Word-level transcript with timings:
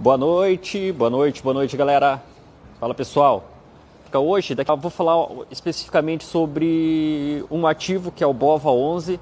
Boa 0.00 0.16
noite, 0.16 0.92
boa 0.92 1.10
noite, 1.10 1.42
boa 1.42 1.52
noite, 1.52 1.76
galera. 1.76 2.22
Fala 2.80 2.94
pessoal. 2.94 3.44
Hoje, 4.14 4.54
daqui 4.54 4.70
eu 4.70 4.76
vou 4.78 4.90
falar 4.90 5.28
especificamente 5.50 6.24
sobre 6.24 7.44
um 7.50 7.66
ativo 7.66 8.10
que 8.10 8.24
é 8.24 8.26
o 8.26 8.32
BOVA 8.32 8.70
11, 8.70 9.20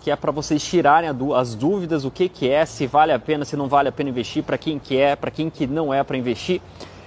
que 0.00 0.10
é 0.10 0.16
para 0.16 0.32
vocês 0.32 0.60
tirarem 0.64 1.08
as 1.32 1.54
dúvidas, 1.54 2.04
o 2.04 2.10
que, 2.10 2.28
que 2.28 2.50
é, 2.50 2.66
se 2.66 2.88
vale 2.88 3.12
a 3.12 3.20
pena, 3.20 3.44
se 3.44 3.56
não 3.56 3.68
vale 3.68 3.88
a 3.88 3.92
pena 3.92 4.10
investir, 4.10 4.42
para 4.42 4.58
quem 4.58 4.80
que 4.80 4.96
é, 4.96 5.14
para 5.14 5.30
quem 5.30 5.48
que 5.48 5.64
não 5.64 5.94
é 5.94 6.02
para 6.02 6.16
investir. 6.16 6.60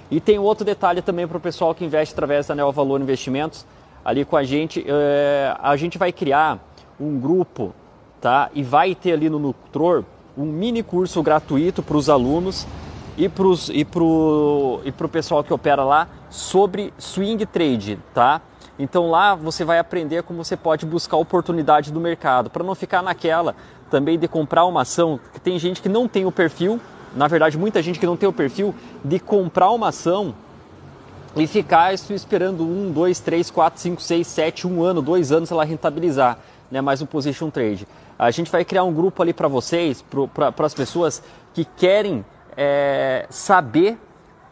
E 0.10 0.22
tem 0.22 0.40
outro 0.40 0.64
detalhe 0.64 1.02
também 1.02 1.28
para 1.28 1.36
o 1.36 1.42
pessoal 1.42 1.76
que 1.76 1.84
investe 1.84 2.14
através 2.14 2.48
da 2.48 2.56
Neo 2.56 2.72
Valor 2.72 3.02
Investimentos, 3.02 3.66
ali 4.06 4.24
com 4.24 4.38
a 4.38 4.46
gente. 4.46 4.86
É, 4.88 5.58
a 5.60 5.76
gente 5.76 5.98
vai 5.98 6.14
criar 6.14 6.58
um 6.98 7.20
grupo, 7.20 7.76
tá? 8.22 8.50
E 8.54 8.64
vai 8.64 8.96
ter 8.96 9.12
ali 9.12 9.30
no 9.30 9.40
Nutror 9.40 10.06
um 10.38 10.46
mini 10.46 10.82
curso 10.82 11.22
gratuito 11.22 11.84
para 11.84 11.98
os 11.98 12.10
alunos 12.10 12.66
e 13.20 13.28
para 13.28 13.46
e 13.74 13.84
pro, 13.84 14.80
e 14.86 14.92
pro 14.94 15.10
pessoal 15.10 15.44
que 15.44 15.54
opera 15.54 15.84
lá 15.84 16.08
sobre 16.30 16.94
swing 16.98 17.46
trade, 17.46 18.00
tá? 18.14 18.42
Então 18.80 19.10
lá 19.10 19.36
você 19.36 19.66
vai 19.66 19.78
aprender 19.78 20.24
como 20.24 20.42
você 20.42 20.56
pode 20.56 20.86
buscar 20.86 21.18
oportunidade 21.18 21.92
do 21.92 22.00
mercado, 22.00 22.50
para 22.50 22.64
não 22.64 22.74
ficar 22.74 23.04
naquela 23.04 23.56
também 23.92 24.18
de 24.18 24.28
comprar 24.28 24.64
uma 24.64 24.84
ação, 24.84 25.20
que 25.34 25.40
tem 25.40 25.60
gente 25.60 25.82
que 25.82 25.90
não 25.90 26.08
tem 26.08 26.26
o 26.26 26.32
perfil, 26.32 26.80
na 27.14 27.28
verdade 27.28 27.58
muita 27.58 27.82
gente 27.82 28.00
que 28.00 28.06
não 28.06 28.16
tem 28.16 28.30
o 28.30 28.32
perfil 28.32 28.74
de 29.04 29.20
comprar 29.20 29.70
uma 29.72 29.90
ação 29.90 30.34
e 31.36 31.46
ficar 31.46 31.94
esperando 31.94 32.64
um, 32.64 32.90
dois, 32.90 33.20
três, 33.20 33.52
quatro, 33.52 33.82
cinco, 33.82 34.02
seis, 34.02 34.28
sete, 34.28 34.66
um 34.66 34.82
ano, 34.82 35.02
dois 35.02 35.30
anos 35.30 35.52
ela 35.52 35.66
rentabilizar, 35.66 36.40
né? 36.72 36.80
Mais 36.80 37.02
um 37.02 37.06
position 37.06 37.50
trade. 37.50 37.86
A 38.18 38.32
gente 38.32 38.50
vai 38.50 38.64
criar 38.64 38.84
um 38.84 38.94
grupo 38.94 39.22
ali 39.22 39.34
para 39.34 39.48
vocês, 39.50 40.04
para 40.34 40.66
as 40.66 40.74
pessoas 40.74 41.22
que 41.54 41.66
querem 41.66 42.24
é, 42.62 43.26
saber 43.30 43.98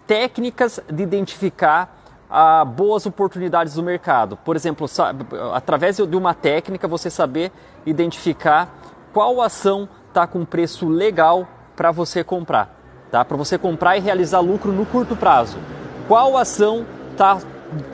técnicas 0.07 0.79
de 0.89 1.03
identificar 1.03 1.93
ah, 2.29 2.63
boas 2.63 3.05
oportunidades 3.05 3.73
do 3.73 3.83
mercado. 3.83 4.37
Por 4.37 4.55
exemplo, 4.55 4.87
sabe, 4.87 5.25
através 5.53 5.97
de 5.97 6.15
uma 6.15 6.33
técnica, 6.33 6.87
você 6.87 7.09
saber 7.09 7.51
identificar 7.85 8.73
qual 9.11 9.41
ação 9.41 9.89
está 10.07 10.25
com 10.25 10.45
preço 10.45 10.87
legal 10.87 11.45
para 11.75 11.91
você 11.91 12.23
comprar, 12.23 12.73
tá? 13.11 13.25
Para 13.25 13.35
você 13.35 13.57
comprar 13.57 13.97
e 13.97 13.99
realizar 13.99 14.39
lucro 14.39 14.71
no 14.71 14.85
curto 14.85 15.13
prazo. 15.13 15.57
Qual 16.07 16.37
ação 16.37 16.85
está 17.11 17.39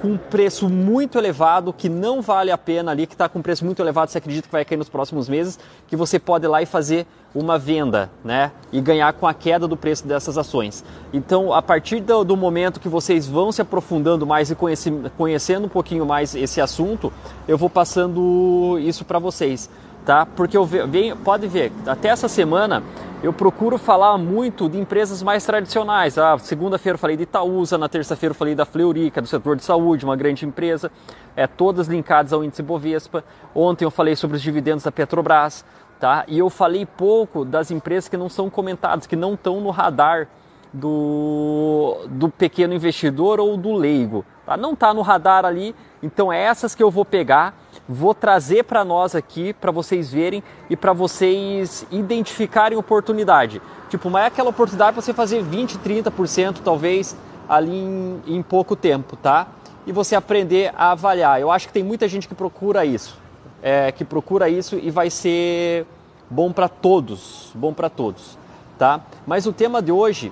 com 0.02 0.10
um 0.10 0.18
preço 0.18 0.70
muito 0.70 1.18
elevado, 1.18 1.74
que 1.74 1.90
não 1.90 2.22
vale 2.22 2.52
a 2.52 2.58
pena 2.58 2.92
ali, 2.92 3.08
que 3.08 3.14
está 3.14 3.28
com 3.28 3.40
um 3.40 3.42
preço 3.42 3.66
muito 3.66 3.82
elevado, 3.82 4.12
você 4.12 4.18
acredita 4.18 4.48
que 4.48 4.52
vai 4.52 4.64
cair 4.64 4.78
nos 4.78 4.90
próximos 4.90 5.28
meses, 5.28 5.60
que 5.88 5.96
você 5.96 6.20
pode 6.20 6.46
ir 6.46 6.48
lá 6.48 6.62
e 6.62 6.66
fazer 6.66 7.08
uma 7.34 7.58
venda, 7.58 8.12
né? 8.24 8.52
E 8.72 8.80
ganhar 8.80 9.12
com 9.14 9.26
a 9.26 9.34
queda 9.34 9.68
do 9.68 9.76
preço 9.76 10.06
dessas 10.06 10.38
ações. 10.38 10.84
Então, 11.12 11.52
a 11.52 11.62
partir 11.62 12.00
do, 12.00 12.24
do 12.24 12.38
momento 12.38 12.80
que 12.80 12.88
vocês 12.88 13.28
vão 13.28 13.52
se 13.52 13.62
aprofundando 13.62 14.26
mais 14.26 14.52
e 14.52 14.56
conhece, 14.56 14.92
conhecendo 15.18 15.66
um 15.66 15.70
pouquinho 15.70 16.06
mais 16.06 16.36
esse 16.36 16.62
assunto, 16.62 17.12
eu 17.48 17.58
vou 17.58 17.70
passando 17.70 18.78
isso 18.80 19.04
para 19.04 19.18
vocês, 19.18 19.70
tá? 20.06 20.26
Porque 20.26 20.56
eu 20.56 20.66
venho, 20.66 21.18
pode 21.18 21.48
ver, 21.48 21.72
até 21.88 22.10
essa 22.10 22.28
semana 22.28 22.84
eu 23.24 23.32
procuro 23.32 23.78
falar 23.78 24.18
muito 24.18 24.68
de 24.68 24.78
empresas 24.78 25.24
mais 25.24 25.46
tradicionais. 25.46 26.18
Ah, 26.18 26.38
segunda-feira 26.38 26.96
eu 26.96 27.00
falei 27.00 27.16
de 27.16 27.24
Itaúsa, 27.24 27.78
na 27.78 27.88
terça-feira 27.88 28.32
eu 28.32 28.38
falei 28.38 28.54
da 28.54 28.68
é 29.16 29.22
do 29.22 29.28
setor 29.28 29.56
de 29.56 29.64
saúde, 29.64 30.04
uma 30.04 30.18
grande 30.18 30.46
empresa, 30.46 30.92
é, 31.34 31.48
todas 31.48 31.88
linkadas 31.88 32.34
ao 32.34 32.44
índice 32.44 32.62
Bovespa. 32.62 33.24
Ontem 33.56 33.86
eu 33.86 33.92
falei 33.92 34.18
sobre 34.18 34.36
os 34.36 34.44
dividendos 34.44 34.84
da 34.84 34.92
Petrobras, 34.92 35.64
tá? 36.02 36.26
E 36.28 36.38
eu 36.38 36.50
falei 36.50 36.86
pouco 36.86 37.46
das 37.46 37.72
empresas 37.72 38.10
que 38.10 38.18
não 38.18 38.28
são 38.28 38.50
comentadas, 38.50 39.08
que 39.08 39.16
não 39.16 39.36
estão 39.36 39.62
no 39.62 39.70
radar 39.70 40.28
do, 40.74 42.06
do 42.10 42.28
pequeno 42.28 42.74
investidor 42.74 43.40
ou 43.40 43.56
do 43.56 43.72
leigo. 43.72 44.26
Tá? 44.46 44.58
Não 44.58 44.74
está 44.74 44.94
no 44.94 45.02
radar 45.02 45.46
ali, 45.46 45.74
então 46.02 46.34
é 46.34 46.42
essas 46.42 46.76
que 46.76 46.84
eu 46.84 46.92
vou 46.92 47.06
pegar, 47.06 47.56
vou 47.88 48.14
trazer 48.14 48.64
para 48.64 48.86
nós 48.86 49.16
aqui, 49.16 49.54
para 49.54 49.72
vocês 49.72 50.12
verem 50.12 50.44
e 50.70 50.76
para 50.76 50.94
vocês 50.94 51.86
identificarem 51.92 52.78
oportunidade. 52.78 53.62
Tipo, 53.90 54.10
mas 54.10 54.24
é 54.24 54.28
aquela 54.28 54.50
oportunidade 54.50 54.94
para 54.94 55.02
você 55.02 55.14
fazer 55.14 55.44
20, 55.44 55.78
30% 55.80 56.60
talvez 56.64 57.16
ali 57.48 57.76
em, 57.76 58.22
em 58.26 58.42
pouco 58.42 58.76
tempo, 58.76 59.16
tá? 59.16 59.48
E 59.86 59.92
você 59.92 60.16
aprender 60.16 60.72
a 60.76 60.92
avaliar. 60.92 61.42
Eu 61.42 61.52
acho 61.52 61.68
que 61.68 61.74
tem 61.74 61.84
muita 61.84 62.08
gente 62.08 62.28
que 62.28 62.34
procura 62.34 62.86
isso, 62.86 63.18
é, 63.62 63.92
que 63.92 64.06
procura 64.06 64.50
isso 64.50 64.80
e 64.82 64.90
vai 64.90 65.10
ser 65.10 65.86
bom 66.30 66.52
para 66.52 66.70
todos, 66.70 67.52
bom 67.54 67.74
para 67.74 67.90
todos, 67.90 68.38
tá? 68.78 69.02
Mas 69.28 69.46
o 69.46 69.52
tema 69.52 69.82
de 69.82 69.92
hoje 69.92 70.32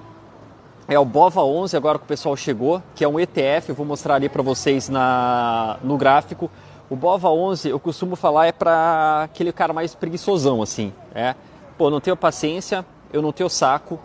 é 0.87 0.97
o 0.97 1.05
BOVA 1.05 1.43
11, 1.43 1.77
agora 1.77 1.97
que 1.97 2.05
o 2.05 2.07
pessoal 2.07 2.35
chegou, 2.35 2.81
que 2.95 3.03
é 3.03 3.07
um 3.07 3.19
ETF, 3.19 3.69
eu 3.69 3.75
vou 3.75 3.85
mostrar 3.85 4.15
ali 4.15 4.27
para 4.27 4.41
vocês 4.41 4.89
na, 4.89 5.77
no 5.83 5.97
gráfico. 5.97 6.49
O 6.91 6.95
BOVA 6.97 7.29
11, 7.29 7.69
eu 7.69 7.79
costumo 7.79 8.17
falar, 8.17 8.47
é 8.47 8.51
para 8.51 9.23
aquele 9.23 9.53
cara 9.53 9.71
mais 9.71 9.95
preguiçosão, 9.95 10.61
assim. 10.61 10.91
É. 11.15 11.35
Pô, 11.77 11.89
não 11.89 12.01
tenho 12.01 12.17
paciência, 12.17 12.85
eu 13.13 13.21
não 13.21 13.31
tenho 13.31 13.49
saco 13.49 13.97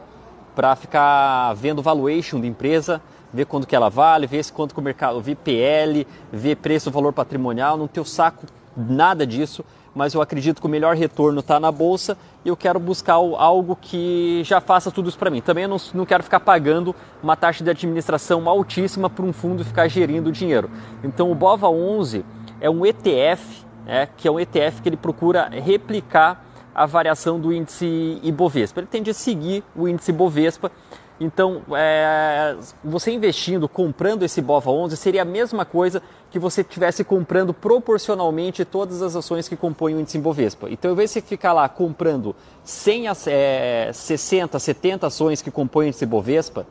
para 0.54 0.76
ficar 0.76 1.52
vendo 1.54 1.82
valuation 1.82 2.40
de 2.40 2.46
empresa, 2.46 3.02
ver 3.32 3.44
quanto 3.44 3.66
que 3.66 3.74
ela 3.74 3.88
vale, 3.88 4.28
ver 4.28 4.48
quanto 4.52 4.72
que 4.72 4.78
o 4.78 4.84
mercado, 4.84 5.20
ver 5.20 5.34
PL, 5.34 6.06
ver 6.32 6.58
preço, 6.58 6.88
valor 6.88 7.12
patrimonial, 7.12 7.76
não 7.76 7.88
tenho 7.88 8.06
saco 8.06 8.46
nada 8.76 9.26
disso 9.26 9.64
mas 9.96 10.12
eu 10.12 10.20
acredito 10.20 10.60
que 10.60 10.66
o 10.66 10.68
melhor 10.68 10.94
retorno 10.94 11.40
está 11.40 11.58
na 11.58 11.72
bolsa 11.72 12.18
e 12.44 12.48
eu 12.50 12.56
quero 12.56 12.78
buscar 12.78 13.14
algo 13.14 13.74
que 13.80 14.42
já 14.44 14.60
faça 14.60 14.90
tudo 14.90 15.08
isso 15.08 15.18
para 15.18 15.30
mim. 15.30 15.40
Também 15.40 15.62
eu 15.64 15.70
não, 15.70 15.78
não 15.94 16.04
quero 16.04 16.22
ficar 16.22 16.38
pagando 16.38 16.94
uma 17.22 17.34
taxa 17.34 17.64
de 17.64 17.70
administração 17.70 18.46
altíssima 18.46 19.08
para 19.08 19.24
um 19.24 19.32
fundo 19.32 19.64
ficar 19.64 19.88
gerindo 19.88 20.28
o 20.28 20.32
dinheiro. 20.32 20.70
Então 21.02 21.32
o 21.32 21.34
BOVA 21.34 21.70
11 21.70 22.26
é 22.60 22.70
um 22.70 22.84
ETF, 22.84 23.64
né, 23.84 24.08
que 24.16 24.26
é 24.26 24.30
um 24.30 24.38
ETF 24.38 24.82
que 24.82 24.88
ele 24.88 24.96
procura 24.96 25.48
replicar 25.48 26.44
a 26.74 26.86
variação 26.86 27.40
do 27.40 27.52
índice 27.52 28.20
Ibovespa. 28.22 28.80
Ele 28.80 28.86
tende 28.86 29.10
a 29.10 29.14
seguir 29.14 29.64
o 29.74 29.88
índice 29.88 30.10
Ibovespa 30.10 30.70
então, 31.18 31.62
é, 31.74 32.54
você 32.84 33.10
investindo, 33.10 33.66
comprando 33.68 34.22
esse 34.22 34.42
BOVA 34.42 34.70
11, 34.70 34.96
seria 34.96 35.22
a 35.22 35.24
mesma 35.24 35.64
coisa 35.64 36.02
que 36.30 36.38
você 36.38 36.60
estivesse 36.60 37.02
comprando 37.04 37.54
proporcionalmente 37.54 38.64
todas 38.66 39.00
as 39.00 39.16
ações 39.16 39.48
que 39.48 39.56
compõem 39.56 39.94
o 39.94 40.00
índice 40.00 40.18
Bovespa. 40.18 40.68
Então, 40.68 40.90
ao 40.90 40.92
invés 40.94 41.14
de 41.14 41.22
ficar 41.22 41.54
lá 41.54 41.66
comprando 41.68 42.36
100, 42.64 43.06
é, 43.28 43.90
60, 43.94 44.58
70 44.58 45.06
ações 45.06 45.40
que 45.40 45.50
compõem 45.50 45.86
o 45.86 45.88
índice 45.88 46.04
Bovespa, 46.04 46.66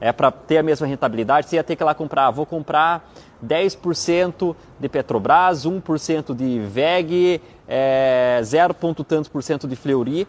é, 0.00 0.12
para 0.12 0.30
ter 0.30 0.58
a 0.58 0.62
mesma 0.62 0.86
rentabilidade, 0.86 1.48
você 1.48 1.56
ia 1.56 1.64
ter 1.64 1.76
que 1.76 1.82
ir 1.82 1.86
lá 1.86 1.94
comprar, 1.94 2.30
vou 2.30 2.46
comprar 2.46 3.08
10% 3.44 4.54
de 4.78 4.88
Petrobras, 4.88 5.66
1% 5.66 6.34
de 6.34 6.60
VEG, 6.60 7.40
é, 7.66 8.40
0, 8.42 8.74
tantos 8.74 9.28
por 9.28 9.42
cento 9.42 9.66
de 9.68 9.76
Fleury, 9.76 10.26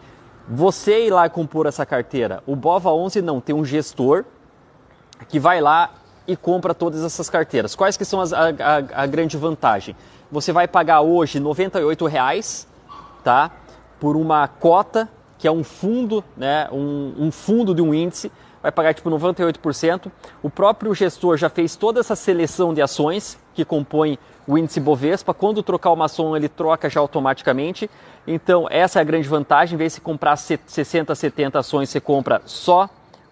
você 0.48 1.06
ir 1.06 1.10
lá 1.10 1.28
compor 1.28 1.66
essa 1.66 1.86
carteira. 1.86 2.42
O 2.46 2.56
BOVA 2.56 2.92
11 2.92 3.22
não, 3.22 3.40
tem 3.40 3.54
um 3.54 3.64
gestor 3.64 4.24
que 5.28 5.38
vai 5.38 5.60
lá 5.60 5.90
e 6.26 6.36
compra 6.36 6.74
todas 6.74 7.04
essas 7.04 7.28
carteiras. 7.30 7.74
Quais 7.74 7.96
que 7.96 8.04
são 8.04 8.20
as, 8.20 8.32
a, 8.32 8.48
a, 8.48 9.02
a, 9.02 9.06
grande 9.06 9.36
vantagem? 9.36 9.96
Você 10.30 10.52
vai 10.52 10.66
pagar 10.68 11.00
hoje 11.00 11.38
R$ 11.38 11.44
98,00, 11.44 12.66
tá? 13.22 13.50
Por 13.98 14.16
uma 14.16 14.46
cota, 14.48 15.08
que 15.38 15.46
é 15.46 15.52
um 15.52 15.64
fundo, 15.64 16.22
né? 16.36 16.68
Um, 16.72 17.14
um 17.18 17.32
fundo 17.32 17.74
de 17.74 17.82
um 17.82 17.92
índice, 17.92 18.30
vai 18.62 18.70
pagar 18.70 18.94
tipo 18.94 19.10
98%. 19.10 20.10
O 20.42 20.50
próprio 20.50 20.94
gestor 20.94 21.36
já 21.36 21.48
fez 21.48 21.76
toda 21.76 22.00
essa 22.00 22.14
seleção 22.14 22.74
de 22.74 22.82
ações 22.82 23.38
que 23.54 23.64
compõem 23.64 24.18
o 24.46 24.58
índice 24.58 24.80
Bovespa. 24.80 25.32
Quando 25.32 25.62
trocar 25.62 25.92
uma 25.92 26.06
ação, 26.06 26.36
ele 26.36 26.48
troca 26.48 26.88
já 26.88 27.00
automaticamente. 27.00 27.90
Então, 28.26 28.66
essa 28.70 28.98
é 28.98 29.02
a 29.02 29.04
grande 29.04 29.28
vantagem. 29.28 29.74
Em 29.74 29.78
vez 29.78 29.94
de 29.94 30.00
comprar 30.00 30.36
60, 30.36 31.14
70 31.14 31.58
ações, 31.58 31.88
você 31.88 32.00
compra 32.00 32.42
só 32.44 32.88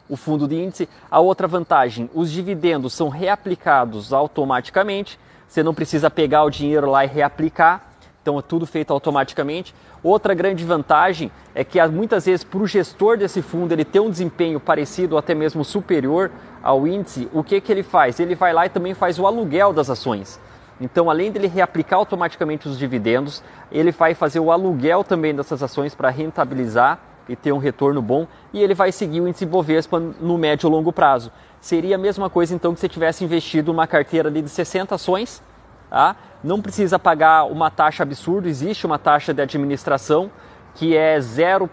o 0.08 0.16
fundo 0.16 0.48
de 0.48 0.56
índice. 0.56 0.88
A 1.10 1.20
outra 1.20 1.46
vantagem, 1.46 2.08
os 2.14 2.30
dividendos 2.30 2.94
são 2.94 3.08
reaplicados 3.08 4.12
automaticamente. 4.12 5.18
Você 5.46 5.62
não 5.62 5.74
precisa 5.74 6.10
pegar 6.10 6.44
o 6.44 6.50
dinheiro 6.50 6.90
lá 6.90 7.04
e 7.04 7.08
reaplicar. 7.08 7.87
Então, 8.28 8.38
é 8.38 8.42
tudo 8.42 8.66
feito 8.66 8.92
automaticamente. 8.92 9.74
Outra 10.02 10.34
grande 10.34 10.62
vantagem 10.62 11.32
é 11.54 11.64
que 11.64 11.82
muitas 11.86 12.26
vezes 12.26 12.44
para 12.44 12.58
o 12.58 12.66
gestor 12.66 13.16
desse 13.16 13.40
fundo 13.40 13.72
ele 13.72 13.86
ter 13.86 14.00
um 14.00 14.10
desempenho 14.10 14.60
parecido 14.60 15.14
ou 15.14 15.18
até 15.18 15.34
mesmo 15.34 15.64
superior 15.64 16.30
ao 16.62 16.86
índice, 16.86 17.26
o 17.32 17.42
que, 17.42 17.58
que 17.58 17.72
ele 17.72 17.82
faz? 17.82 18.20
Ele 18.20 18.34
vai 18.34 18.52
lá 18.52 18.66
e 18.66 18.68
também 18.68 18.92
faz 18.92 19.18
o 19.18 19.26
aluguel 19.26 19.72
das 19.72 19.88
ações. 19.88 20.38
Então, 20.78 21.08
além 21.08 21.32
dele 21.32 21.46
reaplicar 21.46 21.98
automaticamente 21.98 22.68
os 22.68 22.78
dividendos, 22.78 23.42
ele 23.72 23.92
vai 23.92 24.12
fazer 24.14 24.40
o 24.40 24.52
aluguel 24.52 25.02
também 25.02 25.34
dessas 25.34 25.62
ações 25.62 25.94
para 25.94 26.10
rentabilizar 26.10 26.98
e 27.30 27.34
ter 27.34 27.52
um 27.52 27.58
retorno 27.58 28.02
bom, 28.02 28.26
e 28.52 28.62
ele 28.62 28.74
vai 28.74 28.92
seguir 28.92 29.22
o 29.22 29.28
índice 29.28 29.46
Bovespa 29.46 29.98
no 29.98 30.36
médio 30.36 30.68
e 30.68 30.70
longo 30.70 30.92
prazo. 30.92 31.32
Seria 31.62 31.96
a 31.96 31.98
mesma 31.98 32.28
coisa 32.28 32.54
então 32.54 32.74
que 32.74 32.80
você 32.80 32.90
tivesse 32.90 33.24
investido 33.24 33.72
uma 33.72 33.86
carteira 33.86 34.28
ali 34.28 34.42
de 34.42 34.50
60 34.50 34.94
ações, 34.94 35.42
tá? 35.88 36.14
Não 36.42 36.62
precisa 36.62 36.98
pagar 36.98 37.44
uma 37.44 37.70
taxa 37.70 38.02
absurda, 38.02 38.48
existe 38.48 38.86
uma 38.86 38.98
taxa 38.98 39.34
de 39.34 39.42
administração 39.42 40.30
que 40.74 40.96
é 40.96 41.20
0. 41.20 41.68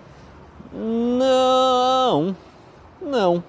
Não, 0.73 2.35
não. 3.01 3.45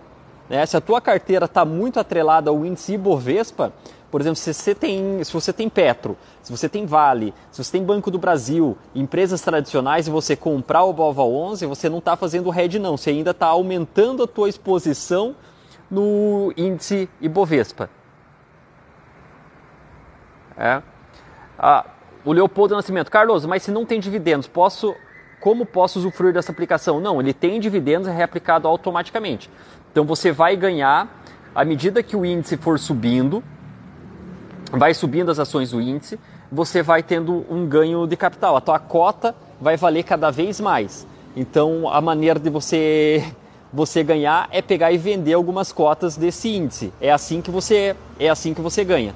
É, 0.49 0.65
se 0.65 0.75
a 0.75 0.81
tua 0.81 0.99
carteira 0.99 1.45
está 1.45 1.63
muito 1.63 1.99
atrelada 1.99 2.49
ao 2.49 2.65
índice 2.65 2.93
Ibovespa, 2.93 3.71
por 4.11 4.21
exemplo, 4.21 4.35
se 4.35 4.53
você 4.53 4.75
tem, 4.75 5.23
se 5.23 5.33
você 5.33 5.51
tem 5.51 5.67
Petro, 5.67 6.15
se 6.43 6.51
você 6.51 6.69
tem 6.69 6.85
Vale, 6.85 7.33
se 7.49 7.63
você 7.63 7.71
tem 7.71 7.83
Banco 7.83 8.11
do 8.11 8.19
Brasil, 8.19 8.77
empresas 8.93 9.41
tradicionais 9.41 10.05
e 10.05 10.11
você 10.11 10.35
comprar 10.35 10.83
o 10.83 10.93
BOVA 10.93 11.23
11, 11.23 11.65
você 11.65 11.89
não 11.89 11.97
está 11.97 12.15
fazendo 12.15 12.53
hedge 12.53 12.77
não, 12.77 12.95
você 12.95 13.09
ainda 13.09 13.31
está 13.31 13.47
aumentando 13.47 14.21
a 14.21 14.27
tua 14.27 14.47
exposição 14.47 15.35
no 15.89 16.53
índice 16.55 17.09
Ibovespa. 17.19 17.89
É. 20.55 20.83
Ah, 21.57 21.85
o 22.23 22.31
Leopoldo 22.31 22.75
Nascimento, 22.75 23.09
Carlos, 23.09 23.45
mas 23.45 23.63
se 23.63 23.71
não 23.71 23.85
tem 23.85 23.99
dividendos, 23.99 24.47
posso, 24.47 24.93
como 25.43 25.65
posso 25.65 25.99
usufruir 25.99 26.33
dessa 26.33 26.53
aplicação? 26.53 27.01
Não, 27.01 27.19
ele 27.19 27.33
tem 27.33 27.59
dividendos, 27.59 28.07
é 28.07 28.15
reaplicado 28.15 28.65
automaticamente. 28.65 29.49
Então 29.91 30.05
você 30.05 30.31
vai 30.31 30.55
ganhar 30.55 31.21
à 31.53 31.65
medida 31.65 32.01
que 32.01 32.15
o 32.15 32.25
índice 32.25 32.55
for 32.55 32.79
subindo, 32.79 33.43
vai 34.71 34.93
subindo 34.93 35.29
as 35.29 35.39
ações 35.39 35.71
do 35.71 35.81
índice, 35.81 36.17
você 36.49 36.81
vai 36.81 37.03
tendo 37.03 37.45
um 37.49 37.67
ganho 37.67 38.07
de 38.07 38.15
capital. 38.15 38.55
A 38.55 38.61
tua 38.61 38.79
cota 38.79 39.35
vai 39.59 39.75
valer 39.75 40.03
cada 40.03 40.31
vez 40.31 40.61
mais. 40.61 41.05
Então, 41.35 41.89
a 41.89 41.99
maneira 41.99 42.39
de 42.39 42.49
você 42.49 43.21
você 43.73 44.01
ganhar 44.01 44.47
é 44.49 44.61
pegar 44.61 44.93
e 44.93 44.97
vender 44.97 45.33
algumas 45.33 45.73
cotas 45.73 46.15
desse 46.15 46.55
índice. 46.55 46.93
É 47.01 47.11
assim 47.11 47.41
que 47.41 47.51
você 47.51 47.97
é 48.17 48.29
assim 48.29 48.53
que 48.53 48.61
você 48.61 48.85
ganha 48.85 49.13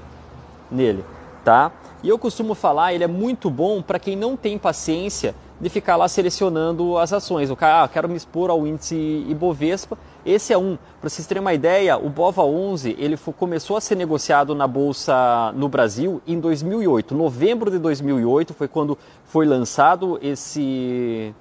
nele, 0.70 1.06
tá? 1.46 1.72
E 2.04 2.10
eu 2.10 2.20
costumo 2.20 2.54
falar, 2.54 2.94
ele 2.94 3.06
é 3.06 3.08
muito 3.08 3.50
bom 3.50 3.82
para 3.82 3.98
quem 3.98 4.18
não 4.18 4.36
tem 4.36 4.58
paciência 4.58 5.34
de 5.60 5.70
ficar 5.70 5.96
lá 5.96 6.08
selecionando 6.08 6.98
as 6.98 7.12
ações. 7.12 7.50
O 7.50 7.56
cara, 7.56 7.84
ah, 7.84 7.88
quero 7.88 8.08
me 8.08 8.16
expor 8.16 8.50
ao 8.50 8.66
índice 8.68 8.96
Ibovespa. 9.28 9.98
Esse 10.26 10.54
é 10.54 10.58
um. 10.58 10.78
Para 11.00 11.10
vocês 11.10 11.26
terem 11.26 11.42
uma 11.42 11.54
ideia, 11.54 11.98
o 11.98 12.10
BOVA 12.10 12.44
11 12.44 12.96
ele 13.00 13.18
começou 13.38 13.78
a 13.78 13.82
ser 13.82 13.96
negociado 13.96 14.54
na 14.54 14.68
bolsa 14.68 15.52
no 15.56 15.68
Brasil 15.68 16.22
em 16.28 16.40
2008. 16.40 17.16
Novembro 17.16 17.72
de 17.72 17.80
2008 17.80 18.54
foi 18.54 18.68
quando 18.68 18.98
foi 19.26 19.46
lançado 19.46 20.20
esse 20.22 21.34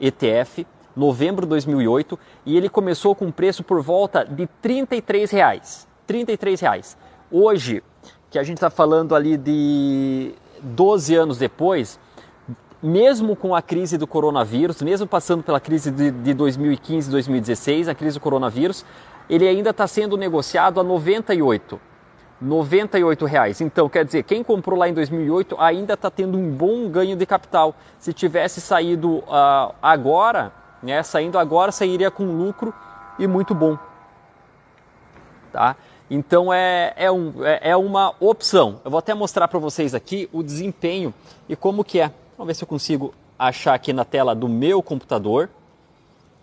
ETF. 0.00 0.66
Novembro 0.94 1.44
de 1.44 1.50
2008 1.50 2.16
e 2.46 2.56
ele 2.56 2.68
começou 2.68 3.16
com 3.16 3.32
preço 3.32 3.64
por 3.64 3.82
volta 3.82 4.24
de 4.24 4.46
33 4.62 5.30
reais. 5.30 5.88
33 6.06 6.60
reais. 6.60 6.96
Hoje, 7.32 7.82
que 8.30 8.38
a 8.38 8.44
gente 8.44 8.58
está 8.58 8.70
falando 8.70 9.14
ali 9.14 9.36
de 9.36 10.34
12 10.62 11.14
anos 11.14 11.38
depois, 11.38 11.98
mesmo 12.84 13.34
com 13.34 13.54
a 13.54 13.62
crise 13.62 13.96
do 13.96 14.06
coronavírus, 14.06 14.82
mesmo 14.82 15.06
passando 15.06 15.42
pela 15.42 15.58
crise 15.58 15.90
de, 15.90 16.10
de 16.10 16.34
2015 16.34 17.10
2016, 17.10 17.88
a 17.88 17.94
crise 17.94 18.18
do 18.18 18.20
coronavírus, 18.20 18.84
ele 19.28 19.48
ainda 19.48 19.70
está 19.70 19.86
sendo 19.86 20.18
negociado 20.18 20.78
a 20.78 20.84
98. 20.84 21.80
98 22.38 23.24
reais. 23.24 23.62
Então, 23.62 23.88
quer 23.88 24.04
dizer, 24.04 24.22
quem 24.24 24.44
comprou 24.44 24.78
lá 24.78 24.86
em 24.86 24.92
2008 24.92 25.56
ainda 25.58 25.94
está 25.94 26.10
tendo 26.10 26.36
um 26.36 26.50
bom 26.50 26.86
ganho 26.90 27.16
de 27.16 27.24
capital. 27.24 27.74
Se 27.98 28.12
tivesse 28.12 28.60
saído 28.60 29.20
uh, 29.20 29.74
agora, 29.80 30.52
né, 30.82 31.02
saindo 31.02 31.38
agora, 31.38 31.72
sairia 31.72 32.10
com 32.10 32.24
lucro 32.24 32.74
e 33.18 33.26
muito 33.26 33.54
bom. 33.54 33.78
Tá? 35.50 35.74
Então 36.10 36.52
é, 36.52 36.92
é, 36.96 37.10
um, 37.10 37.32
é, 37.42 37.70
é 37.70 37.76
uma 37.76 38.12
opção. 38.20 38.78
Eu 38.84 38.90
vou 38.90 38.98
até 38.98 39.14
mostrar 39.14 39.48
para 39.48 39.58
vocês 39.58 39.94
aqui 39.94 40.28
o 40.30 40.42
desempenho 40.42 41.14
e 41.48 41.56
como 41.56 41.82
que 41.82 41.98
é. 41.98 42.12
Vamos 42.36 42.48
ver 42.48 42.54
se 42.54 42.64
eu 42.64 42.68
consigo 42.68 43.14
achar 43.38 43.74
aqui 43.74 43.92
na 43.92 44.04
tela 44.04 44.34
do 44.34 44.48
meu 44.48 44.82
computador. 44.82 45.48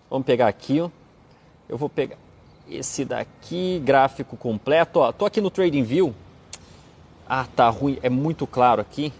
Vamos 0.10 0.26
pegar 0.26 0.48
aqui, 0.48 0.80
ó. 0.80 0.90
Eu 1.68 1.78
vou 1.78 1.90
pegar 1.90 2.16
esse 2.70 3.04
daqui, 3.04 3.82
gráfico 3.84 4.38
completo. 4.38 5.00
Ó, 5.00 5.12
tô 5.12 5.26
aqui 5.26 5.42
no 5.42 5.50
TradingView. 5.50 6.16
Ah, 7.28 7.46
tá 7.56 7.68
ruim, 7.70 8.00
é 8.02 8.10
muito 8.10 8.48
claro 8.48 8.80
aqui. 8.80 9.12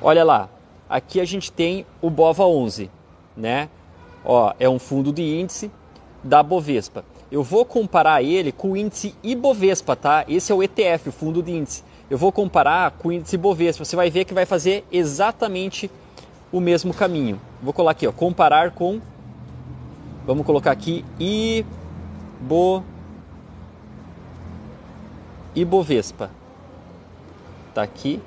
Olha 0.00 0.22
lá, 0.22 0.48
aqui 0.88 1.20
a 1.20 1.24
gente 1.24 1.50
tem 1.50 1.84
o 2.00 2.10
BOVA 2.10 2.44
11, 2.44 2.90
né? 3.36 3.68
Ó, 4.24 4.52
é 4.60 4.68
um 4.68 4.78
fundo 4.78 5.12
de 5.12 5.22
índice 5.22 5.68
da 6.22 6.44
Bovespa. 6.44 7.04
Eu 7.30 7.42
vou 7.42 7.64
comparar 7.64 8.22
ele 8.22 8.52
com 8.52 8.72
o 8.72 8.76
índice 8.76 9.14
Ibovespa, 9.22 9.96
tá? 9.96 10.24
Esse 10.28 10.52
é 10.52 10.54
o 10.54 10.62
ETF, 10.62 11.08
o 11.08 11.12
fundo 11.12 11.42
de 11.42 11.50
índice 11.50 11.82
eu 12.10 12.18
vou 12.18 12.30
comparar 12.30 12.90
com 12.92 13.08
o 13.08 13.12
índice 13.12 13.36
Bovespa, 13.36 13.84
você 13.84 13.96
vai 13.96 14.10
ver 14.10 14.24
que 14.24 14.34
vai 14.34 14.44
fazer 14.46 14.84
exatamente 14.92 15.90
o 16.52 16.60
mesmo 16.60 16.92
caminho. 16.92 17.40
Vou 17.62 17.72
colocar 17.72 17.92
aqui, 17.92 18.06
ó, 18.06 18.12
comparar 18.12 18.70
com, 18.72 19.00
vamos 20.26 20.44
colocar 20.44 20.70
aqui 20.70 21.04
Ibo, 21.18 22.84
Ibovespa. 25.54 26.30
Tá 27.72 27.82
aqui. 27.82 28.20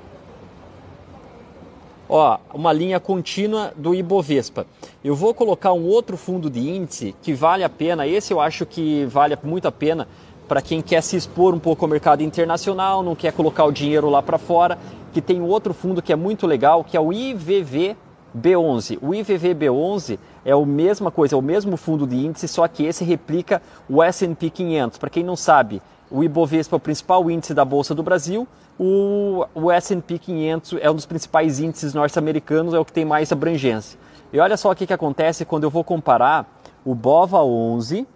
Ó, 2.08 2.38
uma 2.54 2.72
linha 2.72 2.98
contínua 2.98 3.72
do 3.76 3.94
Ibovespa. 3.94 4.66
Eu 5.04 5.14
vou 5.14 5.34
colocar 5.34 5.72
um 5.72 5.86
outro 5.86 6.16
fundo 6.16 6.50
de 6.50 6.60
índice 6.60 7.14
que 7.22 7.34
vale 7.34 7.62
a 7.62 7.68
pena, 7.68 8.06
esse 8.06 8.32
eu 8.32 8.40
acho 8.40 8.64
que 8.66 9.04
vale 9.06 9.38
muito 9.42 9.68
a 9.68 9.72
pena, 9.72 10.08
para 10.48 10.62
quem 10.62 10.80
quer 10.80 11.02
se 11.02 11.14
expor 11.14 11.54
um 11.54 11.58
pouco 11.58 11.84
ao 11.84 11.88
mercado 11.90 12.22
internacional, 12.22 13.02
não 13.02 13.14
quer 13.14 13.32
colocar 13.32 13.66
o 13.66 13.72
dinheiro 13.72 14.08
lá 14.08 14.22
para 14.22 14.38
fora, 14.38 14.78
que 15.12 15.20
tem 15.20 15.42
outro 15.42 15.74
fundo 15.74 16.00
que 16.00 16.12
é 16.12 16.16
muito 16.16 16.46
legal, 16.46 16.82
que 16.82 16.96
é 16.96 17.00
o 17.00 17.08
IVV-B11. 17.08 18.98
O 19.02 19.10
IVV-B11 19.10 20.18
é 20.46 20.52
a 20.52 20.66
mesma 20.66 21.10
coisa, 21.10 21.34
é 21.34 21.38
o 21.38 21.42
mesmo 21.42 21.76
fundo 21.76 22.06
de 22.06 22.16
índice, 22.16 22.48
só 22.48 22.66
que 22.66 22.84
esse 22.84 23.04
replica 23.04 23.60
o 23.88 24.02
S&P 24.02 24.48
500. 24.48 24.98
Para 24.98 25.10
quem 25.10 25.22
não 25.22 25.36
sabe, 25.36 25.82
o 26.10 26.24
Ibovespa 26.24 26.76
é 26.76 26.78
o 26.78 26.80
principal 26.80 27.30
índice 27.30 27.52
da 27.52 27.64
Bolsa 27.64 27.94
do 27.94 28.02
Brasil, 28.02 28.48
o, 28.78 29.44
o 29.54 29.70
S&P 29.70 30.18
500 30.18 30.78
é 30.80 30.90
um 30.90 30.94
dos 30.94 31.04
principais 31.04 31.60
índices 31.60 31.92
norte-americanos, 31.92 32.72
é 32.72 32.78
o 32.78 32.84
que 32.84 32.92
tem 32.92 33.04
mais 33.04 33.30
abrangência. 33.30 33.98
E 34.32 34.38
olha 34.38 34.56
só 34.56 34.70
o 34.70 34.74
que, 34.74 34.86
que 34.86 34.92
acontece 34.94 35.44
quando 35.44 35.64
eu 35.64 35.70
vou 35.70 35.84
comparar 35.84 36.46
o 36.84 36.94
BOVA 36.94 37.42
11 37.42 38.06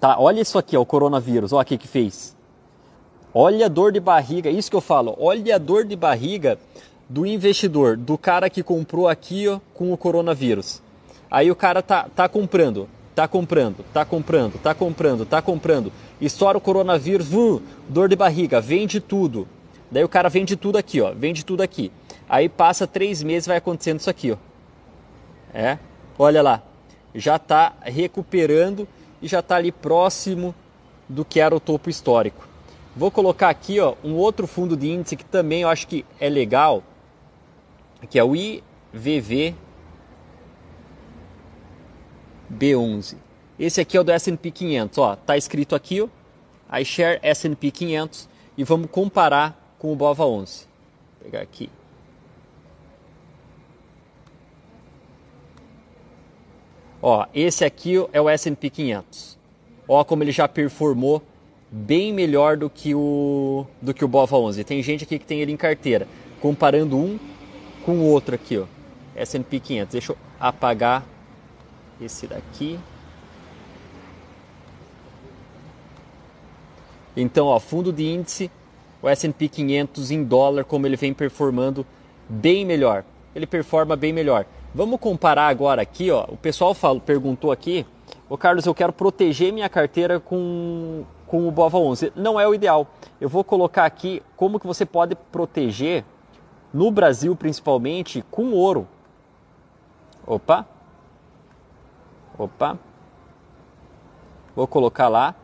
Tá, 0.00 0.16
olha 0.18 0.40
isso 0.40 0.58
aqui, 0.58 0.76
ó, 0.76 0.80
o 0.80 0.86
coronavírus, 0.86 1.52
olha 1.52 1.62
o 1.62 1.64
que 1.64 1.88
fez. 1.88 2.36
Olha 3.34 3.66
a 3.66 3.68
dor 3.68 3.92
de 3.92 4.00
barriga, 4.00 4.48
isso 4.48 4.70
que 4.70 4.76
eu 4.76 4.80
falo, 4.80 5.16
olha 5.18 5.56
a 5.56 5.58
dor 5.58 5.84
de 5.84 5.96
barriga 5.96 6.58
do 7.08 7.26
investidor, 7.26 7.96
do 7.96 8.16
cara 8.16 8.48
que 8.48 8.62
comprou 8.62 9.08
aqui 9.08 9.48
ó, 9.48 9.60
com 9.74 9.92
o 9.92 9.96
coronavírus. 9.96 10.82
Aí 11.30 11.50
o 11.50 11.56
cara 11.56 11.82
tá, 11.82 12.08
tá 12.14 12.28
comprando, 12.28 12.88
tá 13.14 13.26
comprando, 13.26 13.84
tá 13.92 14.04
comprando, 14.04 14.58
tá 14.58 14.74
comprando, 14.74 15.26
tá 15.26 15.42
comprando. 15.42 15.92
Estoura 16.20 16.58
o 16.58 16.60
coronavírus, 16.60 17.32
uh, 17.34 17.60
dor 17.88 18.08
de 18.08 18.16
barriga, 18.16 18.60
vende 18.60 19.00
tudo. 19.00 19.48
Daí 19.90 20.04
o 20.04 20.08
cara 20.08 20.28
vende 20.28 20.56
tudo 20.56 20.78
aqui, 20.78 21.00
ó, 21.00 21.12
vende 21.12 21.44
tudo 21.44 21.62
aqui. 21.62 21.90
Aí 22.28 22.48
passa 22.48 22.86
três 22.86 23.22
meses 23.22 23.46
vai 23.46 23.56
acontecendo 23.56 24.00
isso 24.00 24.10
aqui, 24.10 24.32
ó. 24.32 24.36
É, 25.52 25.78
olha 26.18 26.42
lá, 26.42 26.62
já 27.14 27.36
está 27.36 27.72
recuperando 27.82 28.86
e 29.20 29.28
já 29.28 29.40
está 29.40 29.56
ali 29.56 29.72
próximo 29.72 30.54
do 31.08 31.24
que 31.24 31.40
era 31.40 31.54
o 31.54 31.60
topo 31.60 31.88
histórico. 31.88 32.46
Vou 32.94 33.10
colocar 33.10 33.48
aqui 33.48 33.80
ó, 33.80 33.94
um 34.02 34.14
outro 34.14 34.46
fundo 34.46 34.76
de 34.76 34.90
índice 34.90 35.16
que 35.16 35.24
também 35.24 35.62
eu 35.62 35.68
acho 35.68 35.86
que 35.86 36.04
é 36.18 36.28
legal, 36.28 36.82
que 38.10 38.18
é 38.18 38.24
o 38.24 38.34
IVV 38.34 39.54
B11. 42.52 43.16
Esse 43.58 43.80
aqui 43.80 43.96
é 43.96 44.00
o 44.00 44.04
do 44.04 44.12
S&P 44.12 44.50
500, 44.50 44.98
ó, 44.98 45.16
tá 45.16 45.36
escrito 45.36 45.74
aqui, 45.74 46.00
ó, 46.00 46.08
iShare 46.78 47.18
S&P 47.22 47.70
500 47.70 48.28
e 48.56 48.64
vamos 48.64 48.90
comparar 48.90 49.76
com 49.78 49.92
o 49.92 49.96
BOVA 49.96 50.26
11. 50.26 50.66
Vou 51.20 51.30
pegar 51.30 51.42
aqui. 51.42 51.70
Ó, 57.00 57.26
esse 57.34 57.64
aqui 57.64 57.94
é 58.12 58.20
o 58.20 58.28
S&P 58.28 58.70
500. 58.70 59.38
Ó 59.86 60.04
como 60.04 60.22
ele 60.22 60.32
já 60.32 60.46
performou 60.48 61.22
bem 61.70 62.12
melhor 62.12 62.56
do 62.56 62.68
que 62.68 62.94
o 62.94 63.66
do 63.80 63.94
que 63.94 64.04
o 64.04 64.08
BOVA 64.08 64.36
11. 64.36 64.64
Tem 64.64 64.82
gente 64.82 65.04
aqui 65.04 65.18
que 65.18 65.24
tem 65.24 65.40
ele 65.40 65.52
em 65.52 65.56
carteira, 65.56 66.06
comparando 66.40 66.96
um 66.96 67.18
com 67.84 67.98
o 67.98 68.04
outro 68.04 68.34
aqui, 68.34 68.58
ó. 68.58 68.64
S&P 69.16 69.60
500. 69.60 69.92
Deixa 69.92 70.12
eu 70.12 70.18
apagar 70.38 71.04
esse 72.00 72.26
daqui. 72.26 72.78
Então, 77.16 77.46
ó, 77.46 77.58
fundo 77.58 77.92
de 77.92 78.06
índice, 78.06 78.50
o 79.02 79.08
S&P 79.08 79.48
500 79.48 80.10
em 80.10 80.22
dólar, 80.22 80.64
como 80.64 80.86
ele 80.86 80.96
vem 80.96 81.12
performando 81.12 81.84
bem 82.28 82.64
melhor. 82.64 83.04
Ele 83.34 83.46
performa 83.46 83.96
bem 83.96 84.12
melhor. 84.12 84.46
Vamos 84.78 85.00
comparar 85.00 85.48
agora 85.48 85.82
aqui, 85.82 86.08
ó. 86.08 86.24
O 86.28 86.36
pessoal 86.36 86.72
falou, 86.72 87.00
perguntou 87.00 87.50
aqui, 87.50 87.84
ô 88.30 88.38
Carlos, 88.38 88.64
eu 88.64 88.72
quero 88.72 88.92
proteger 88.92 89.52
minha 89.52 89.68
carteira 89.68 90.20
com, 90.20 91.04
com 91.26 91.48
o 91.48 91.50
Bova 91.50 91.76
11. 91.78 92.12
Não 92.14 92.38
é 92.38 92.46
o 92.46 92.54
ideal. 92.54 92.86
Eu 93.20 93.28
vou 93.28 93.42
colocar 93.42 93.84
aqui 93.84 94.22
como 94.36 94.60
que 94.60 94.68
você 94.68 94.86
pode 94.86 95.16
proteger 95.32 96.04
no 96.72 96.92
Brasil 96.92 97.34
principalmente 97.34 98.24
com 98.30 98.52
ouro. 98.52 98.86
Opa. 100.24 100.64
Opa. 102.38 102.78
Vou 104.54 104.68
colocar 104.68 105.08
lá. 105.08 105.34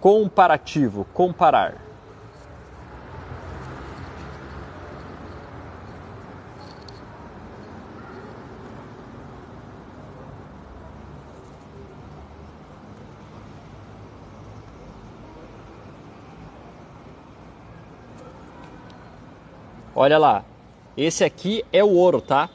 Comparativo, 0.00 1.04
comparar. 1.12 1.83
Olha 19.96 20.18
lá, 20.18 20.44
esse 20.96 21.22
aqui 21.22 21.64
é 21.72 21.84
o 21.84 21.90
ouro, 21.90 22.20
tá? 22.20 22.50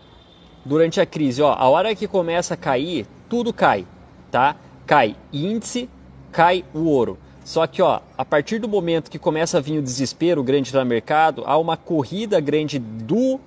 Durante 0.65 0.99
a 0.99 1.05
crise, 1.05 1.41
ó, 1.41 1.53
a 1.53 1.69
hora 1.69 1.95
que 1.95 2.07
começa 2.07 2.53
a 2.53 2.57
cair, 2.57 3.07
tudo 3.29 3.53
cai, 3.53 3.85
tá? 4.29 4.57
Cai 4.85 5.15
índice, 5.31 5.89
cai 6.31 6.65
o 6.73 6.85
ouro. 6.85 7.17
Só 7.45 7.65
que, 7.65 7.81
ó, 7.81 8.01
a 8.17 8.25
partir 8.25 8.59
do 8.59 8.67
momento 8.67 9.09
que 9.09 9.17
começa 9.17 9.57
a 9.57 9.61
vir 9.61 9.79
o 9.79 9.81
desespero 9.81 10.43
grande 10.43 10.73
no 10.73 10.85
mercado, 10.85 11.43
há 11.45 11.57
uma 11.57 11.77
corrida 11.77 12.39
grande 12.39 12.77
do 12.77 13.39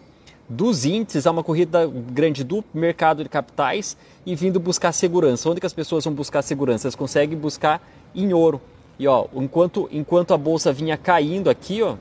dos 0.48 0.84
índices, 0.84 1.26
há 1.26 1.30
uma 1.30 1.42
corrida 1.42 1.86
grande 1.86 2.44
do 2.44 2.62
mercado 2.74 3.22
de 3.22 3.28
capitais 3.28 3.96
e 4.26 4.34
vindo 4.34 4.60
buscar 4.60 4.92
segurança. 4.92 5.48
Onde 5.48 5.60
que 5.60 5.66
as 5.66 5.72
pessoas 5.72 6.04
vão 6.04 6.12
buscar 6.12 6.42
segurança? 6.42 6.86
Elas 6.86 6.94
conseguem 6.94 7.38
buscar 7.38 7.80
em 8.14 8.34
ouro. 8.34 8.60
E 8.98 9.06
ó, 9.06 9.26
enquanto, 9.34 9.88
enquanto 9.90 10.34
a 10.34 10.36
bolsa 10.36 10.72
vinha 10.72 10.96
caindo 10.96 11.48
aqui, 11.48 11.82
ó, 11.82 11.96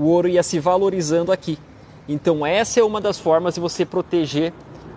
o 0.00 0.06
ouro 0.06 0.26
ia 0.26 0.42
se 0.42 0.58
valorizando 0.58 1.30
aqui. 1.30 1.58
Então 2.08 2.46
essa 2.46 2.80
é 2.80 2.82
uma 2.82 3.02
das 3.02 3.18
formas 3.18 3.54
de 3.54 3.60
você 3.60 3.84
proteger 3.84 4.50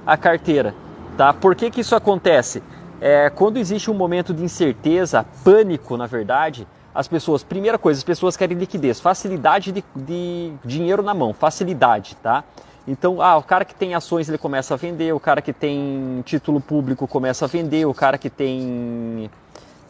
a 0.06 0.16
carteira. 0.16 0.74
Tá? 1.18 1.34
Por 1.34 1.56
que, 1.56 1.70
que 1.70 1.82
isso 1.82 1.94
acontece? 1.94 2.64
É, 3.02 3.30
quando 3.30 3.58
existe 3.58 3.92
um 3.92 3.94
momento 3.94 4.34
de 4.34 4.42
incerteza, 4.44 5.26
pânico, 5.44 5.98
na 5.98 6.08
verdade, 6.08 6.66
as 6.96 7.06
pessoas, 7.06 7.44
primeira 7.44 7.78
coisa, 7.78 8.00
as 8.00 8.04
pessoas 8.04 8.38
querem 8.38 8.58
liquidez, 8.58 9.02
facilidade 9.02 9.74
de, 9.74 9.84
de 9.94 10.54
dinheiro 10.64 11.04
na 11.04 11.14
mão, 11.14 11.34
facilidade, 11.34 12.16
tá? 12.24 12.46
Então, 12.88 13.22
ah, 13.22 13.38
o 13.38 13.44
cara 13.44 13.66
que 13.66 13.76
tem 13.76 13.96
ações 13.96 14.30
ele 14.30 14.38
começa 14.38 14.74
a 14.74 14.78
vender, 14.78 15.14
o 15.14 15.20
cara 15.20 15.42
que 15.42 15.52
tem 15.52 16.22
título 16.26 16.62
público 16.62 17.08
começa 17.08 17.44
a 17.44 17.48
vender, 17.48 17.86
o 17.86 17.94
cara 17.94 18.18
que 18.18 18.30
tem 18.30 19.30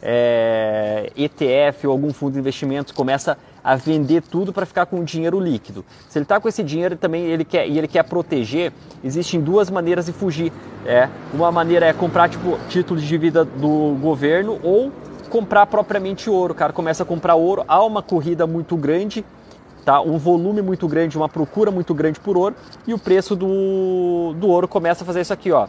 é, 0.02 1.10
ETF 1.16 1.86
ou 1.86 1.92
algum 1.92 2.12
fundo 2.12 2.34
de 2.34 2.38
investimentos 2.40 2.92
começa 2.92 3.32
a 3.32 3.36
vender 3.74 4.22
tudo 4.22 4.52
para 4.52 4.66
ficar 4.66 4.84
com 4.84 5.00
o 5.00 5.04
dinheiro 5.04 5.40
líquido. 5.40 5.82
Se 6.10 6.18
ele 6.18 6.24
está 6.24 6.38
com 6.38 6.46
esse 6.46 6.62
dinheiro 6.62 6.96
também 6.96 7.22
ele 7.24 7.44
quer 7.44 7.66
e 7.66 7.78
ele 7.78 7.88
quer 7.88 8.02
proteger, 8.02 8.72
existem 9.02 9.40
duas 9.40 9.70
maneiras 9.70 10.04
de 10.04 10.12
fugir. 10.12 10.52
É, 10.84 11.08
uma 11.32 11.50
maneira 11.50 11.86
é 11.86 11.92
comprar 11.94 12.28
tipo 12.28 12.58
títulos 12.68 13.02
de 13.02 13.08
dívida 13.08 13.42
do 13.42 13.96
governo 14.02 14.60
ou 14.62 14.92
comprar 15.30 15.64
propriamente 15.66 16.28
ouro. 16.28 16.52
O 16.52 16.56
cara 16.56 16.74
começa 16.74 17.02
a 17.02 17.06
comprar 17.06 17.36
ouro, 17.36 17.64
há 17.66 17.82
uma 17.82 18.02
corrida 18.02 18.46
muito 18.46 18.76
grande, 18.76 19.24
tá? 19.82 19.98
Um 20.00 20.18
volume 20.18 20.60
muito 20.60 20.86
grande, 20.86 21.16
uma 21.16 21.28
procura 21.28 21.70
muito 21.70 21.94
grande 21.94 22.20
por 22.20 22.36
ouro 22.36 22.54
e 22.86 22.92
o 22.92 22.98
preço 22.98 23.34
do, 23.34 24.34
do 24.38 24.48
ouro 24.48 24.68
começa 24.68 25.04
a 25.04 25.06
fazer 25.06 25.22
isso 25.22 25.32
aqui, 25.32 25.50
ó, 25.50 25.68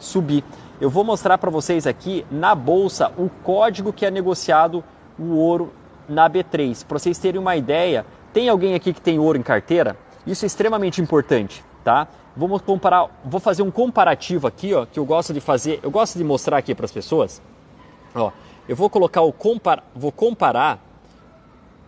subir. 0.00 0.42
Eu 0.80 0.90
vou 0.90 1.04
mostrar 1.04 1.38
para 1.38 1.50
vocês 1.50 1.86
aqui 1.86 2.26
na 2.30 2.54
bolsa 2.54 3.12
o 3.16 3.28
código 3.28 3.92
que 3.92 4.04
é 4.04 4.10
negociado 4.10 4.82
o 5.18 5.34
ouro 5.34 5.72
na 6.08 6.28
B3. 6.28 6.84
Para 6.84 6.98
vocês 6.98 7.18
terem 7.18 7.40
uma 7.40 7.56
ideia, 7.56 8.06
tem 8.32 8.48
alguém 8.48 8.74
aqui 8.74 8.92
que 8.92 9.00
tem 9.00 9.18
ouro 9.18 9.38
em 9.38 9.42
carteira? 9.42 9.96
Isso 10.26 10.44
é 10.44 10.46
extremamente 10.46 11.00
importante, 11.00 11.64
tá? 11.84 12.08
Vamos 12.36 12.62
comparar, 12.62 13.08
vou 13.24 13.40
fazer 13.40 13.62
um 13.62 13.70
comparativo 13.70 14.46
aqui, 14.46 14.74
ó, 14.74 14.86
que 14.86 14.98
eu 14.98 15.04
gosto 15.04 15.32
de 15.32 15.40
fazer, 15.40 15.80
eu 15.82 15.90
gosto 15.90 16.16
de 16.16 16.24
mostrar 16.24 16.58
aqui 16.58 16.74
para 16.74 16.84
as 16.84 16.92
pessoas. 16.92 17.42
Ó, 18.14 18.30
eu 18.68 18.76
vou 18.76 18.88
colocar 18.88 19.22
o 19.22 19.32
compar, 19.32 19.82
vou 19.94 20.12
comparar 20.12 20.78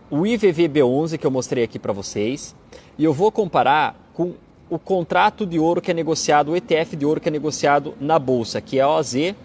o 0.09 0.21
IVVB11 0.21 1.17
que 1.17 1.25
eu 1.25 1.31
mostrei 1.31 1.63
aqui 1.63 1.79
para 1.79 1.93
vocês 1.93 2.55
e 2.97 3.03
eu 3.03 3.13
vou 3.13 3.31
comparar 3.31 3.95
com 4.13 4.33
o 4.69 4.79
contrato 4.79 5.45
de 5.45 5.59
ouro 5.59 5.81
que 5.81 5.91
é 5.91 5.93
negociado, 5.93 6.51
o 6.51 6.55
ETF 6.55 6.95
de 6.95 7.05
ouro 7.05 7.21
que 7.21 7.29
é 7.29 7.31
negociado 7.31 7.93
na 7.99 8.17
bolsa, 8.17 8.61
que 8.61 8.79
é 8.79 8.85
OZ. 8.85 9.35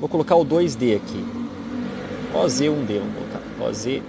Vou 0.00 0.08
colocar 0.08 0.34
o 0.34 0.44
2D 0.44 0.96
aqui. 0.96 1.24
OZ1D, 2.34 2.98
vamos 2.98 3.14
colocar. 3.14 3.68
OZ. 3.68 4.02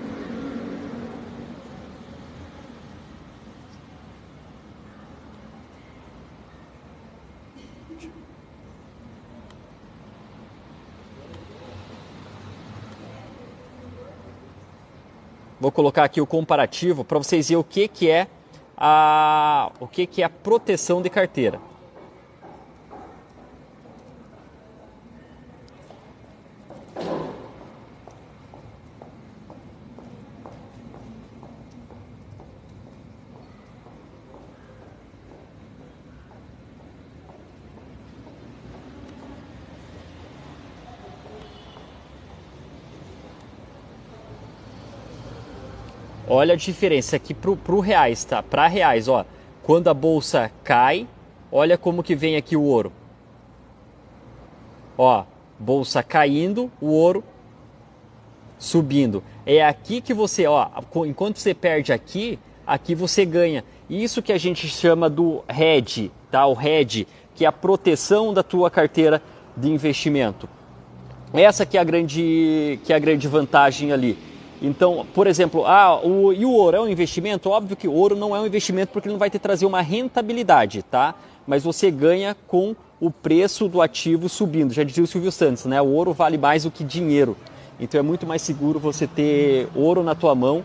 Vou 15.64 15.72
colocar 15.72 16.04
aqui 16.04 16.20
o 16.20 16.28
comparativo 16.28 17.06
para 17.06 17.18
vocês 17.18 17.48
verem 17.48 17.62
o 17.62 17.64
que, 17.64 17.88
que 17.88 18.10
é 18.10 18.28
a, 18.76 19.72
o 19.80 19.88
que, 19.88 20.06
que 20.06 20.22
é 20.22 20.26
a 20.26 20.30
proteção 20.30 21.02
de 21.02 21.10
carteira. 21.10 21.58
Olha 46.36 46.56
a 46.56 46.58
diferença 46.58 47.16
aqui 47.16 47.32
pro, 47.32 47.56
pro 47.56 47.80
reais, 47.80 48.26
tá? 48.26 48.42
Para 48.42 48.66
reais, 48.66 49.08
ó. 49.08 49.24
Quando 49.62 49.88
a 49.88 49.94
bolsa 49.94 50.52
cai, 50.64 51.08
olha 51.52 51.78
como 51.78 52.02
que 52.02 52.16
vem 52.16 52.36
aqui 52.36 52.58
o 52.58 52.64
ouro. 52.64 52.92
Ó, 54.98 55.26
bolsa 55.60 56.02
caindo, 56.02 56.72
o 56.82 56.88
ouro 56.88 57.24
subindo. 58.58 59.24
É 59.46 59.64
aqui 59.64 60.02
que 60.02 60.12
você, 60.12 60.48
ó, 60.48 60.70
enquanto 61.06 61.38
você 61.38 61.54
perde 61.54 61.94
aqui, 61.94 62.40
aqui 62.66 62.96
você 62.96 63.26
ganha. 63.26 63.64
Isso 63.88 64.20
que 64.20 64.34
a 64.34 64.38
gente 64.40 64.68
chama 64.68 65.12
do 65.12 65.44
hedge, 65.48 66.12
tá? 66.32 66.48
O 66.48 66.60
hedge, 66.60 67.08
que 67.36 67.46
é 67.46 67.48
a 67.48 67.52
proteção 67.52 68.34
da 68.34 68.42
tua 68.42 68.72
carteira 68.72 69.22
de 69.56 69.70
investimento. 69.70 70.50
Essa 71.32 71.64
que 71.64 71.78
é 71.78 71.82
a 71.82 71.84
grande, 71.84 72.80
que 72.84 72.92
é 72.92 72.96
a 72.96 73.00
grande 73.00 73.28
vantagem 73.28 73.92
ali. 73.92 74.33
Então, 74.62 75.06
por 75.14 75.28
exemplo, 75.28 75.66
ah, 75.66 76.00
o, 76.02 76.32
e 76.32 76.46
o 76.46 76.52
ouro 76.52 76.78
é 76.78 76.80
um 76.80 76.88
investimento? 76.88 77.50
Óbvio 77.50 77.76
que 77.76 77.88
ouro 77.88 78.16
não 78.16 78.36
é 78.36 78.40
um 78.40 78.46
investimento 78.46 78.94
porque 78.94 79.08
ele 79.08 79.14
não 79.14 79.20
vai 79.20 79.30
te 79.30 79.38
trazer 79.38 79.66
uma 79.66 79.82
rentabilidade, 79.82 80.84
tá? 80.84 81.16
Mas 81.46 81.64
você 81.64 81.92
ganha 81.92 82.36
com 82.48 82.76
o 83.00 83.12
preço 83.12 83.68
do 83.68 83.82
ativo 83.82 84.30
subindo. 84.30 84.74
Já 84.74 84.84
dizia 84.84 85.04
o 85.04 85.08
Silvio 85.08 85.32
Santos, 85.32 85.66
né? 85.66 85.82
O 85.82 85.88
ouro 85.88 86.14
vale 86.14 86.38
mais 86.38 86.64
do 86.64 86.72
que 86.72 86.84
dinheiro. 86.84 87.36
Então 87.78 88.00
é 88.00 88.04
muito 88.04 88.26
mais 88.26 88.42
seguro 88.42 88.80
você 88.80 89.06
ter 89.06 89.68
ouro 89.76 90.02
na 90.02 90.16
tua 90.16 90.34
mão 90.34 90.64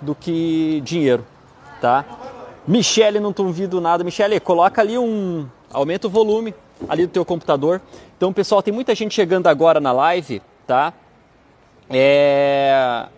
do 0.00 0.14
que 0.14 0.80
dinheiro, 0.84 1.26
tá? 1.80 2.04
Michele, 2.68 3.18
não 3.18 3.30
estou 3.30 3.46
ouvindo 3.46 3.80
nada. 3.80 4.04
Michele, 4.04 4.38
coloca 4.38 4.80
ali 4.80 4.96
um... 4.96 5.48
Aumenta 5.72 6.06
o 6.06 6.10
volume 6.10 6.54
ali 6.88 7.06
do 7.06 7.12
teu 7.12 7.24
computador. 7.24 7.80
Então, 8.16 8.32
pessoal, 8.32 8.62
tem 8.62 8.72
muita 8.72 8.94
gente 8.94 9.14
chegando 9.14 9.48
agora 9.48 9.80
na 9.80 9.90
live, 9.90 10.40
tá? 10.66 10.92
É 11.88 13.08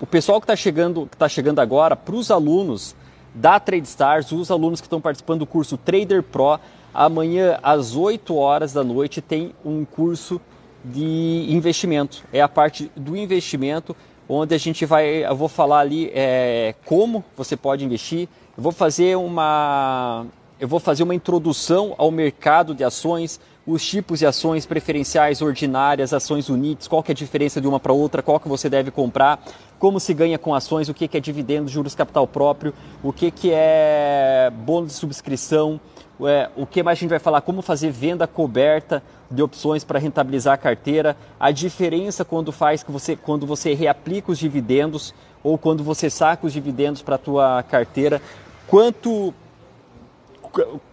o 0.00 0.06
pessoal 0.06 0.40
que 0.40 0.44
está 0.44 0.56
chegando, 0.56 1.06
que 1.06 1.16
tá 1.16 1.28
chegando 1.28 1.58
agora, 1.60 1.96
para 1.96 2.14
os 2.14 2.30
alunos 2.30 2.94
da 3.34 3.58
TradeStars, 3.58 4.32
os 4.32 4.50
alunos 4.50 4.80
que 4.80 4.86
estão 4.86 5.00
participando 5.00 5.40
do 5.40 5.46
curso 5.46 5.76
Trader 5.76 6.22
Pro, 6.22 6.58
amanhã 6.92 7.58
às 7.62 7.94
8 7.94 8.34
horas 8.34 8.72
da 8.72 8.82
noite 8.82 9.20
tem 9.20 9.54
um 9.64 9.84
curso 9.84 10.40
de 10.84 11.46
investimento. 11.50 12.24
É 12.32 12.40
a 12.40 12.48
parte 12.48 12.90
do 12.96 13.16
investimento 13.16 13.94
onde 14.28 14.54
a 14.54 14.58
gente 14.58 14.84
vai, 14.84 15.24
eu 15.24 15.36
vou 15.36 15.48
falar 15.48 15.80
ali 15.80 16.10
é, 16.14 16.74
como 16.84 17.24
você 17.36 17.56
pode 17.56 17.84
investir. 17.84 18.28
Eu 18.56 18.62
vou 18.62 18.72
fazer 18.72 19.16
uma, 19.16 20.26
eu 20.60 20.68
vou 20.68 20.78
fazer 20.80 21.02
uma 21.02 21.14
introdução 21.14 21.94
ao 21.96 22.10
mercado 22.10 22.74
de 22.74 22.84
ações, 22.84 23.40
os 23.68 23.86
tipos 23.86 24.20
de 24.20 24.26
ações 24.26 24.64
preferenciais 24.64 25.42
ordinárias, 25.42 26.14
ações 26.14 26.48
unites, 26.48 26.88
qual 26.88 27.02
que 27.02 27.12
é 27.12 27.14
a 27.14 27.14
diferença 27.14 27.60
de 27.60 27.68
uma 27.68 27.78
para 27.78 27.92
outra, 27.92 28.22
qual 28.22 28.40
que 28.40 28.48
você 28.48 28.66
deve 28.66 28.90
comprar, 28.90 29.44
como 29.78 30.00
se 30.00 30.14
ganha 30.14 30.38
com 30.38 30.54
ações, 30.54 30.88
o 30.88 30.94
que, 30.94 31.06
que 31.06 31.18
é 31.18 31.20
dividendos, 31.20 31.70
juros 31.70 31.94
capital 31.94 32.26
próprio, 32.26 32.72
o 33.02 33.12
que, 33.12 33.30
que 33.30 33.50
é 33.52 34.50
bônus 34.64 34.92
de 34.92 34.94
subscrição, 34.94 35.78
é, 36.22 36.48
o 36.56 36.64
que 36.64 36.82
mais 36.82 36.98
a 36.98 37.00
gente 37.00 37.10
vai 37.10 37.18
falar, 37.18 37.42
como 37.42 37.60
fazer 37.60 37.90
venda 37.90 38.26
coberta 38.26 39.02
de 39.30 39.42
opções 39.42 39.84
para 39.84 39.98
rentabilizar 39.98 40.54
a 40.54 40.56
carteira, 40.56 41.14
a 41.38 41.50
diferença 41.50 42.24
quando 42.24 42.50
faz 42.50 42.82
que 42.82 42.90
você, 42.90 43.16
quando 43.16 43.46
você 43.46 43.74
reaplica 43.74 44.32
os 44.32 44.38
dividendos 44.38 45.14
ou 45.44 45.58
quando 45.58 45.84
você 45.84 46.08
saca 46.08 46.46
os 46.46 46.54
dividendos 46.54 47.02
para 47.02 47.16
a 47.16 47.18
tua 47.18 47.62
carteira, 47.64 48.22
quanto 48.66 49.34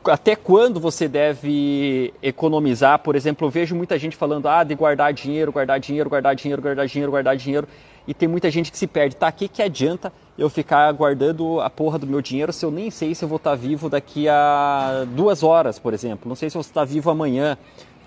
até 0.05 0.35
quando 0.35 0.79
você 0.79 1.07
deve 1.07 2.13
economizar? 2.21 2.99
Por 2.99 3.15
exemplo, 3.15 3.47
eu 3.47 3.51
vejo 3.51 3.75
muita 3.75 3.97
gente 3.97 4.15
falando 4.15 4.47
ah, 4.47 4.63
de 4.63 4.75
guardar 4.75 5.13
dinheiro, 5.13 5.51
guardar 5.51 5.79
dinheiro, 5.79 6.09
guardar 6.09 6.35
dinheiro, 6.35 6.61
guardar 6.61 6.87
dinheiro, 6.87 7.11
guardar 7.11 7.35
dinheiro. 7.35 7.67
E 8.07 8.13
tem 8.13 8.27
muita 8.27 8.51
gente 8.51 8.71
que 8.71 8.77
se 8.77 8.85
perde. 8.85 9.15
Tá, 9.15 9.29
o 9.29 9.33
que, 9.33 9.47
que 9.47 9.61
adianta 9.61 10.13
eu 10.37 10.49
ficar 10.49 10.91
guardando 10.91 11.59
a 11.61 11.69
porra 11.69 11.97
do 11.97 12.05
meu 12.05 12.21
dinheiro 12.21 12.53
se 12.53 12.65
eu 12.65 12.71
nem 12.71 12.91
sei 12.91 13.15
se 13.15 13.25
eu 13.25 13.29
vou 13.29 13.37
estar 13.37 13.55
vivo 13.55 13.89
daqui 13.89 14.29
a 14.29 15.05
duas 15.07 15.41
horas, 15.41 15.79
por 15.79 15.93
exemplo? 15.93 16.29
Não 16.29 16.35
sei 16.35 16.49
se 16.49 16.55
eu 16.57 16.61
vou 16.61 16.67
estar 16.67 16.85
vivo 16.85 17.09
amanhã, 17.09 17.57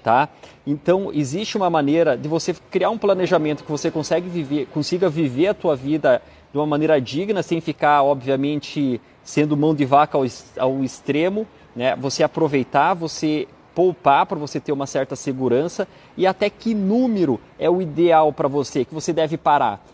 tá? 0.02 0.28
Então, 0.66 1.10
existe 1.12 1.56
uma 1.56 1.68
maneira 1.68 2.16
de 2.16 2.28
você 2.28 2.54
criar 2.70 2.90
um 2.90 2.98
planejamento 2.98 3.64
que 3.64 3.70
você 3.70 3.90
consegue 3.90 4.28
viver, 4.28 4.66
consiga 4.66 5.08
viver 5.08 5.48
a 5.48 5.54
tua 5.54 5.74
vida 5.74 6.22
de 6.52 6.58
uma 6.58 6.66
maneira 6.66 7.00
digna, 7.00 7.42
sem 7.42 7.60
ficar, 7.60 8.02
obviamente, 8.02 9.00
sendo 9.28 9.58
mão 9.58 9.74
de 9.74 9.84
vaca 9.84 10.16
ao, 10.16 10.24
ao 10.58 10.82
extremo, 10.82 11.46
né? 11.76 11.94
Você 11.96 12.22
aproveitar, 12.22 12.94
você 12.94 13.46
poupar 13.74 14.24
para 14.24 14.38
você 14.38 14.58
ter 14.58 14.72
uma 14.72 14.86
certa 14.86 15.14
segurança 15.14 15.86
e 16.16 16.26
até 16.26 16.48
que 16.48 16.74
número 16.74 17.38
é 17.58 17.68
o 17.68 17.82
ideal 17.82 18.32
para 18.32 18.48
você, 18.48 18.86
que 18.86 18.94
você 18.94 19.12
deve 19.12 19.36
parar. 19.36 19.84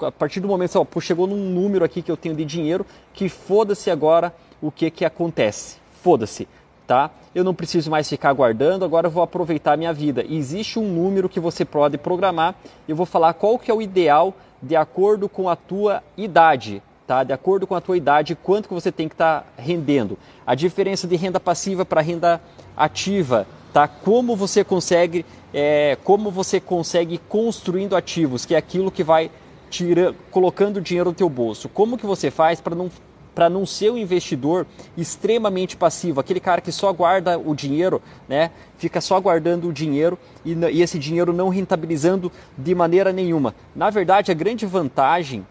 A 0.00 0.10
partir 0.10 0.40
do 0.40 0.48
momento, 0.48 0.82
pô, 0.86 0.98
chegou 0.98 1.26
num 1.26 1.36
número 1.36 1.84
aqui 1.84 2.00
que 2.00 2.10
eu 2.10 2.16
tenho 2.16 2.34
de 2.34 2.42
dinheiro, 2.42 2.86
que 3.12 3.28
foda-se 3.28 3.90
agora 3.90 4.34
o 4.62 4.72
que, 4.72 4.90
que 4.90 5.04
acontece. 5.04 5.76
Foda-se, 6.02 6.48
tá? 6.86 7.10
Eu 7.34 7.44
não 7.44 7.54
preciso 7.54 7.90
mais 7.90 8.08
ficar 8.08 8.32
guardando, 8.32 8.82
agora 8.82 9.08
eu 9.08 9.10
vou 9.10 9.22
aproveitar 9.22 9.74
a 9.74 9.76
minha 9.76 9.92
vida. 9.92 10.24
Existe 10.26 10.78
um 10.78 10.88
número 10.88 11.28
que 11.28 11.38
você 11.38 11.66
pode 11.66 11.98
programar, 11.98 12.54
eu 12.88 12.96
vou 12.96 13.04
falar 13.04 13.34
qual 13.34 13.58
que 13.58 13.70
é 13.70 13.74
o 13.74 13.82
ideal 13.82 14.34
de 14.62 14.74
acordo 14.74 15.28
com 15.28 15.50
a 15.50 15.54
tua 15.54 16.02
idade 16.16 16.82
tá? 17.10 17.24
De 17.24 17.32
acordo 17.32 17.66
com 17.66 17.74
a 17.74 17.80
tua 17.80 17.96
idade, 17.96 18.36
quanto 18.36 18.68
que 18.68 18.74
você 18.74 18.92
tem 18.92 19.08
que 19.08 19.14
estar 19.14 19.40
tá 19.40 19.46
rendendo. 19.60 20.16
A 20.46 20.54
diferença 20.54 21.08
de 21.08 21.16
renda 21.16 21.40
passiva 21.40 21.84
para 21.84 22.00
renda 22.00 22.40
ativa, 22.76 23.48
tá? 23.72 23.88
Como 23.88 24.36
você 24.36 24.62
consegue, 24.62 25.26
é, 25.52 25.98
como 26.04 26.30
você 26.30 26.60
consegue 26.60 27.18
construindo 27.28 27.96
ativos, 27.96 28.46
que 28.46 28.54
é 28.54 28.58
aquilo 28.58 28.92
que 28.92 29.02
vai 29.02 29.28
tira, 29.68 30.14
colocando 30.30 30.80
dinheiro 30.80 31.10
no 31.10 31.16
teu 31.16 31.28
bolso. 31.28 31.68
Como 31.68 31.98
que 31.98 32.06
você 32.06 32.30
faz 32.30 32.60
para 32.60 32.76
não 32.76 32.88
para 33.32 33.48
não 33.48 33.64
ser 33.64 33.90
um 33.90 33.96
investidor 33.96 34.66
extremamente 34.96 35.76
passivo, 35.76 36.20
aquele 36.20 36.40
cara 36.40 36.60
que 36.60 36.72
só 36.72 36.92
guarda 36.92 37.38
o 37.38 37.54
dinheiro, 37.54 38.02
né? 38.28 38.50
Fica 38.76 39.00
só 39.00 39.18
guardando 39.20 39.68
o 39.68 39.72
dinheiro 39.72 40.18
e, 40.44 40.52
e 40.52 40.82
esse 40.82 40.98
dinheiro 40.98 41.32
não 41.32 41.48
rentabilizando 41.48 42.30
de 42.58 42.74
maneira 42.74 43.12
nenhuma. 43.12 43.54
Na 43.74 43.88
verdade, 43.88 44.30
a 44.30 44.34
grande 44.34 44.66
vantagem 44.66 45.46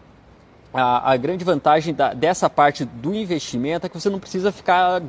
a, 0.72 1.12
a, 1.12 1.16
grande 1.16 1.44
vantagem 1.44 1.92
da, 1.92 2.14
dessa 2.14 2.48
parte 2.48 2.84
do 2.84 3.14
investimento 3.14 3.86
é 3.86 3.88
que 3.88 4.00
você 4.00 4.08
não 4.08 4.20
precisa 4.20 4.52
ficar 4.52 5.02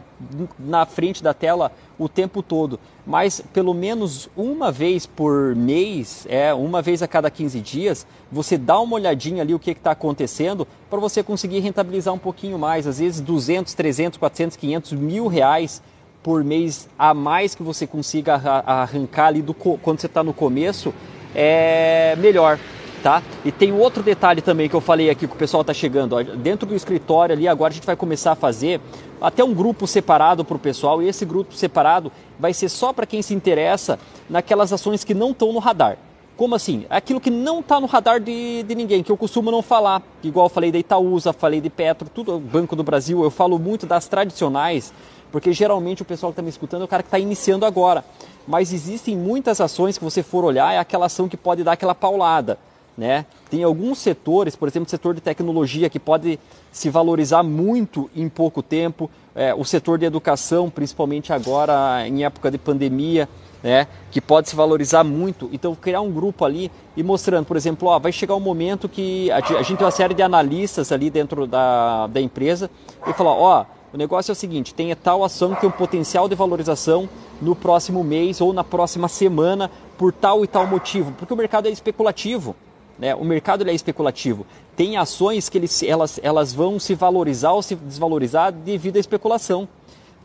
na 0.58 0.86
frente 0.86 1.22
da 1.22 1.34
tela 1.34 1.72
o 2.00 2.10
tempo 2.10 2.42
todo, 2.42 2.80
mas 3.06 3.42
pelo 3.54 3.74
menos 3.74 4.28
uma 4.36 4.72
vez 4.72 5.06
por 5.06 5.56
mês, 5.56 6.26
é 6.28 6.52
uma 6.52 6.82
vez 6.82 7.04
a 7.04 7.08
cada 7.08 7.30
15 7.30 7.60
dias, 7.62 8.08
você 8.32 8.58
dá 8.58 8.80
uma 8.80 8.96
olhadinha 8.96 9.44
ali 9.44 9.54
o 9.54 9.60
que 9.60 9.72
está 9.72 9.92
acontecendo 9.92 10.68
para 10.90 11.00
você 11.00 11.22
conseguir 11.22 11.60
rentabilizar 11.60 12.12
um 12.12 12.20
pouquinho 12.20 12.58
mais, 12.58 12.88
às 12.88 12.98
vezes 12.98 13.22
200, 13.22 13.74
300, 13.76 14.18
400, 14.18 14.58
500, 14.58 14.94
mil 14.94 15.28
reais 15.28 15.82
por 16.24 16.44
mês 16.44 16.90
a 16.98 17.14
mais 17.14 17.54
que 17.54 17.62
você 17.62 17.86
consiga 17.86 18.36
arrancar 18.66 19.28
ali 19.28 19.42
do, 19.44 19.54
quando 19.54 20.00
você 20.00 20.08
está 20.08 20.24
no 20.24 20.34
começo, 20.34 20.94
é 21.36 22.16
melhor 22.18 22.60
tá? 23.02 23.22
E 23.44 23.52
tem 23.52 23.72
outro 23.74 24.04
detalhe 24.04 24.42
também 24.42 24.70
que 24.70 24.76
eu 24.76 24.82
falei 24.82 25.10
aqui 25.10 25.28
que 25.28 25.34
o 25.34 25.38
pessoal 25.38 25.62
está 25.62 25.74
chegando. 25.74 26.24
Dentro 26.38 26.68
do 26.68 26.76
escritório 26.76 27.34
ali, 27.34 27.48
agora 27.48 27.72
a 27.72 27.74
gente 27.74 27.86
vai 27.86 27.96
começar 27.96 28.32
a 28.32 28.36
fazer 28.36 28.80
até 29.20 29.44
um 29.44 29.54
grupo 29.54 29.86
separado 29.88 30.46
para 30.46 30.56
o 30.56 30.60
pessoal. 30.60 31.02
E 31.02 31.08
esse 31.08 31.26
grupo 31.26 31.54
separado 31.54 32.12
vai 32.40 32.54
ser 32.54 32.70
só 32.70 32.94
para 32.94 33.06
quem 33.06 33.22
se 33.22 33.34
interessa 33.34 34.00
naquelas 34.30 34.72
ações 34.72 35.04
que 35.04 35.14
não 35.14 35.32
estão 35.32 35.52
no 35.52 35.60
radar. 35.60 35.98
Como 36.38 36.56
assim? 36.56 36.86
Aquilo 36.90 37.20
que 37.20 37.30
não 37.30 37.60
está 37.60 37.80
no 37.80 37.86
radar 37.86 38.20
de, 38.20 38.64
de 38.64 38.74
ninguém, 38.74 39.04
que 39.04 39.12
eu 39.12 39.18
costumo 39.18 39.52
não 39.52 39.62
falar. 39.62 40.02
Igual 40.24 40.48
eu 40.48 40.50
falei 40.50 40.72
da 40.72 40.80
Itaúsa, 40.80 41.34
falei 41.34 41.62
de 41.62 41.70
Petro, 41.70 42.10
tudo 42.10 42.40
Banco 42.40 42.76
do 42.76 42.84
Brasil. 42.84 43.24
Eu 43.24 43.30
falo 43.30 43.60
muito 43.60 43.86
das 43.86 44.08
tradicionais, 44.08 44.92
porque 45.32 45.54
geralmente 45.54 46.02
o 46.02 46.06
pessoal 46.06 46.32
que 46.32 46.34
está 46.34 46.42
me 46.42 46.50
escutando 46.50 46.82
é 46.82 46.86
o 46.86 46.88
cara 46.88 47.04
que 47.04 47.08
está 47.08 47.20
iniciando 47.20 47.66
agora. 47.66 48.04
Mas 48.48 48.74
existem 48.74 49.16
muitas 49.16 49.62
ações 49.62 50.00
que 50.00 50.04
você 50.04 50.24
for 50.24 50.44
olhar, 50.44 50.74
é 50.74 50.80
aquela 50.80 51.06
ação 51.06 51.30
que 51.30 51.38
pode 51.38 51.64
dar 51.64 51.74
aquela 51.74 51.94
paulada. 51.94 52.58
Né? 52.98 53.26
Tem 53.50 53.64
alguns 53.64 54.00
setores, 54.00 54.56
por 54.56 54.68
exemplo, 54.68 54.86
o 54.86 54.90
setor 54.90 55.16
de 55.16 55.22
tecnologia, 55.22 55.90
que 55.90 56.00
pode 56.00 56.38
se 56.72 56.90
valorizar 56.90 57.42
muito 57.42 58.10
em 58.16 58.28
pouco 58.28 58.62
tempo, 58.62 59.10
é, 59.34 59.54
o 59.54 59.64
setor 59.64 59.98
de 59.98 60.06
educação, 60.06 60.70
principalmente 60.70 61.32
agora 61.32 62.06
em 62.08 62.26
época 62.26 62.52
de 62.52 62.58
pandemia, 62.58 63.30
né, 63.64 63.88
que 64.10 64.20
pode 64.20 64.50
se 64.50 64.56
valorizar 64.56 65.04
muito. 65.04 65.50
Então, 65.52 65.76
criar 65.76 66.02
um 66.02 66.12
grupo 66.12 66.44
ali 66.44 66.72
e 66.96 67.04
mostrando, 67.04 67.46
por 67.46 67.56
exemplo, 67.56 67.88
ó, 67.88 68.00
vai 68.00 68.12
chegar 68.12 68.36
um 68.36 68.40
momento 68.40 68.90
que 68.90 69.32
a, 69.32 69.40
gente 69.62 69.78
tem 69.78 69.86
uma 69.86 69.92
série 69.92 70.14
de 70.14 70.22
analistas 70.22 70.92
ali 70.92 71.10
dentro 71.10 71.46
da, 71.46 72.08
da 72.08 72.20
empresa 72.20 72.70
e 73.08 73.14
falar, 73.14 73.32
ó, 73.32 73.66
o 73.94 73.98
negócio 73.98 74.32
é 74.32 74.34
o 74.34 74.36
seguinte, 74.36 74.74
tem 74.74 74.96
tal 74.96 75.24
ação 75.24 75.54
que 75.54 75.62
tem 75.62 75.70
um 75.70 75.72
potencial 75.72 76.30
de 76.30 76.36
valorização 76.36 77.10
no 77.42 77.56
próximo 77.56 78.04
mês 78.04 78.40
ou 78.40 78.54
na 78.54 78.64
próxima 78.64 79.08
semana 79.08 79.70
por 79.98 80.14
tal 80.14 80.44
e 80.44 80.48
tal 80.48 80.66
motivo, 80.66 81.12
porque 81.18 81.34
o 81.34 81.38
mercado 81.38 81.68
é 81.68 81.72
especulativo. 81.72 82.56
Né? 83.02 83.16
O 83.16 83.26
mercado 83.26 83.68
é 83.68 83.74
especulativo. 83.74 84.46
Tem 84.76 84.96
ações 84.96 85.50
que 85.50 85.58
eles, 85.58 85.82
elas, 85.82 86.20
elas 86.22 86.54
vão 86.54 86.80
se 86.80 86.94
valorizar 86.94 87.52
ou 87.52 87.64
se 87.64 87.76
desvalorizar 87.76 88.52
devido 88.52 88.98
à 88.98 89.00
especulação. 89.00 89.68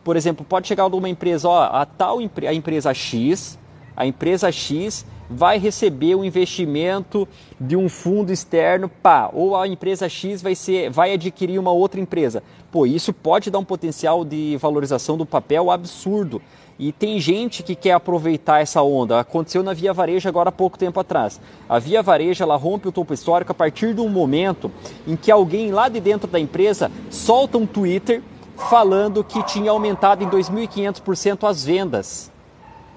Por 0.05 0.15
exemplo, 0.15 0.45
pode 0.47 0.69
chegar 0.69 0.87
uma 0.87 1.09
empresa, 1.09 1.49
ó, 1.49 1.63
a 1.63 1.87
tal 1.87 2.19
a 2.19 2.53
empresa 2.53 2.93
X, 2.93 3.59
a 3.97 4.07
empresa 4.07 4.53
X 4.53 5.07
vai 5.29 5.59
receber 5.59 6.15
um 6.15 6.25
investimento 6.25 7.27
de 7.61 7.77
um 7.77 7.89
fundo 7.89 8.33
externo, 8.33 8.89
pá, 8.89 9.31
ou 9.33 9.57
a 9.57 9.67
empresa 9.67 10.09
X 10.09 10.41
vai, 10.43 10.55
ser, 10.55 10.91
vai 10.91 11.13
adquirir 11.13 11.59
uma 11.59 11.73
outra 11.73 12.01
empresa. 12.01 12.43
Pô, 12.71 12.87
isso 12.87 13.13
pode 13.13 13.51
dar 13.51 13.59
um 13.59 13.65
potencial 13.65 14.25
de 14.25 14.57
valorização 14.57 15.17
do 15.17 15.27
papel 15.27 15.71
absurdo. 15.71 16.41
E 16.79 16.93
tem 16.93 17.19
gente 17.19 17.63
que 17.63 17.75
quer 17.75 17.93
aproveitar 17.93 18.61
essa 18.61 18.83
onda. 18.83 19.19
Aconteceu 19.19 19.63
na 19.63 19.73
Via 19.73 19.95
Varejo 19.95 20.29
agora 20.29 20.51
há 20.51 20.53
pouco 20.53 20.79
tempo 20.79 21.01
atrás. 21.01 21.41
A 21.67 21.79
Via 21.79 22.03
Varejo 22.03 22.43
ela 22.43 22.57
rompe 22.57 22.87
o 22.87 22.93
topo 22.93 23.15
histórico 23.15 23.53
a 23.53 23.55
partir 23.55 23.99
um 23.99 24.09
momento 24.11 24.71
em 25.07 25.17
que 25.17 25.31
alguém 25.31 25.71
lá 25.71 25.89
de 25.89 26.01
dentro 26.01 26.31
da 26.31 26.39
empresa 26.39 26.91
solta 27.11 27.57
um 27.57 27.67
Twitter 27.67 28.23
falando 28.57 29.25
que 29.25 29.43
tinha 29.45 29.71
aumentado 29.71 30.23
em 30.23 30.29
2.500% 30.29 31.49
as 31.49 31.65
vendas. 31.65 32.36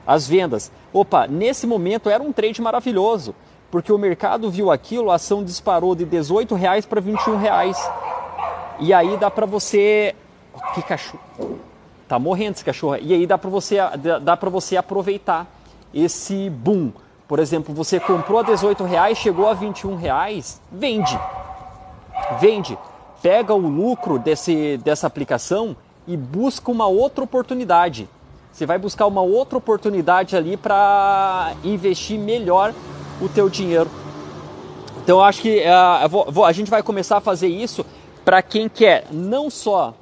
As 0.10 0.28
vendas. 0.28 0.72
Opa, 0.92 1.28
nesse 1.28 1.68
momento 1.68 2.10
era 2.10 2.24
um 2.24 2.34
trade 2.34 2.60
maravilhoso, 2.64 3.36
porque 3.70 3.94
o 3.94 3.98
mercado 4.00 4.50
viu 4.50 4.72
aquilo, 4.72 5.12
a 5.12 5.16
ação 5.16 5.44
disparou 5.44 5.94
de 5.94 6.04
18 6.04 6.56
reais 6.56 6.84
para 6.84 7.00
21 7.00 7.38
reais. 7.38 7.78
E 8.80 8.92
aí 8.92 9.16
dá 9.18 9.30
para 9.30 9.46
você. 9.46 10.16
Que 10.74 10.82
cachorro 10.82 11.60
Tá 12.08 12.18
morrendo 12.18 12.56
esse 12.56 12.66
cachorro. 12.66 12.98
E 13.00 13.14
aí 13.14 13.28
dá 13.28 13.38
para 13.38 13.52
você, 13.52 13.78
dá 14.24 14.36
você 14.36 14.78
aproveitar 14.78 15.46
esse 15.94 16.50
boom. 16.50 16.92
Por 17.28 17.38
exemplo, 17.38 17.72
você 17.72 18.00
comprou 18.00 18.40
a 18.40 18.42
18 18.42 18.84
reais, 18.86 19.16
chegou 19.16 19.48
a 19.48 19.54
21 19.54 19.96
reais, 19.96 20.60
vende. 20.72 21.20
Vende. 22.40 22.76
Pega 23.22 23.54
o 23.54 23.60
lucro 23.60 24.18
desse, 24.18 24.78
dessa 24.78 25.06
aplicação 25.06 25.78
e 26.08 26.18
busca 26.18 26.72
uma 26.72 26.88
outra 26.88 27.24
oportunidade. 27.24 28.10
Você 28.60 28.66
vai 28.66 28.78
buscar 28.78 29.08
uma 29.08 29.22
outra 29.22 29.58
oportunidade 29.58 30.36
ali 30.36 30.58
para 30.58 31.54
investir 31.64 32.20
melhor 32.20 32.74
o 33.22 33.30
teu 33.30 33.48
dinheiro. 33.50 33.90
Então 35.02 35.20
eu 35.20 35.24
acho 35.24 35.42
que 35.42 35.62
uh, 35.62 36.10
vou, 36.10 36.30
vou, 36.30 36.44
a 36.44 36.52
gente 36.52 36.70
vai 36.70 36.84
começar 36.84 37.16
a 37.16 37.22
fazer 37.22 37.48
isso 37.48 37.86
para 38.26 38.42
quem 38.42 38.68
quer 38.68 39.06
não 39.14 39.50
só 39.50 39.94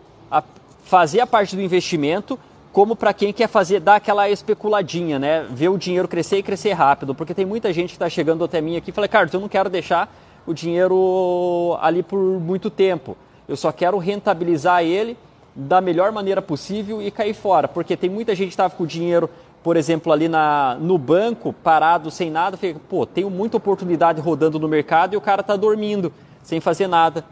fazer 0.86 1.20
a 1.20 1.28
parte 1.28 1.56
do 1.56 1.62
investimento, 1.62 2.40
como 2.74 2.96
para 2.96 3.14
quem 3.14 3.32
quer 3.32 3.48
fazer, 3.48 3.80
dar 3.80 3.98
aquela 3.98 4.28
especuladinha, 4.28 5.20
né? 5.20 5.46
Ver 5.52 5.70
o 5.70 5.78
dinheiro 5.78 6.08
crescer 6.08 6.40
e 6.40 6.44
crescer 6.44 6.72
rápido. 6.72 7.14
Porque 7.14 7.36
tem 7.36 7.46
muita 7.46 7.72
gente 7.72 7.90
que 7.90 7.96
está 7.96 8.10
chegando 8.10 8.44
até 8.44 8.60
mim 8.60 8.76
aqui 8.76 8.90
e 8.90 8.94
fala, 8.94 9.08
Carlos, 9.08 9.32
eu 9.36 9.40
não 9.40 9.48
quero 9.48 9.70
deixar 9.70 10.12
o 10.48 10.54
dinheiro 10.54 11.78
ali 11.80 12.02
por 12.02 12.18
muito 12.18 12.72
tempo. 12.72 13.16
Eu 13.48 13.56
só 13.56 13.72
quero 13.72 14.00
rentabilizar 14.00 14.84
ele 14.84 15.16
da 15.58 15.82
melhor 15.82 16.12
maneira 16.12 16.42
possível 16.42 17.02
e 17.02 17.10
cair 17.10 17.34
fora. 17.34 17.68
Porque 17.68 17.98
tem 17.98 18.10
muita 18.10 18.36
gente 18.36 18.50
que 18.50 18.54
estava 18.54 18.74
com 18.74 18.84
o 18.84 18.88
dinheiro 18.88 19.30
por 19.68 19.76
exemplo, 19.76 20.14
ali 20.14 20.30
na, 20.30 20.78
no 20.80 20.98
banco, 20.98 21.52
parado, 21.52 22.10
sem 22.10 22.32
nada, 22.32 22.56
fica, 22.56 22.80
pô, 22.88 23.06
tenho 23.06 23.30
muita 23.30 23.58
oportunidade 23.58 24.22
rodando 24.22 24.58
no 24.58 24.66
mercado 24.66 25.14
e 25.14 25.18
o 25.18 25.20
cara 25.20 25.42
está 25.42 25.58
dormindo, 25.58 26.14
sem 26.42 26.62
fazer 26.62 26.88
nada. 26.88 27.26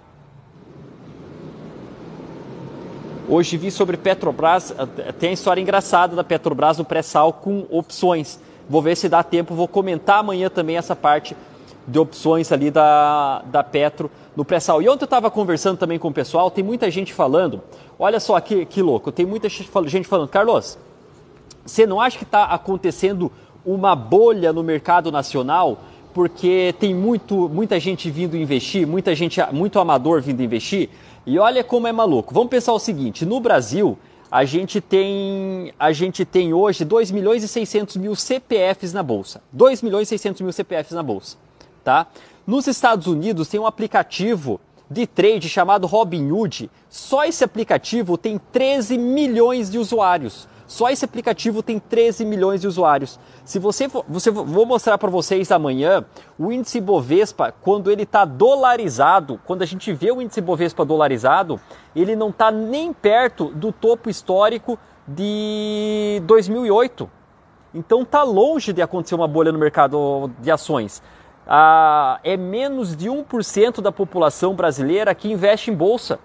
Hoje 3.29 3.55
vi 3.55 3.71
sobre 3.71 3.95
Petrobras, 3.95 4.75
tem 5.17 5.29
a 5.29 5.33
história 5.33 5.61
engraçada 5.61 6.13
da 6.13 6.25
Petrobras 6.25 6.77
no 6.77 6.83
pré-sal 6.83 7.31
com 7.31 7.65
opções. 7.69 8.37
Vou 8.69 8.81
ver 8.81 8.97
se 8.97 9.07
dá 9.07 9.23
tempo, 9.23 9.55
vou 9.55 9.67
comentar 9.69 10.19
amanhã 10.19 10.49
também 10.49 10.75
essa 10.75 10.93
parte 10.93 11.37
de 11.87 11.99
opções 11.99 12.51
ali 12.51 12.71
da, 12.71 13.43
da 13.45 13.63
Petro 13.63 14.09
no 14.35 14.43
pré-sal. 14.43 14.81
E 14.81 14.89
ontem 14.89 15.03
eu 15.03 15.05
estava 15.05 15.31
conversando 15.31 15.77
também 15.77 15.99
com 15.99 16.09
o 16.09 16.13
pessoal, 16.13 16.51
tem 16.51 16.63
muita 16.63 16.89
gente 16.91 17.13
falando, 17.13 17.61
olha 17.97 18.19
só 18.19 18.39
que, 18.39 18.65
que 18.65 18.81
louco, 18.81 19.11
tem 19.11 19.25
muita 19.25 19.49
gente 19.49 20.07
falando, 20.07 20.27
Carlos, 20.27 20.77
você 21.65 21.87
não 21.87 21.99
acha 21.99 22.17
que 22.17 22.23
está 22.23 22.45
acontecendo 22.45 23.31
uma 23.65 23.95
bolha 23.95 24.53
no 24.53 24.63
mercado 24.63 25.11
nacional? 25.11 25.79
Porque 26.13 26.73
tem 26.79 26.93
muito, 26.93 27.49
muita 27.49 27.79
gente 27.79 28.09
vindo 28.09 28.37
investir, 28.37 28.87
muita 28.87 29.13
gente, 29.15 29.41
muito 29.51 29.79
amador 29.79 30.21
vindo 30.21 30.41
investir. 30.41 30.89
E 31.25 31.39
olha 31.39 31.63
como 31.63 31.87
é 31.87 31.91
maluco. 31.91 32.33
Vamos 32.33 32.49
pensar 32.49 32.71
o 32.71 32.79
seguinte: 32.79 33.25
no 33.25 33.39
Brasil, 33.39 33.97
a 34.31 34.45
gente 34.45 34.79
tem, 34.79 35.73
a 35.79 35.91
gente 35.91 36.23
tem 36.23 36.53
hoje 36.53 36.85
2 36.85 37.11
milhões 37.11 37.43
e 37.43 37.47
600 37.47 37.97
mil 37.97 38.15
CPFs 38.15 38.93
na 38.93 39.03
bolsa. 39.03 39.41
2 39.51 39.81
milhões 39.81 40.07
e 40.07 40.09
600 40.09 40.41
mil 40.41 40.53
CPFs 40.53 40.93
na 40.93 41.03
bolsa. 41.03 41.37
Tá? 41.83 42.07
Nos 42.45 42.67
Estados 42.67 43.07
Unidos 43.07 43.47
tem 43.47 43.59
um 43.59 43.65
aplicativo 43.65 44.59
de 44.89 45.07
trade 45.07 45.49
chamado 45.49 45.87
Robinhood. 45.87 46.69
Só 46.89 47.25
esse 47.25 47.43
aplicativo 47.43 48.17
tem 48.17 48.39
13 48.51 48.97
milhões 48.97 49.69
de 49.69 49.77
usuários. 49.77 50.47
Só 50.67 50.89
esse 50.89 51.05
aplicativo 51.05 51.61
tem 51.61 51.77
13 51.77 52.25
milhões 52.25 52.61
de 52.61 52.67
usuários. 52.67 53.19
Se 53.43 53.59
você, 53.59 53.87
você 54.07 54.31
vou 54.31 54.65
mostrar 54.65 54.97
para 54.97 55.11
vocês 55.11 55.51
amanhã 55.51 56.03
o 56.39 56.51
índice 56.51 56.81
Bovespa 56.81 57.53
quando 57.61 57.91
ele 57.91 58.03
está 58.03 58.25
dolarizado, 58.25 59.39
quando 59.45 59.61
a 59.61 59.65
gente 59.65 59.93
vê 59.93 60.11
o 60.11 60.21
índice 60.21 60.41
Bovespa 60.41 60.83
dolarizado, 60.83 61.59
ele 61.95 62.15
não 62.15 62.29
está 62.29 62.49
nem 62.49 62.91
perto 62.91 63.49
do 63.49 63.71
topo 63.71 64.09
histórico 64.09 64.79
de 65.07 66.21
2008. 66.25 67.09
Então 67.73 68.01
está 68.01 68.23
longe 68.23 68.73
de 68.73 68.81
acontecer 68.81 69.13
uma 69.13 69.27
bolha 69.27 69.51
no 69.51 69.59
mercado 69.59 70.31
de 70.39 70.49
ações. 70.49 71.03
Ah, 71.47 72.19
é 72.23 72.35
menos 72.35 72.95
de 72.95 73.07
1% 73.07 73.81
da 73.81 73.91
população 73.91 74.55
brasileira 74.55 75.13
que 75.13 75.31
investe 75.31 75.69
em 75.69 75.75
bolsa 75.75 76.19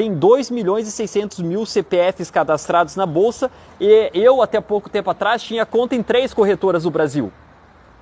tem 0.00 0.14
2 0.14 0.50
milhões 0.50 0.88
e 0.88 0.90
600 0.90 1.40
mil 1.40 1.66
CPFs 1.66 2.30
cadastrados 2.30 2.96
na 2.96 3.04
bolsa 3.04 3.50
e 3.78 4.10
eu 4.14 4.40
até 4.40 4.58
pouco 4.58 4.88
tempo 4.88 5.10
atrás 5.10 5.42
tinha 5.42 5.66
conta 5.66 5.94
em 5.94 6.02
três 6.02 6.32
corretoras 6.32 6.84
do 6.84 6.90
Brasil. 6.90 7.30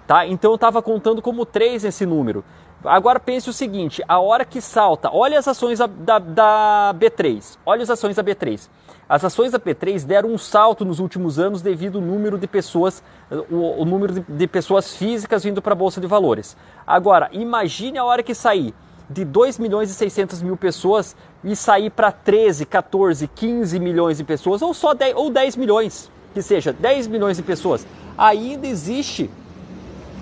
Tá? 0.07 0.25
Então 0.25 0.53
eu 0.53 0.55
estava 0.55 0.81
contando 0.81 1.21
como 1.21 1.45
três 1.45 1.85
esse 1.85 2.07
número. 2.07 2.45
Agora 2.85 3.19
pense 3.19 3.51
o 3.51 3.53
seguinte: 3.53 4.01
a 4.07 4.21
hora 4.21 4.45
que 4.45 4.61
salta, 4.61 5.11
olha 5.13 5.41
as 5.41 5.49
ações 5.49 5.81
da, 5.81 5.89
da, 5.89 6.19
da 6.21 6.95
B3, 6.97 7.59
olha 7.67 7.83
as 7.83 7.91
ações 7.91 8.15
da 8.15 8.23
B3. 8.23 8.69
As 9.09 9.25
ações 9.25 9.53
da 9.53 9.59
B3 9.59 10.05
deram 10.05 10.29
um 10.29 10.37
salto 10.37 10.85
nos 10.85 10.99
últimos 10.99 11.39
anos 11.39 11.63
devido 11.63 11.99
ao 11.99 12.05
número 12.05 12.37
de 12.37 12.47
pessoas, 12.47 13.03
o, 13.51 13.81
o 13.81 13.85
número 13.87 14.13
de, 14.13 14.21
de 14.21 14.47
pessoas 14.47 14.95
físicas 14.95 15.45
vindo 15.45 15.63
para 15.63 15.73
a 15.73 15.77
bolsa 15.77 15.99
de 15.99 16.07
valores. 16.07 16.55
Agora, 16.87 17.31
imagine 17.33 17.97
a 17.97 18.05
hora 18.05 18.23
que 18.23 18.35
sair 18.35 18.75
de 19.09 19.25
2 19.25 19.59
milhões 19.59 19.91
e 19.91 19.95
600 19.95 20.43
mil 20.43 20.59
pessoas 20.59 21.17
e 21.43 21.57
sair 21.57 21.89
para 21.89 22.13
13, 22.13 22.67
14, 22.67 23.27
15 23.29 23.81
milhões 23.81 24.19
de 24.19 24.25
pessoas, 24.25 24.61
ou 24.61 24.75
só 24.75 24.93
10, 24.93 25.17
ou 25.17 25.31
10 25.31 25.57
milhões, 25.57 26.11
que 26.35 26.43
seja 26.43 26.71
10 26.71 27.07
milhões 27.07 27.39
de 27.39 27.43
pessoas, 27.43 27.87
ainda 28.17 28.67
existe 28.67 29.31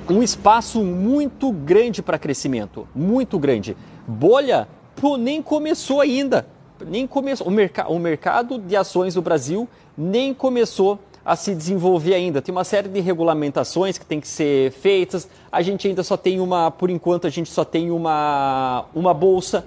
um 0.08 0.22
espaço 0.22 0.80
muito 0.84 1.50
grande 1.50 2.00
para 2.00 2.16
crescimento, 2.18 2.86
muito 2.94 3.36
grande. 3.40 3.76
Bolha 4.06 4.68
pô, 4.94 5.16
nem 5.16 5.42
começou 5.42 6.00
ainda, 6.00 6.46
nem 6.84 7.06
começou. 7.06 7.46
O, 7.46 7.50
merc 7.50 7.78
o 7.88 7.98
mercado 7.98 8.58
de 8.58 8.76
ações 8.76 9.14
do 9.14 9.22
Brasil 9.22 9.68
nem 9.96 10.34
começou 10.34 10.98
a 11.24 11.34
se 11.34 11.54
desenvolver 11.54 12.14
ainda. 12.14 12.40
Tem 12.40 12.52
uma 12.54 12.62
série 12.62 12.88
de 12.88 13.00
regulamentações 13.00 13.98
que 13.98 14.06
tem 14.06 14.20
que 14.20 14.28
ser 14.28 14.70
feitas. 14.70 15.28
A 15.50 15.60
gente 15.60 15.88
ainda 15.88 16.04
só 16.04 16.16
tem 16.16 16.38
uma, 16.38 16.70
por 16.70 16.88
enquanto, 16.88 17.26
a 17.26 17.30
gente 17.30 17.50
só 17.50 17.64
tem 17.64 17.90
uma, 17.90 18.84
uma 18.94 19.12
bolsa, 19.12 19.66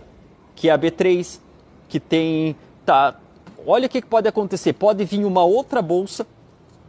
que 0.56 0.70
é 0.70 0.72
a 0.72 0.80
B3, 0.80 1.40
que 1.90 2.00
tem. 2.00 2.56
Tá, 2.86 3.16
olha 3.68 3.88
o 3.88 3.90
que 3.90 4.02
pode 4.02 4.28
acontecer. 4.28 4.72
Pode 4.74 5.04
vir 5.04 5.26
uma 5.26 5.44
outra 5.44 5.82
bolsa 5.82 6.26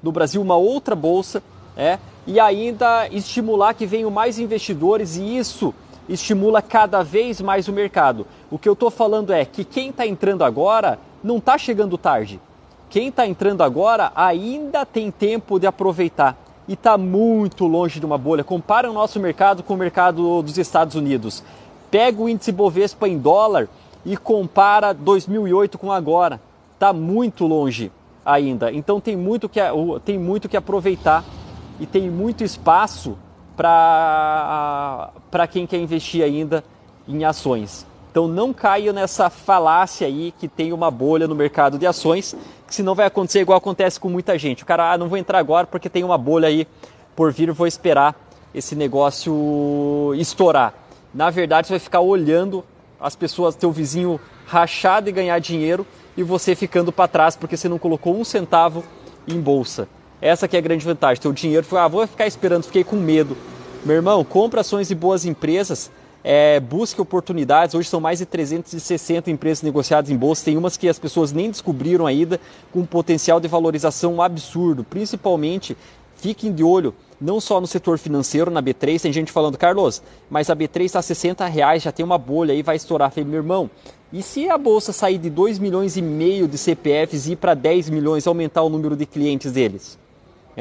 do 0.00 0.12
Brasil, 0.12 0.40
uma 0.40 0.56
outra 0.56 0.94
bolsa, 0.94 1.42
é, 1.76 1.98
e 2.26 2.38
ainda 2.38 3.08
estimular 3.08 3.74
que 3.74 3.86
venham 3.86 4.10
mais 4.10 4.38
investidores 4.38 5.16
e 5.16 5.36
isso 5.36 5.74
estimula 6.08 6.60
cada 6.60 7.02
vez 7.02 7.40
mais 7.40 7.68
o 7.68 7.72
mercado. 7.72 8.26
O 8.50 8.58
que 8.58 8.68
eu 8.68 8.72
estou 8.72 8.90
falando 8.90 9.32
é 9.32 9.44
que 9.44 9.64
quem 9.64 9.90
está 9.90 10.06
entrando 10.06 10.44
agora 10.44 10.98
não 11.22 11.38
está 11.38 11.56
chegando 11.56 11.98
tarde 11.98 12.40
quem 12.90 13.06
está 13.06 13.24
entrando 13.24 13.62
agora 13.62 14.10
ainda 14.16 14.84
tem 14.84 15.12
tempo 15.12 15.60
de 15.60 15.66
aproveitar 15.66 16.36
e 16.66 16.72
está 16.72 16.98
muito 16.98 17.64
longe 17.64 18.00
de 18.00 18.04
uma 18.04 18.18
bolha. 18.18 18.42
Compara 18.42 18.90
o 18.90 18.92
nosso 18.92 19.20
mercado 19.20 19.62
com 19.62 19.74
o 19.74 19.76
mercado 19.76 20.42
dos 20.42 20.58
Estados 20.58 20.96
Unidos. 20.96 21.42
Pega 21.88 22.20
o 22.20 22.28
índice 22.28 22.50
Bovespa 22.50 23.08
em 23.08 23.16
dólar 23.16 23.68
e 24.04 24.16
compara 24.16 24.92
2008 24.92 25.78
com 25.78 25.92
agora. 25.92 26.40
Está 26.74 26.92
muito 26.92 27.46
longe 27.46 27.92
ainda. 28.26 28.72
Então 28.72 29.00
tem 29.00 29.16
muito 29.16 29.48
que, 29.48 29.60
tem 30.04 30.18
muito 30.18 30.48
que 30.48 30.56
aproveitar 30.56 31.24
e 31.78 31.86
tem 31.86 32.10
muito 32.10 32.42
espaço 32.42 33.16
para 33.60 35.46
quem 35.50 35.66
quer 35.66 35.76
investir 35.76 36.24
ainda 36.24 36.64
em 37.06 37.24
ações. 37.24 37.86
Então 38.10 38.26
não 38.26 38.52
caia 38.52 38.92
nessa 38.92 39.28
falácia 39.28 40.06
aí 40.06 40.32
que 40.38 40.48
tem 40.48 40.72
uma 40.72 40.90
bolha 40.90 41.28
no 41.28 41.34
mercado 41.34 41.78
de 41.78 41.86
ações, 41.86 42.34
que 42.66 42.74
senão 42.74 42.94
vai 42.94 43.06
acontecer 43.06 43.40
igual 43.40 43.58
acontece 43.58 44.00
com 44.00 44.08
muita 44.08 44.38
gente. 44.38 44.62
O 44.62 44.66
cara, 44.66 44.92
ah, 44.92 44.98
não 44.98 45.08
vou 45.08 45.18
entrar 45.18 45.38
agora 45.38 45.66
porque 45.66 45.88
tem 45.88 46.02
uma 46.02 46.18
bolha 46.18 46.48
aí 46.48 46.66
por 47.14 47.32
vir, 47.32 47.52
vou 47.52 47.66
esperar 47.66 48.16
esse 48.54 48.74
negócio 48.74 50.12
estourar. 50.16 50.74
Na 51.12 51.30
verdade, 51.30 51.66
você 51.66 51.74
vai 51.74 51.80
ficar 51.80 52.00
olhando 52.00 52.64
as 52.98 53.14
pessoas, 53.14 53.54
teu 53.54 53.70
vizinho 53.70 54.18
rachar 54.46 55.06
e 55.06 55.12
ganhar 55.12 55.38
dinheiro 55.38 55.86
e 56.16 56.22
você 56.22 56.54
ficando 56.54 56.90
para 56.90 57.06
trás 57.06 57.36
porque 57.36 57.56
você 57.56 57.68
não 57.68 57.78
colocou 57.78 58.16
um 58.16 58.24
centavo 58.24 58.82
em 59.28 59.40
bolsa. 59.40 59.86
Essa 60.20 60.46
que 60.46 60.56
é 60.56 60.58
a 60.58 60.62
grande 60.62 60.84
vantagem. 60.84 61.20
Teu 61.20 61.32
dinheiro, 61.32 61.66
ah, 61.76 61.88
vou 61.88 62.06
ficar 62.06 62.26
esperando, 62.26 62.64
fiquei 62.64 62.84
com 62.84 62.96
medo. 62.96 63.36
Meu 63.84 63.96
irmão, 63.96 64.24
compra 64.24 64.60
ações 64.60 64.88
de 64.88 64.94
boas 64.94 65.24
empresas 65.24 65.90
é, 66.22 66.60
busque 66.60 67.00
oportunidades. 67.00 67.74
Hoje 67.74 67.88
são 67.88 68.00
mais 68.00 68.18
de 68.18 68.26
360 68.26 69.30
empresas 69.30 69.62
negociadas 69.62 70.10
em 70.10 70.16
bolsa. 70.16 70.44
Tem 70.44 70.56
umas 70.56 70.76
que 70.76 70.88
as 70.88 70.98
pessoas 70.98 71.32
nem 71.32 71.50
descobriram 71.50 72.06
ainda, 72.06 72.40
com 72.72 72.84
potencial 72.84 73.40
de 73.40 73.48
valorização 73.48 74.20
absurdo. 74.20 74.84
Principalmente, 74.84 75.76
fiquem 76.16 76.52
de 76.52 76.62
olho 76.62 76.94
não 77.20 77.38
só 77.38 77.60
no 77.60 77.66
setor 77.66 77.98
financeiro, 77.98 78.50
na 78.50 78.62
B3, 78.62 79.02
tem 79.02 79.12
gente 79.12 79.30
falando, 79.30 79.58
Carlos, 79.58 80.02
mas 80.30 80.48
a 80.48 80.56
B3 80.56 80.84
está 80.84 81.00
a 81.00 81.02
60 81.02 81.44
reais, 81.46 81.82
já 81.82 81.92
tem 81.92 82.02
uma 82.02 82.16
bolha 82.16 82.54
aí, 82.54 82.62
vai 82.62 82.76
estourar. 82.76 83.10
Falei, 83.10 83.28
meu 83.28 83.40
irmão, 83.40 83.68
e 84.10 84.22
se 84.22 84.48
a 84.48 84.56
bolsa 84.56 84.90
sair 84.90 85.18
de 85.18 85.28
2 85.28 85.58
milhões 85.58 85.98
e 85.98 86.02
meio 86.02 86.48
de 86.48 86.56
CPFs 86.56 87.26
e 87.26 87.32
ir 87.32 87.36
para 87.36 87.52
10 87.52 87.90
milhões, 87.90 88.26
aumentar 88.26 88.62
o 88.62 88.70
número 88.70 88.96
de 88.96 89.04
clientes 89.04 89.52
deles? 89.52 89.99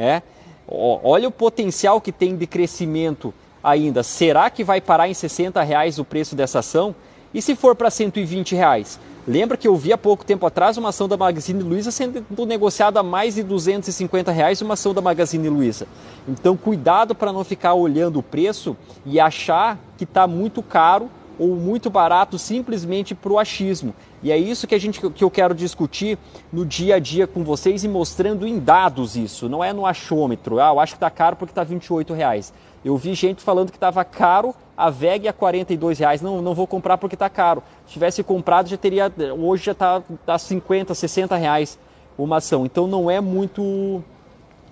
É? 0.00 0.22
Olha 0.66 1.28
o 1.28 1.32
potencial 1.32 2.00
que 2.00 2.10
tem 2.10 2.34
de 2.36 2.46
crescimento 2.46 3.34
ainda, 3.62 4.02
será 4.02 4.48
que 4.48 4.64
vai 4.64 4.80
parar 4.80 5.08
em 5.08 5.14
60 5.14 5.62
reais 5.62 5.98
o 5.98 6.04
preço 6.06 6.34
dessa 6.34 6.60
ação? 6.60 6.94
E 7.34 7.42
se 7.42 7.54
for 7.54 7.76
para 7.76 7.90
120 7.90 8.54
reais? 8.54 8.98
Lembra 9.28 9.58
que 9.58 9.68
eu 9.68 9.76
vi 9.76 9.92
há 9.92 9.98
pouco 9.98 10.24
tempo 10.24 10.46
atrás 10.46 10.78
uma 10.78 10.88
ação 10.88 11.06
da 11.06 11.16
Magazine 11.16 11.62
Luiza 11.62 11.90
sendo 11.90 12.24
negociada 12.46 13.00
a 13.00 13.02
mais 13.02 13.34
de 13.34 13.42
250 13.42 14.32
reais 14.32 14.62
uma 14.62 14.72
ação 14.72 14.94
da 14.94 15.02
Magazine 15.02 15.48
Luiza. 15.48 15.86
Então 16.26 16.56
cuidado 16.56 17.14
para 17.14 17.30
não 17.32 17.44
ficar 17.44 17.74
olhando 17.74 18.18
o 18.18 18.22
preço 18.22 18.74
e 19.04 19.20
achar 19.20 19.78
que 19.98 20.04
está 20.04 20.26
muito 20.26 20.62
caro 20.62 21.10
ou 21.38 21.54
muito 21.54 21.90
barato 21.90 22.38
simplesmente 22.38 23.14
para 23.14 23.32
o 23.32 23.38
achismo. 23.38 23.94
E 24.22 24.30
é 24.30 24.36
isso 24.36 24.66
que, 24.66 24.74
a 24.74 24.78
gente, 24.78 25.00
que 25.00 25.24
eu 25.24 25.30
quero 25.30 25.54
discutir 25.54 26.18
no 26.52 26.66
dia 26.66 26.96
a 26.96 26.98
dia 26.98 27.26
com 27.26 27.42
vocês 27.42 27.84
e 27.84 27.88
mostrando 27.88 28.46
em 28.46 28.58
dados 28.58 29.16
isso. 29.16 29.48
Não 29.48 29.64
é 29.64 29.72
no 29.72 29.86
achômetro. 29.86 30.60
Ah, 30.60 30.68
eu 30.68 30.80
acho 30.80 30.92
que 30.92 30.98
está 30.98 31.10
caro 31.10 31.36
porque 31.36 31.52
está 31.52 31.64
28 31.64 32.12
reais. 32.12 32.52
Eu 32.84 32.96
vi 32.96 33.14
gente 33.14 33.42
falando 33.42 33.70
que 33.70 33.76
estava 33.76 34.04
caro 34.04 34.54
a 34.76 34.90
VEG 34.90 35.28
a 35.28 35.32
42 35.32 35.98
reais. 35.98 36.20
Não, 36.20 36.42
não 36.42 36.54
vou 36.54 36.66
comprar 36.66 36.98
porque 36.98 37.14
está 37.14 37.30
caro. 37.30 37.62
Se 37.86 37.94
tivesse 37.94 38.22
comprado, 38.22 38.68
já 38.68 38.76
teria. 38.76 39.10
Hoje 39.38 39.64
já 39.64 39.72
está 39.72 40.02
a 40.26 40.38
50, 40.38 40.94
60 40.94 41.36
reais 41.36 41.78
uma 42.18 42.36
ação. 42.36 42.66
Então 42.66 42.86
não 42.86 43.10
é 43.10 43.20
muito 43.20 44.02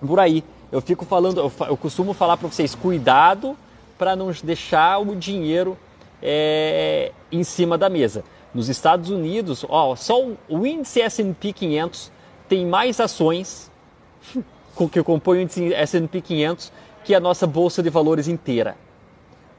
por 0.06 0.20
aí. 0.20 0.44
Eu 0.70 0.82
fico 0.82 1.04
falando, 1.04 1.40
eu, 1.40 1.52
eu 1.66 1.76
costumo 1.76 2.12
falar 2.12 2.36
para 2.36 2.48
vocês, 2.48 2.74
cuidado 2.74 3.56
para 3.96 4.14
não 4.14 4.30
deixar 4.44 4.98
o 4.98 5.16
dinheiro 5.16 5.76
é, 6.22 7.12
em 7.32 7.42
cima 7.42 7.76
da 7.76 7.88
mesa. 7.88 8.24
Nos 8.54 8.68
Estados 8.68 9.10
Unidos, 9.10 9.64
ó, 9.68 9.94
só 9.94 10.24
o 10.48 10.66
índice 10.66 11.00
S&P 11.00 11.52
500 11.52 12.10
tem 12.48 12.66
mais 12.66 12.98
ações 12.98 13.70
que 14.90 15.02
compõe 15.02 15.38
o 15.38 15.40
índice 15.42 15.74
S&P 15.74 16.20
500, 16.20 16.72
que 17.04 17.14
a 17.14 17.20
nossa 17.20 17.46
bolsa 17.46 17.82
de 17.82 17.90
valores 17.90 18.28
inteira. 18.28 18.76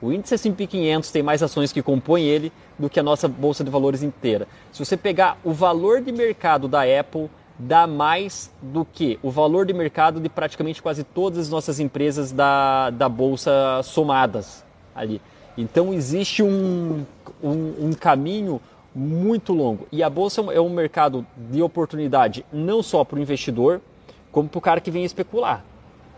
O 0.01 0.13
índice 0.13 0.33
S&P 0.35 0.65
500 0.65 1.11
tem 1.11 1.21
mais 1.21 1.43
ações 1.43 1.71
que 1.71 1.81
compõem 1.81 2.23
ele 2.23 2.51
do 2.77 2.89
que 2.89 2.99
a 2.99 3.03
nossa 3.03 3.27
bolsa 3.27 3.63
de 3.63 3.69
valores 3.69 4.01
inteira. 4.01 4.47
Se 4.71 4.83
você 4.83 4.95
pegar 4.95 5.37
o 5.43 5.51
valor 5.51 6.01
de 6.01 6.11
mercado 6.11 6.67
da 6.67 6.83
Apple, 6.83 7.29
dá 7.59 7.85
mais 7.85 8.49
do 8.61 8.85
que 8.85 9.19
o 9.21 9.29
valor 9.29 9.65
de 9.65 9.73
mercado 9.73 10.21
de 10.21 10.29
praticamente 10.29 10.81
quase 10.81 11.03
todas 11.03 11.39
as 11.39 11.49
nossas 11.49 11.79
empresas 11.81 12.31
da, 12.31 12.89
da 12.91 13.09
bolsa 13.09 13.81
somadas 13.83 14.63
ali. 14.95 15.21
Então 15.57 15.93
existe 15.93 16.41
um, 16.41 17.05
um, 17.43 17.87
um 17.87 17.93
caminho 17.93 18.61
muito 18.99 19.53
longo. 19.53 19.87
E 19.91 20.03
a 20.03 20.09
bolsa 20.09 20.41
é 20.51 20.59
um 20.59 20.69
mercado 20.69 21.25
de 21.49 21.61
oportunidade 21.61 22.45
não 22.51 22.83
só 22.83 23.05
para 23.05 23.17
o 23.17 23.21
investidor, 23.21 23.79
como 24.29 24.49
para 24.49 24.57
o 24.57 24.61
cara 24.61 24.81
que 24.81 24.91
vem 24.91 25.05
especular. 25.05 25.63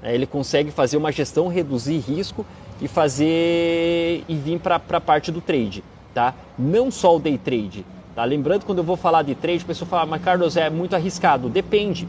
É, 0.01 0.15
ele 0.15 0.25
consegue 0.25 0.71
fazer 0.71 0.97
uma 0.97 1.11
gestão, 1.11 1.47
reduzir 1.47 1.99
risco 1.99 2.43
e 2.81 2.87
fazer 2.87 4.23
e 4.27 4.35
vir 4.35 4.59
para 4.59 4.81
a 4.89 5.01
parte 5.01 5.31
do 5.31 5.39
trade, 5.39 5.83
tá? 6.11 6.33
Não 6.57 6.89
só 6.89 7.15
o 7.15 7.19
day 7.19 7.37
trade. 7.37 7.85
Tá? 8.15 8.23
Lembrando, 8.25 8.65
quando 8.65 8.79
eu 8.79 8.83
vou 8.83 8.97
falar 8.97 9.21
de 9.21 9.35
trade, 9.35 9.63
a 9.63 9.67
pessoa 9.67 9.87
fala, 9.87 10.07
mas 10.07 10.23
Carlos, 10.23 10.57
é 10.57 10.69
muito 10.69 10.95
arriscado. 10.95 11.49
Depende. 11.49 12.07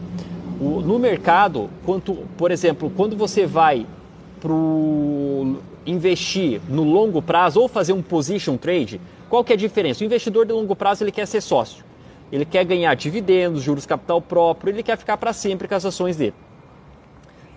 O, 0.59 0.81
no 0.81 0.97
mercado, 0.97 1.69
quanto, 1.85 2.15
por 2.35 2.49
exemplo, 2.49 2.91
quando 2.95 3.15
você 3.15 3.45
vai 3.45 3.85
para 4.41 4.51
investir 5.85 6.59
no 6.67 6.83
longo 6.83 7.21
prazo 7.21 7.61
ou 7.61 7.67
fazer 7.67 7.93
um 7.93 8.01
position 8.01 8.57
trade, 8.57 8.99
qual 9.33 9.43
que 9.43 9.51
é 9.51 9.55
a 9.55 9.57
diferença? 9.57 10.03
O 10.03 10.05
investidor 10.05 10.45
de 10.45 10.53
longo 10.53 10.75
prazo 10.75 11.03
ele 11.03 11.11
quer 11.11 11.25
ser 11.25 11.41
sócio. 11.41 11.83
Ele 12.31 12.45
quer 12.45 12.63
ganhar 12.63 12.93
dividendos, 12.93 13.63
juros 13.63 13.83
capital 13.83 14.21
próprio, 14.21 14.69
ele 14.69 14.83
quer 14.83 14.95
ficar 14.95 15.17
para 15.17 15.33
sempre 15.33 15.67
com 15.67 15.73
as 15.73 15.83
ações 15.83 16.17
dele. 16.17 16.35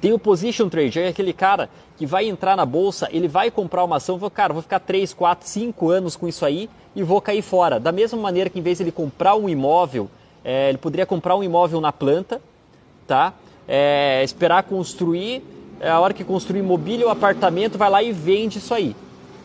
Tem 0.01 0.11
o 0.11 0.19
position 0.19 0.71
trade, 0.71 0.99
é 0.99 1.09
aquele 1.09 1.35
cara 1.35 1.69
que 1.99 2.07
vai 2.07 2.27
entrar 2.29 2.57
na 2.57 2.65
bolsa, 2.65 3.11
ele 3.13 3.29
vai 3.29 3.51
comprar 3.51 3.85
uma 3.85 3.97
ação, 3.97 4.19
fala, 4.19 4.31
cara, 4.31 4.55
vou 4.55 4.63
ficar 4.63 4.79
3, 4.79 5.13
4, 5.13 5.47
5 5.47 5.91
anos 5.91 6.17
com 6.17 6.27
isso 6.27 6.47
aí 6.47 6.71
e 6.95 7.03
vou 7.03 7.21
cair 7.21 7.43
fora. 7.43 7.79
Da 7.79 7.93
mesma 7.93 8.19
maneira 8.19 8.49
que 8.49 8.59
em 8.59 8.63
vez 8.63 8.79
de 8.79 8.85
ele 8.85 8.91
comprar 8.91 9.35
um 9.37 9.47
imóvel, 9.47 10.09
é, 10.43 10.71
ele 10.71 10.79
poderia 10.79 11.05
comprar 11.05 11.37
um 11.37 11.45
imóvel 11.45 11.79
na 11.79 11.93
planta, 11.93 12.41
tá? 13.07 13.35
É, 13.69 14.23
esperar 14.25 14.63
construir, 14.63 15.43
é, 15.79 15.91
a 15.91 16.01
hora 16.01 16.15
que 16.15 16.25
construir 16.25 16.63
mobília 16.63 17.05
ou 17.05 17.13
apartamento, 17.13 17.77
vai 17.77 17.91
lá 17.91 18.03
e 18.03 18.13
vende 18.13 18.57
isso 18.57 18.73
aí 18.73 18.97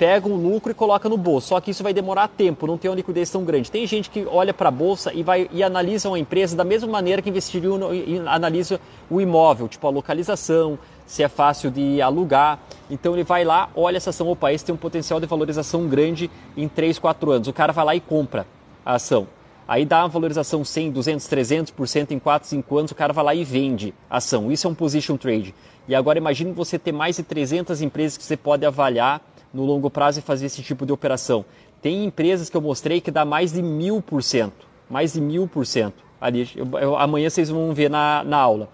pega 0.02 0.28
um 0.28 0.36
lucro 0.36 0.72
e 0.72 0.74
coloca 0.74 1.08
no 1.08 1.16
bolso. 1.16 1.50
Só 1.50 1.62
que 1.62 1.70
isso 1.70 1.84
vai 1.84 1.94
demorar 1.94 2.28
tempo, 2.28 2.66
não 2.66 2.76
tem 2.76 2.90
uma 2.90 2.96
liquidez 2.96 3.30
tão 3.30 3.46
grande. 3.46 3.70
Tem 3.70 3.86
gente 3.86 4.10
que 4.10 4.26
olha 4.26 4.52
para 4.52 4.70
a 4.70 4.72
bolsa 4.72 5.14
e 5.14 5.22
vai 5.22 5.48
e 5.52 5.62
analisa 5.62 6.10
uma 6.10 6.18
empresa 6.18 6.58
da 6.58 6.64
mesma 6.64 6.90
maneira 6.90 7.22
que 7.22 7.30
investiria 7.30 7.70
e 7.94 8.18
analisa 8.26 8.82
o 9.12 9.22
imóvel, 9.22 9.68
tipo 9.68 9.86
a 9.86 9.92
localização, 9.92 10.80
se 11.06 11.22
é 11.22 11.30
fácil 11.30 11.70
de 11.70 12.02
alugar. 12.02 12.58
Então 12.90 13.14
ele 13.14 13.24
vai 13.24 13.46
lá, 13.46 13.70
olha 13.76 13.98
essa 13.98 14.10
ação, 14.10 14.28
opa, 14.28 14.52
esse 14.52 14.66
tem 14.66 14.74
um 14.74 14.78
potencial 14.78 15.20
de 15.20 15.28
valorização 15.28 15.88
grande 15.88 16.32
em 16.58 16.68
3, 16.68 16.98
4 16.98 17.30
anos. 17.34 17.48
O 17.48 17.54
cara 17.54 17.72
vai 17.72 17.86
lá 17.86 17.96
e 17.96 18.00
compra 18.00 18.48
a 18.84 18.96
ação. 18.96 19.28
Aí 19.68 19.86
dá 19.86 20.00
uma 20.00 20.10
valorização 20.10 20.66
100, 20.66 20.94
200, 20.94 21.28
300% 21.28 22.10
em 22.10 22.18
4, 22.18 22.50
5 22.50 22.78
anos, 22.80 22.92
o 22.92 22.96
cara 22.96 23.14
vai 23.14 23.24
lá 23.24 23.36
e 23.36 23.44
vende 23.44 23.94
a 24.10 24.18
ação. 24.18 24.52
Isso 24.52 24.66
é 24.66 24.70
um 24.72 24.74
position 24.74 25.16
trade. 25.16 25.54
E 25.88 25.94
agora 25.94 26.18
imagine 26.18 26.52
você 26.54 26.80
ter 26.80 26.92
mais 26.92 27.18
de 27.18 27.24
300 27.24 27.84
empresas 27.84 28.18
que 28.18 28.24
você 28.24 28.36
pode 28.36 28.66
avaliar 28.66 29.22
no 29.54 29.66
longo 29.66 29.90
prazo 29.90 30.20
e 30.20 30.22
fazer 30.22 30.46
esse 30.46 30.62
tipo 30.62 30.86
de 30.86 30.92
operação. 30.92 31.46
Tem 31.82 32.06
empresas 32.06 32.50
que 32.50 32.56
eu 32.56 32.62
mostrei 32.62 33.02
que 33.02 33.12
dá 33.12 33.26
mais 33.26 33.54
de 33.54 33.62
mil 33.62 34.02
por 34.02 34.22
cento, 34.22 34.68
mais 34.90 35.14
de 35.14 35.22
mil 35.22 35.48
por 35.48 35.66
cento. 35.66 36.04
Ali, 36.20 36.48
eu, 36.56 36.68
eu, 36.80 36.96
amanhã 36.96 37.30
vocês 37.30 37.50
vão 37.50 37.74
ver 37.74 37.90
na, 37.90 38.24
na 38.24 38.38
aula. 38.38 38.70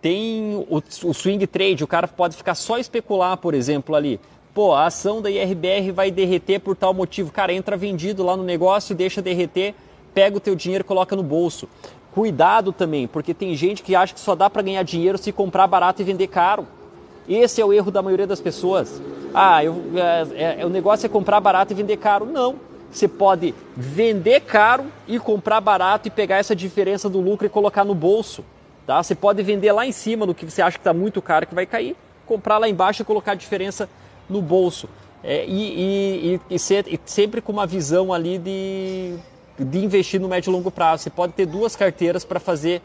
Tem 0.00 0.54
o, 0.68 0.82
o 1.08 1.14
swing 1.14 1.46
trade, 1.46 1.82
o 1.82 1.86
cara 1.86 2.06
pode 2.06 2.36
ficar 2.36 2.54
só 2.54 2.78
especular, 2.78 3.36
por 3.36 3.54
exemplo, 3.54 3.96
ali. 3.96 4.20
Pô, 4.52 4.72
a 4.72 4.86
ação 4.86 5.20
da 5.20 5.28
IRBR 5.28 5.90
vai 5.92 6.12
derreter 6.12 6.60
por 6.60 6.76
tal 6.76 6.94
motivo. 6.94 7.32
Cara, 7.32 7.52
entra 7.52 7.76
vendido 7.76 8.22
lá 8.22 8.36
no 8.36 8.44
negócio, 8.44 8.94
deixa 8.94 9.20
derreter, 9.20 9.74
pega 10.14 10.36
o 10.36 10.40
teu 10.40 10.54
dinheiro 10.54 10.84
e 10.84 10.86
coloca 10.86 11.16
no 11.16 11.22
bolso. 11.24 11.68
Cuidado 12.12 12.70
também, 12.70 13.08
porque 13.08 13.34
tem 13.34 13.56
gente 13.56 13.82
que 13.82 13.96
acha 13.96 14.14
que 14.14 14.20
só 14.20 14.36
dá 14.36 14.48
para 14.48 14.62
ganhar 14.62 14.84
dinheiro 14.84 15.18
se 15.18 15.32
comprar 15.32 15.66
barato 15.66 16.00
e 16.00 16.04
vender 16.04 16.28
caro. 16.28 16.64
Esse 17.28 17.60
é 17.60 17.64
o 17.64 17.72
erro 17.72 17.90
da 17.90 18.02
maioria 18.02 18.26
das 18.26 18.40
pessoas. 18.40 19.00
Ah, 19.32 19.64
eu, 19.64 19.82
é, 19.96 20.60
é, 20.60 20.66
o 20.66 20.68
negócio 20.68 21.06
é 21.06 21.08
comprar 21.08 21.40
barato 21.40 21.72
e 21.72 21.76
vender 21.76 21.96
caro. 21.96 22.26
Não. 22.26 22.56
Você 22.90 23.08
pode 23.08 23.52
vender 23.76 24.40
caro 24.40 24.86
e 25.08 25.18
comprar 25.18 25.60
barato 25.60 26.06
e 26.06 26.10
pegar 26.10 26.36
essa 26.36 26.54
diferença 26.54 27.08
do 27.08 27.20
lucro 27.20 27.46
e 27.46 27.50
colocar 27.50 27.84
no 27.84 27.94
bolso. 27.94 28.44
Tá? 28.86 29.02
Você 29.02 29.14
pode 29.14 29.42
vender 29.42 29.72
lá 29.72 29.84
em 29.84 29.92
cima 29.92 30.24
no 30.24 30.34
que 30.34 30.44
você 30.44 30.62
acha 30.62 30.76
que 30.76 30.80
está 30.80 30.92
muito 30.92 31.20
caro 31.20 31.46
que 31.46 31.54
vai 31.54 31.66
cair, 31.66 31.96
comprar 32.24 32.58
lá 32.58 32.68
embaixo 32.68 33.02
e 33.02 33.04
colocar 33.04 33.32
a 33.32 33.34
diferença 33.34 33.88
no 34.28 34.40
bolso. 34.40 34.88
É, 35.24 35.44
e, 35.46 36.34
e, 36.34 36.40
e, 36.50 36.58
ser, 36.58 36.86
e, 36.86 37.00
sempre 37.06 37.40
com 37.40 37.50
uma 37.50 37.66
visão 37.66 38.12
ali 38.12 38.38
de, 38.38 39.16
de 39.58 39.78
investir 39.84 40.20
no 40.20 40.28
médio 40.28 40.50
e 40.50 40.52
longo 40.52 40.70
prazo. 40.70 41.02
Você 41.02 41.10
pode 41.10 41.32
ter 41.32 41.46
duas 41.46 41.74
carteiras 41.74 42.24
para 42.24 42.38
fazer 42.38 42.82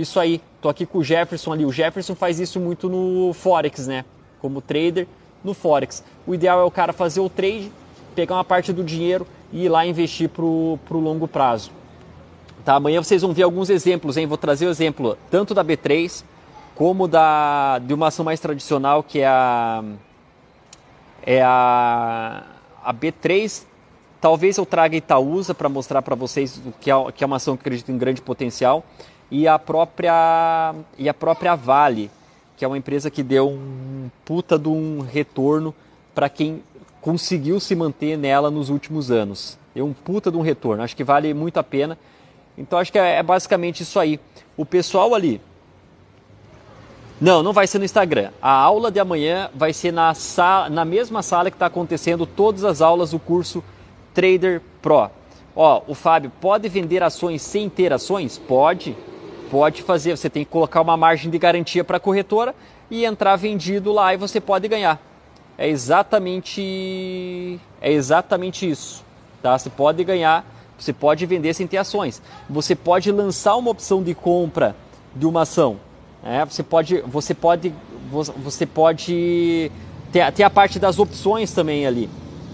isso 0.00 0.20
aí. 0.20 0.40
Tô 0.60 0.68
aqui 0.68 0.86
com 0.86 0.98
o 0.98 1.04
Jefferson 1.04 1.52
ali. 1.52 1.64
O 1.64 1.72
Jefferson 1.72 2.14
faz 2.14 2.38
isso 2.38 2.60
muito 2.60 2.88
no 2.88 3.32
Forex, 3.32 3.86
né? 3.86 4.04
Como 4.40 4.60
trader 4.60 5.06
no 5.42 5.54
Forex. 5.54 6.04
O 6.26 6.34
ideal 6.34 6.60
é 6.60 6.64
o 6.64 6.70
cara 6.70 6.92
fazer 6.92 7.20
o 7.20 7.28
trade, 7.28 7.72
pegar 8.14 8.36
uma 8.36 8.44
parte 8.44 8.72
do 8.72 8.84
dinheiro 8.84 9.26
e 9.52 9.64
ir 9.64 9.68
lá 9.68 9.86
investir 9.86 10.28
para 10.28 10.44
o 10.44 10.78
longo 10.90 11.26
prazo. 11.26 11.70
Tá, 12.64 12.74
amanhã 12.74 13.02
vocês 13.02 13.22
vão 13.22 13.32
ver 13.32 13.44
alguns 13.44 13.70
exemplos, 13.70 14.16
hein? 14.16 14.26
Vou 14.26 14.36
trazer 14.36 14.66
o 14.66 14.70
exemplo 14.70 15.16
tanto 15.30 15.54
da 15.54 15.64
B3 15.64 16.22
como 16.74 17.08
da, 17.08 17.80
de 17.80 17.92
uma 17.92 18.08
ação 18.08 18.24
mais 18.24 18.38
tradicional 18.38 19.02
que 19.02 19.20
é 19.20 19.26
a, 19.26 19.82
é 21.24 21.42
a, 21.42 22.44
a 22.84 22.94
B3. 22.94 23.64
Talvez 24.20 24.58
eu 24.58 24.66
traga 24.66 24.96
Itaúsa 24.96 25.54
para 25.54 25.68
mostrar 25.68 26.02
para 26.02 26.14
vocês 26.14 26.60
que 26.80 26.90
é, 26.90 27.12
que 27.12 27.24
é 27.24 27.26
uma 27.26 27.36
ação 27.36 27.56
que 27.56 27.62
acredito 27.62 27.90
em 27.90 27.98
grande 27.98 28.20
potencial 28.20 28.84
e 29.30 29.46
a 29.46 29.58
própria, 29.58 30.74
e 30.96 31.08
a 31.08 31.14
própria 31.14 31.54
Vale, 31.54 32.10
que 32.56 32.64
é 32.64 32.68
uma 32.68 32.78
empresa 32.78 33.10
que 33.10 33.22
deu 33.22 33.48
um 33.48 34.10
puta 34.24 34.58
de 34.58 34.68
um 34.68 35.00
retorno 35.00 35.74
para 36.14 36.28
quem 36.28 36.62
conseguiu 37.00 37.60
se 37.60 37.74
manter 37.74 38.16
nela 38.16 38.50
nos 38.50 38.70
últimos 38.70 39.10
anos. 39.10 39.58
Deu 39.74 39.86
um 39.86 39.92
puta 39.92 40.30
de 40.30 40.36
um 40.36 40.40
retorno, 40.40 40.82
acho 40.82 40.96
que 40.96 41.04
vale 41.04 41.32
muito 41.34 41.58
a 41.58 41.62
pena. 41.62 41.98
Então 42.56 42.78
acho 42.78 42.90
que 42.90 42.98
é, 42.98 43.18
é 43.18 43.22
basicamente 43.22 43.82
isso 43.82 44.00
aí. 44.00 44.18
O 44.56 44.64
pessoal 44.64 45.14
ali. 45.14 45.40
Não, 47.20 47.42
não 47.42 47.52
vai 47.52 47.66
ser 47.66 47.78
no 47.78 47.84
Instagram. 47.84 48.30
A 48.40 48.50
aula 48.50 48.90
de 48.90 48.98
amanhã 48.98 49.50
vai 49.54 49.72
ser 49.72 49.92
na, 49.92 50.14
sala, 50.14 50.68
na 50.68 50.84
mesma 50.84 51.22
sala 51.22 51.50
que 51.50 51.56
está 51.56 51.66
acontecendo 51.66 52.26
todas 52.26 52.64
as 52.64 52.80
aulas 52.80 53.10
do 53.10 53.18
curso 53.18 53.62
Trader 54.14 54.60
Pro. 54.80 55.10
Ó, 55.54 55.82
o 55.86 55.94
Fábio, 55.94 56.32
pode 56.40 56.68
vender 56.68 57.02
ações 57.02 57.42
sem 57.42 57.68
ter 57.68 57.92
ações? 57.92 58.38
Pode 58.38 58.96
pode 59.50 59.82
fazer, 59.82 60.16
você 60.16 60.28
tem 60.30 60.44
que 60.44 60.50
colocar 60.50 60.80
uma 60.80 60.96
margem 60.96 61.30
de 61.30 61.38
garantia 61.38 61.82
para 61.82 61.96
a 61.96 62.00
corretora 62.00 62.54
e 62.90 63.04
entrar 63.04 63.36
vendido 63.36 63.92
lá 63.92 64.14
e 64.14 64.16
você 64.16 64.40
pode 64.40 64.68
ganhar. 64.68 65.00
É 65.56 65.68
exatamente 65.68 67.58
é 67.80 67.90
exatamente 67.92 68.68
isso, 68.68 69.04
tá? 69.42 69.58
Você 69.58 69.68
pode 69.68 70.04
ganhar, 70.04 70.44
você 70.78 70.92
pode 70.92 71.26
vender 71.26 71.54
sem 71.54 71.66
ter 71.66 71.78
ações. 71.78 72.22
Você 72.48 72.74
pode 72.76 73.10
lançar 73.10 73.56
uma 73.56 73.70
opção 73.70 74.02
de 74.02 74.14
compra 74.14 74.76
de 75.14 75.26
uma 75.26 75.42
ação. 75.42 75.78
Né? 76.22 76.44
Você 76.44 76.62
pode 76.62 77.00
você 77.02 77.34
pode 77.34 77.74
você 78.10 78.64
pode 78.64 79.70
ter, 80.12 80.32
ter 80.32 80.42
a 80.42 80.50
parte 80.50 80.78
das 80.78 80.98
opções 80.98 81.52
também 81.52 81.86
ali, 81.86 82.08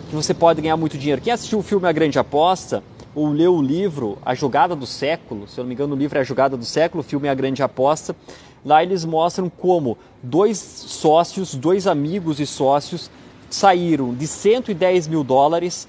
que 0.08 0.16
você 0.16 0.34
pode 0.34 0.60
ganhar 0.60 0.76
muito 0.76 0.98
dinheiro. 0.98 1.20
Quem 1.20 1.32
assistiu 1.32 1.58
o 1.58 1.62
filme 1.62 1.86
A 1.86 1.92
Grande 1.92 2.18
Aposta, 2.18 2.82
ou 3.14 3.28
leu 3.28 3.54
o 3.54 3.62
livro 3.62 4.18
A 4.24 4.34
Jogada 4.34 4.74
do 4.74 4.86
Século, 4.86 5.46
se 5.46 5.58
eu 5.58 5.64
não 5.64 5.68
me 5.68 5.74
engano 5.74 5.94
o 5.94 5.98
livro 5.98 6.18
é 6.18 6.20
A 6.20 6.24
Jogada 6.24 6.56
do 6.56 6.64
Século, 6.64 7.00
o 7.00 7.04
filme 7.04 7.28
é 7.28 7.30
A 7.30 7.34
Grande 7.34 7.62
Aposta, 7.62 8.16
lá 8.64 8.82
eles 8.82 9.04
mostram 9.04 9.48
como 9.48 9.96
dois 10.22 10.58
sócios, 10.58 11.54
dois 11.54 11.86
amigos 11.86 12.40
e 12.40 12.46
sócios 12.46 13.10
saíram 13.48 14.12
de 14.12 14.26
110 14.26 15.06
mil 15.06 15.22
dólares 15.22 15.88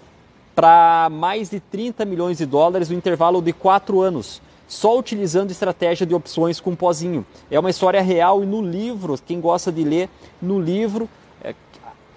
para 0.53 1.09
mais 1.11 1.49
de 1.49 1.59
30 1.59 2.05
milhões 2.05 2.37
de 2.37 2.45
dólares 2.45 2.89
no 2.89 2.95
intervalo 2.95 3.41
de 3.41 3.51
quatro 3.51 4.01
anos, 4.01 4.41
só 4.67 4.97
utilizando 4.97 5.51
estratégia 5.51 6.05
de 6.05 6.15
opções 6.15 6.59
com 6.59 6.75
pozinho. 6.75 7.25
É 7.51 7.59
uma 7.59 7.69
história 7.69 8.01
real 8.01 8.43
e 8.43 8.45
no 8.45 8.61
livro, 8.61 9.17
quem 9.25 9.41
gosta 9.41 9.71
de 9.71 9.83
ler, 9.83 10.09
no 10.41 10.59
livro, 10.59 11.09
é, 11.43 11.53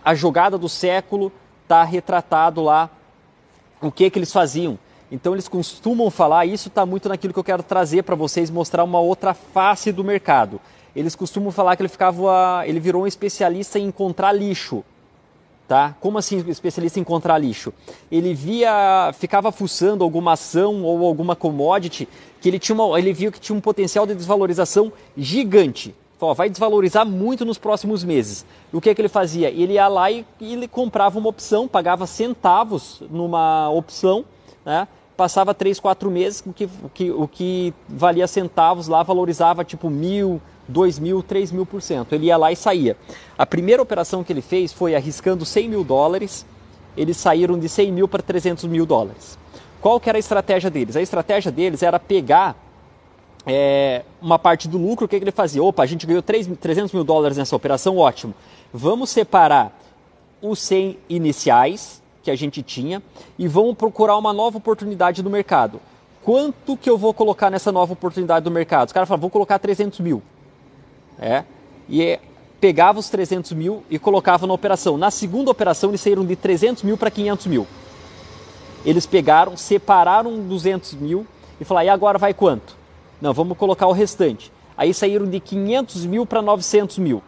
A 0.05 0.15
Jogada 0.15 0.57
do 0.57 0.69
Século 0.69 1.33
está 1.65 1.83
retratado 1.83 2.63
lá 2.63 2.89
o 3.81 3.91
que, 3.91 4.09
que 4.11 4.19
eles 4.19 4.33
faziam. 4.33 4.79
Então 5.11 5.33
eles 5.33 5.49
costumam 5.49 6.11
falar, 6.11 6.45
isso 6.45 6.69
está 6.69 6.85
muito 6.85 7.09
naquilo 7.09 7.33
que 7.33 7.39
eu 7.39 7.45
quero 7.45 7.63
trazer 7.63 8.03
para 8.03 8.15
vocês, 8.15 8.51
mostrar 8.51 8.85
uma 8.85 9.01
outra 9.01 9.33
face 9.33 9.91
do 9.91 10.05
mercado. 10.05 10.61
Eles 10.95 11.15
costumam 11.15 11.51
falar 11.51 11.77
que 11.77 11.83
ele 11.83 11.89
ficava, 11.89 12.63
ele 12.67 12.79
virou 12.81 13.05
um 13.05 13.07
especialista 13.07 13.79
em 13.79 13.87
encontrar 13.87 14.33
lixo. 14.33 14.85
Tá? 15.67 15.95
Como 16.01 16.17
assim 16.17 16.43
especialista 16.49 16.99
em 16.99 17.03
encontrar 17.03 17.37
lixo? 17.39 17.75
Ele 18.11 18.33
via, 18.33 19.13
ficava 19.19 19.53
fuçando 19.53 20.03
alguma 20.03 20.33
ação 20.33 20.83
ou 20.83 21.05
alguma 21.05 21.37
commodity 21.37 22.09
que 22.41 22.49
ele 22.49 22.59
tinha 22.59 22.75
uma, 22.75 22.99
ele 22.99 23.13
viu 23.13 23.31
que 23.31 23.39
tinha 23.39 23.57
um 23.57 23.61
potencial 23.61 24.07
de 24.07 24.15
desvalorização 24.15 24.91
gigante. 25.17 25.95
Vai 26.35 26.51
desvalorizar 26.51 27.07
muito 27.07 27.45
nos 27.45 27.59
próximos 27.59 28.03
meses. 28.03 28.45
E 28.73 28.77
o 28.77 28.81
que, 28.81 28.93
que 28.95 29.01
ele 29.01 29.09
fazia? 29.09 29.51
Ele 29.51 29.75
ia 29.75 29.87
lá 29.89 30.11
e, 30.11 30.27
e 30.41 30.55
ele 30.55 30.67
comprava 30.67 31.19
uma 31.19 31.29
opção, 31.29 31.69
pagava 31.69 32.07
centavos 32.07 33.03
numa 33.09 33.71
opção, 33.71 34.25
né? 34.65 34.89
Passava 35.19 35.53
3, 35.53 35.81
4 35.81 36.09
meses, 36.13 36.45
o 36.47 36.53
que, 36.53 36.71
que, 36.95 37.11
o 37.11 37.27
que 37.27 37.75
valia 37.89 38.29
centavos 38.29 38.87
lá 38.87 39.03
valorizava 39.03 39.65
tipo 39.65 39.91
mil, 39.91 40.41
2 40.69 41.01
mil, 41.01 41.25
3 41.25 41.51
mil 41.51 41.67
por 41.67 41.83
cento. 41.83 42.15
Ele 42.15 42.27
ia 42.27 42.37
lá 42.37 42.53
e 42.53 42.57
saía. 42.57 42.97
A 43.37 43.45
primeira 43.45 43.83
operação 43.83 44.23
que 44.23 44.33
ele 44.33 44.41
fez 44.41 44.73
foi 44.73 44.95
arriscando 44.95 45.45
100 45.45 45.71
mil 45.71 45.83
dólares, 45.83 46.47
eles 46.97 47.17
saíram 47.17 47.59
de 47.59 47.69
100 47.69 47.91
mil 47.91 48.07
para 48.07 48.23
300 48.23 48.63
mil 48.67 48.87
dólares. 48.87 49.37
Qual 49.81 49.99
que 49.99 50.09
era 50.09 50.17
a 50.19 50.21
estratégia 50.21 50.71
deles? 50.71 50.95
A 50.95 51.03
estratégia 51.03 51.51
deles 51.51 51.83
era 51.83 51.99
pegar 51.99 52.57
é, 53.45 54.05
uma 54.23 54.39
parte 54.39 54.69
do 54.69 54.79
lucro, 54.79 55.07
o 55.07 55.09
que, 55.09 55.19
que 55.19 55.25
ele 55.25 55.33
fazia? 55.33 55.61
Opa, 55.61 55.83
a 55.83 55.87
gente 55.87 56.07
ganhou 56.07 56.23
3, 56.23 56.49
300 56.61 56.93
mil 56.93 57.03
dólares 57.03 57.37
nessa 57.37 57.57
operação, 57.57 57.97
ótimo. 57.97 58.33
Vamos 58.73 59.11
separar 59.11 59.77
os 60.41 60.61
100 60.61 60.97
iniciais 61.09 62.01
que 62.29 62.33
a 62.33 62.37
gente 62.37 62.63
tinha 62.63 63.03
e 63.39 63.49
vamos 63.49 63.75
procurar 63.75 64.19
uma 64.19 64.35
nova 64.35 64.59
oportunidade 64.59 65.23
no 65.23 65.31
mercado. 65.31 65.81
Quanto 66.23 66.77
que 66.77 66.91
eu 66.91 66.99
vou 66.99 67.15
colocar 67.15 67.49
nessa 67.49 67.73
nova 67.73 67.95
oportunidade 67.95 68.45
do 68.45 68.51
mercado? 68.51 68.89
Os 68.89 68.93
caras 68.93 69.09
falaram, 69.09 69.23
vou 69.23 69.31
colocar 69.31 69.59
300 69.59 70.01
mil. 70.01 70.23
É, 71.19 71.45
e 71.89 72.03
é, 72.03 72.21
pegava 72.61 72.99
os 72.99 73.09
300 73.09 73.53
mil 73.53 73.83
e 73.89 73.99
colocava 73.99 74.47
na 74.47 74.53
operação. 74.53 74.99
Na 74.99 75.11
segunda 75.11 75.51
operação, 75.51 75.89
eles 75.89 76.03
saíram 76.03 76.23
de 76.23 76.37
300 76.37 76.83
mil 76.83 76.99
para 76.99 77.11
500 77.11 77.47
mil. 77.47 77.67
Eles 78.85 79.07
pegaram, 79.07 79.57
separaram 79.57 80.39
200 80.41 80.95
mil 80.95 81.27
e 81.59 81.65
falaram, 81.65 81.87
e 81.87 81.91
agora 81.91 82.19
vai 82.19 82.35
quanto? 82.35 82.77
Não, 83.23 83.33
vamos 83.33 83.57
colocar 83.57 83.87
o 83.87 83.93
restante. 83.93 84.53
Aí 84.77 84.93
saíram 84.93 85.25
de 85.25 85.41
500 85.41 86.05
mil 86.05 86.27
para 86.27 86.43
900 86.43 86.99
mil. 86.99 87.23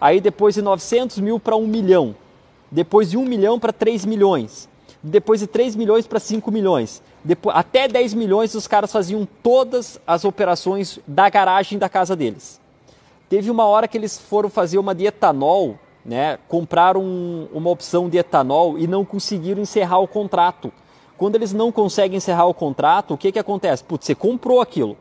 Aí 0.00 0.20
depois 0.20 0.56
de 0.56 0.62
900 0.62 1.18
mil 1.20 1.38
para 1.38 1.54
1 1.54 1.66
milhão. 1.68 2.16
Depois 2.70 3.10
de 3.10 3.16
1 3.16 3.24
milhão 3.24 3.58
para 3.58 3.72
3 3.72 4.04
milhões. 4.04 4.68
Depois 5.02 5.40
de 5.40 5.46
3 5.46 5.76
milhões 5.76 6.06
para 6.06 6.18
5 6.18 6.50
milhões. 6.50 7.02
Depois, 7.24 7.56
até 7.56 7.86
10 7.86 8.14
milhões 8.14 8.54
os 8.54 8.66
caras 8.66 8.92
faziam 8.92 9.26
todas 9.42 10.00
as 10.06 10.24
operações 10.24 10.98
da 11.06 11.28
garagem 11.28 11.78
da 11.78 11.88
casa 11.88 12.16
deles. 12.16 12.60
Teve 13.28 13.50
uma 13.50 13.66
hora 13.66 13.88
que 13.88 13.96
eles 13.96 14.18
foram 14.18 14.48
fazer 14.48 14.78
uma 14.78 14.94
de 14.94 15.06
etanol, 15.06 15.78
né? 16.04 16.38
compraram 16.48 17.02
uma 17.52 17.70
opção 17.70 18.08
de 18.08 18.18
etanol 18.18 18.78
e 18.78 18.86
não 18.86 19.04
conseguiram 19.04 19.60
encerrar 19.60 19.98
o 19.98 20.08
contrato 20.08 20.72
quando 21.16 21.34
eles 21.34 21.52
não 21.52 21.72
conseguem 21.72 22.18
encerrar 22.18 22.46
o 22.46 22.54
contrato, 22.54 23.14
o 23.14 23.18
que, 23.18 23.32
que 23.32 23.38
acontece? 23.38 23.82
Putz, 23.82 24.06
você 24.06 24.14
comprou 24.14 24.60
aquilo. 24.60 24.96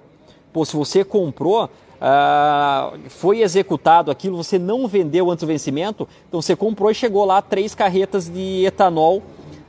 Pô, 0.54 0.64
se 0.64 0.76
você 0.76 1.04
comprou, 1.04 1.70
uh, 2.02 3.00
foi 3.10 3.42
executado 3.42 4.12
aquilo, 4.12 4.38
você 4.38 4.58
não 4.60 4.88
vendeu 4.88 5.30
antes 5.30 5.44
do 5.44 5.48
vencimento, 5.48 6.08
então 6.28 6.42
você 6.42 6.56
comprou 6.56 6.92
e 6.92 6.96
chegou 6.96 7.26
lá 7.26 7.42
três 7.42 7.76
carretas 7.76 8.30
de 8.30 8.66
etanol 8.66 9.22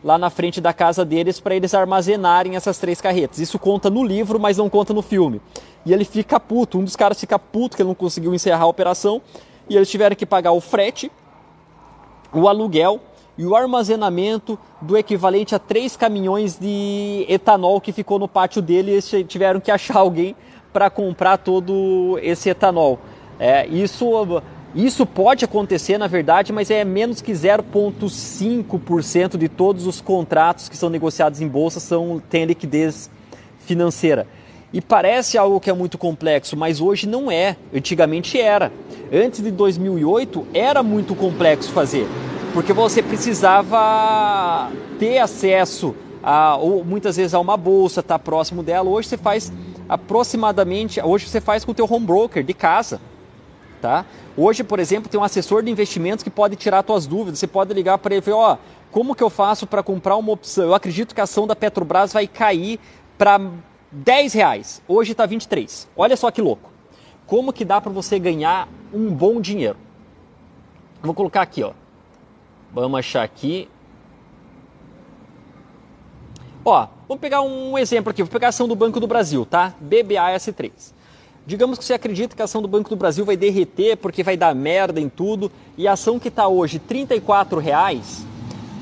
lá 0.02 0.16
na 0.16 0.30
frente 0.30 0.60
da 0.60 0.72
casa 0.72 1.04
deles 1.04 1.40
para 1.40 1.56
eles 1.56 1.74
armazenarem 1.74 2.54
essas 2.54 2.78
três 2.78 3.00
carretas. 3.00 3.40
Isso 3.40 3.58
conta 3.58 3.90
no 3.90 4.04
livro, 4.04 4.38
mas 4.38 4.56
não 4.56 4.70
conta 4.70 4.94
no 4.94 5.02
filme. 5.02 5.40
E 5.84 5.92
ele 5.92 6.04
fica 6.04 6.38
puto, 6.38 6.78
um 6.78 6.84
dos 6.84 6.94
caras 6.94 7.18
fica 7.18 7.38
puto 7.38 7.76
que 7.76 7.82
ele 7.82 7.88
não 7.88 7.94
conseguiu 7.94 8.32
encerrar 8.32 8.64
a 8.64 8.68
operação 8.68 9.20
e 9.68 9.74
eles 9.74 9.90
tiveram 9.90 10.14
que 10.14 10.24
pagar 10.24 10.52
o 10.52 10.60
frete, 10.60 11.10
o 12.32 12.48
aluguel 12.48 13.00
e 13.38 13.44
o 13.44 13.54
armazenamento 13.54 14.58
do 14.80 14.96
equivalente 14.96 15.54
a 15.54 15.58
três 15.58 15.96
caminhões 15.96 16.58
de 16.58 17.26
etanol 17.28 17.80
que 17.80 17.92
ficou 17.92 18.18
no 18.18 18.28
pátio 18.28 18.62
dele 18.62 18.90
e 18.90 18.94
eles 18.94 19.12
tiveram 19.28 19.60
que 19.60 19.70
achar 19.70 19.98
alguém 19.98 20.34
para 20.76 20.90
comprar 20.90 21.38
todo 21.38 22.18
esse 22.22 22.50
etanol. 22.50 22.98
É, 23.40 23.66
isso, 23.66 24.42
isso 24.74 25.06
pode 25.06 25.42
acontecer, 25.42 25.96
na 25.96 26.06
verdade, 26.06 26.52
mas 26.52 26.70
é 26.70 26.84
menos 26.84 27.22
que 27.22 27.32
0,5% 27.32 29.38
de 29.38 29.48
todos 29.48 29.86
os 29.86 30.02
contratos 30.02 30.68
que 30.68 30.76
são 30.76 30.90
negociados 30.90 31.40
em 31.40 31.48
bolsa 31.48 31.80
são, 31.80 32.22
têm 32.28 32.44
liquidez 32.44 33.10
financeira. 33.60 34.26
E 34.70 34.82
parece 34.82 35.38
algo 35.38 35.58
que 35.60 35.70
é 35.70 35.72
muito 35.72 35.96
complexo, 35.96 36.58
mas 36.58 36.78
hoje 36.78 37.08
não 37.08 37.30
é. 37.30 37.56
Antigamente 37.74 38.38
era. 38.38 38.70
Antes 39.10 39.42
de 39.42 39.50
2008 39.50 40.46
era 40.52 40.82
muito 40.82 41.14
complexo 41.14 41.72
fazer 41.72 42.06
porque 42.52 42.72
você 42.72 43.02
precisava 43.02 44.70
ter 44.98 45.18
acesso 45.18 45.94
a, 46.22 46.56
ou 46.56 46.82
muitas 46.82 47.18
vezes 47.18 47.34
a 47.34 47.38
uma 47.38 47.54
bolsa, 47.54 48.00
estar 48.00 48.18
tá 48.18 48.18
próximo 48.18 48.62
dela. 48.62 48.88
Hoje 48.88 49.08
você 49.08 49.18
faz 49.18 49.52
aproximadamente, 49.88 51.00
hoje 51.00 51.28
você 51.28 51.40
faz 51.40 51.64
com 51.64 51.72
o 51.72 51.74
teu 51.74 51.86
home 51.90 52.06
broker 52.06 52.42
de 52.42 52.54
casa, 52.54 53.00
tá? 53.80 54.04
Hoje, 54.36 54.62
por 54.62 54.78
exemplo, 54.78 55.08
tem 55.08 55.18
um 55.18 55.24
assessor 55.24 55.62
de 55.62 55.70
investimentos 55.70 56.22
que 56.22 56.30
pode 56.30 56.56
tirar 56.56 56.84
suas 56.86 57.06
dúvidas. 57.06 57.38
Você 57.38 57.46
pode 57.46 57.72
ligar 57.72 57.96
para 57.98 58.14
ele 58.14 58.22
falar, 58.22 58.36
ó, 58.36 58.54
oh, 58.54 58.58
como 58.90 59.14
que 59.14 59.22
eu 59.22 59.30
faço 59.30 59.66
para 59.66 59.82
comprar 59.82 60.16
uma 60.16 60.32
opção? 60.32 60.64
Eu 60.64 60.74
acredito 60.74 61.14
que 61.14 61.20
a 61.20 61.24
ação 61.24 61.46
da 61.46 61.56
Petrobras 61.56 62.12
vai 62.12 62.26
cair 62.26 62.78
para 63.16 63.40
10 63.90 64.32
reais. 64.34 64.82
Hoje 64.86 65.12
está 65.12 65.24
23. 65.24 65.88
Olha 65.96 66.16
só 66.16 66.30
que 66.30 66.42
louco. 66.42 66.70
Como 67.26 67.52
que 67.52 67.64
dá 67.64 67.80
para 67.80 67.92
você 67.92 68.18
ganhar 68.18 68.68
um 68.92 69.12
bom 69.12 69.40
dinheiro? 69.40 69.76
Vou 71.02 71.14
colocar 71.14 71.42
aqui, 71.42 71.62
ó. 71.62 71.72
Vamos 72.72 72.98
achar 72.98 73.22
aqui. 73.22 73.68
Ó, 76.64 76.88
vamos 77.08 77.20
pegar 77.20 77.42
um 77.42 77.76
exemplo 77.78 78.10
aqui. 78.10 78.22
Vou 78.22 78.30
pegar 78.30 78.48
a 78.48 78.50
ação 78.50 78.68
do 78.68 78.74
Banco 78.74 79.00
do 79.00 79.06
Brasil, 79.06 79.46
tá? 79.46 79.74
BBAS3. 79.82 80.70
Digamos 81.46 81.78
que 81.78 81.84
você 81.84 81.94
acredita 81.94 82.34
que 82.34 82.42
a 82.42 82.44
ação 82.44 82.60
do 82.60 82.66
Banco 82.66 82.90
do 82.90 82.96
Brasil 82.96 83.24
vai 83.24 83.36
derreter 83.36 83.96
porque 83.96 84.22
vai 84.22 84.36
dar 84.36 84.54
merda 84.54 85.00
em 85.00 85.08
tudo 85.08 85.50
e 85.78 85.86
a 85.86 85.92
ação 85.92 86.18
que 86.18 86.28
está 86.28 86.48
hoje 86.48 86.80
R$ 86.88 87.06
reais 87.60 88.26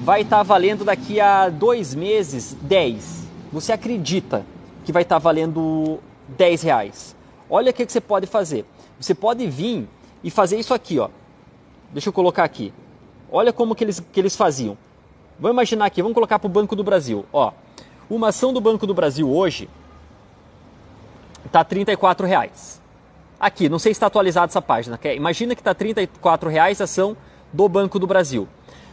vai 0.00 0.22
estar 0.22 0.38
tá 0.38 0.42
valendo 0.42 0.84
daqui 0.84 1.20
a 1.20 1.50
dois 1.50 1.94
meses 1.94 2.56
10. 2.62 3.24
Você 3.52 3.72
acredita 3.72 4.44
que 4.84 4.92
vai 4.92 5.02
estar 5.02 5.16
tá 5.16 5.18
valendo 5.18 5.98
10 6.28 6.62
reais? 6.62 7.14
Olha 7.48 7.70
o 7.70 7.74
que, 7.74 7.84
que 7.84 7.92
você 7.92 8.00
pode 8.00 8.26
fazer. 8.26 8.64
Você 8.98 9.14
pode 9.14 9.46
vir 9.46 9.86
e 10.22 10.30
fazer 10.30 10.58
isso 10.58 10.72
aqui, 10.72 10.98
ó. 10.98 11.08
Deixa 11.92 12.08
eu 12.08 12.12
colocar 12.12 12.44
aqui. 12.44 12.72
Olha 13.30 13.52
como 13.52 13.74
que 13.74 13.84
eles, 13.84 14.00
que 14.00 14.20
eles 14.20 14.34
faziam. 14.36 14.76
Vamos 15.38 15.54
imaginar 15.54 15.86
aqui, 15.86 16.00
vamos 16.00 16.14
colocar 16.14 16.38
para 16.38 16.46
o 16.46 16.50
Banco 16.50 16.74
do 16.74 16.82
Brasil. 16.84 17.24
Ó, 17.32 17.52
uma 18.08 18.28
ação 18.28 18.52
do 18.52 18.60
Banco 18.60 18.86
do 18.86 18.94
Brasil 18.94 19.30
hoje 19.30 19.68
está 21.46 21.60
R$ 21.62 22.26
reais. 22.26 22.80
Aqui, 23.38 23.68
não 23.68 23.78
sei 23.78 23.92
se 23.92 23.96
está 23.96 24.06
atualizada 24.06 24.46
essa 24.46 24.62
página. 24.62 24.98
Imagina 25.14 25.54
que 25.54 25.60
está 25.60 25.72
R$ 25.72 26.48
reais 26.50 26.80
a 26.80 26.84
ação 26.84 27.16
do 27.52 27.68
Banco 27.68 27.98
do 27.98 28.06
Brasil. 28.06 28.48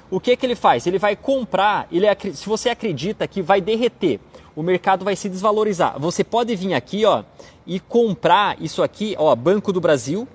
O 0.09 0.19
que, 0.19 0.35
que 0.35 0.45
ele 0.45 0.55
faz? 0.55 0.85
Ele 0.85 0.99
vai 0.99 1.15
comprar, 1.15 1.87
ele, 1.91 2.05
se 2.33 2.47
você 2.47 2.69
acredita 2.69 3.25
que 3.27 3.41
vai 3.41 3.61
derreter, 3.61 4.19
o 4.55 4.61
mercado 4.61 5.05
vai 5.05 5.15
se 5.15 5.29
desvalorizar. 5.29 5.97
Você 5.99 6.23
pode 6.23 6.53
vir 6.55 6.73
aqui 6.73 7.05
ó, 7.05 7.23
e 7.65 7.79
comprar 7.79 8.61
isso 8.61 8.83
aqui, 8.83 9.15
ó, 9.17 9.33
Banco 9.35 9.71
do 9.71 9.79
Brasil, 9.79 10.27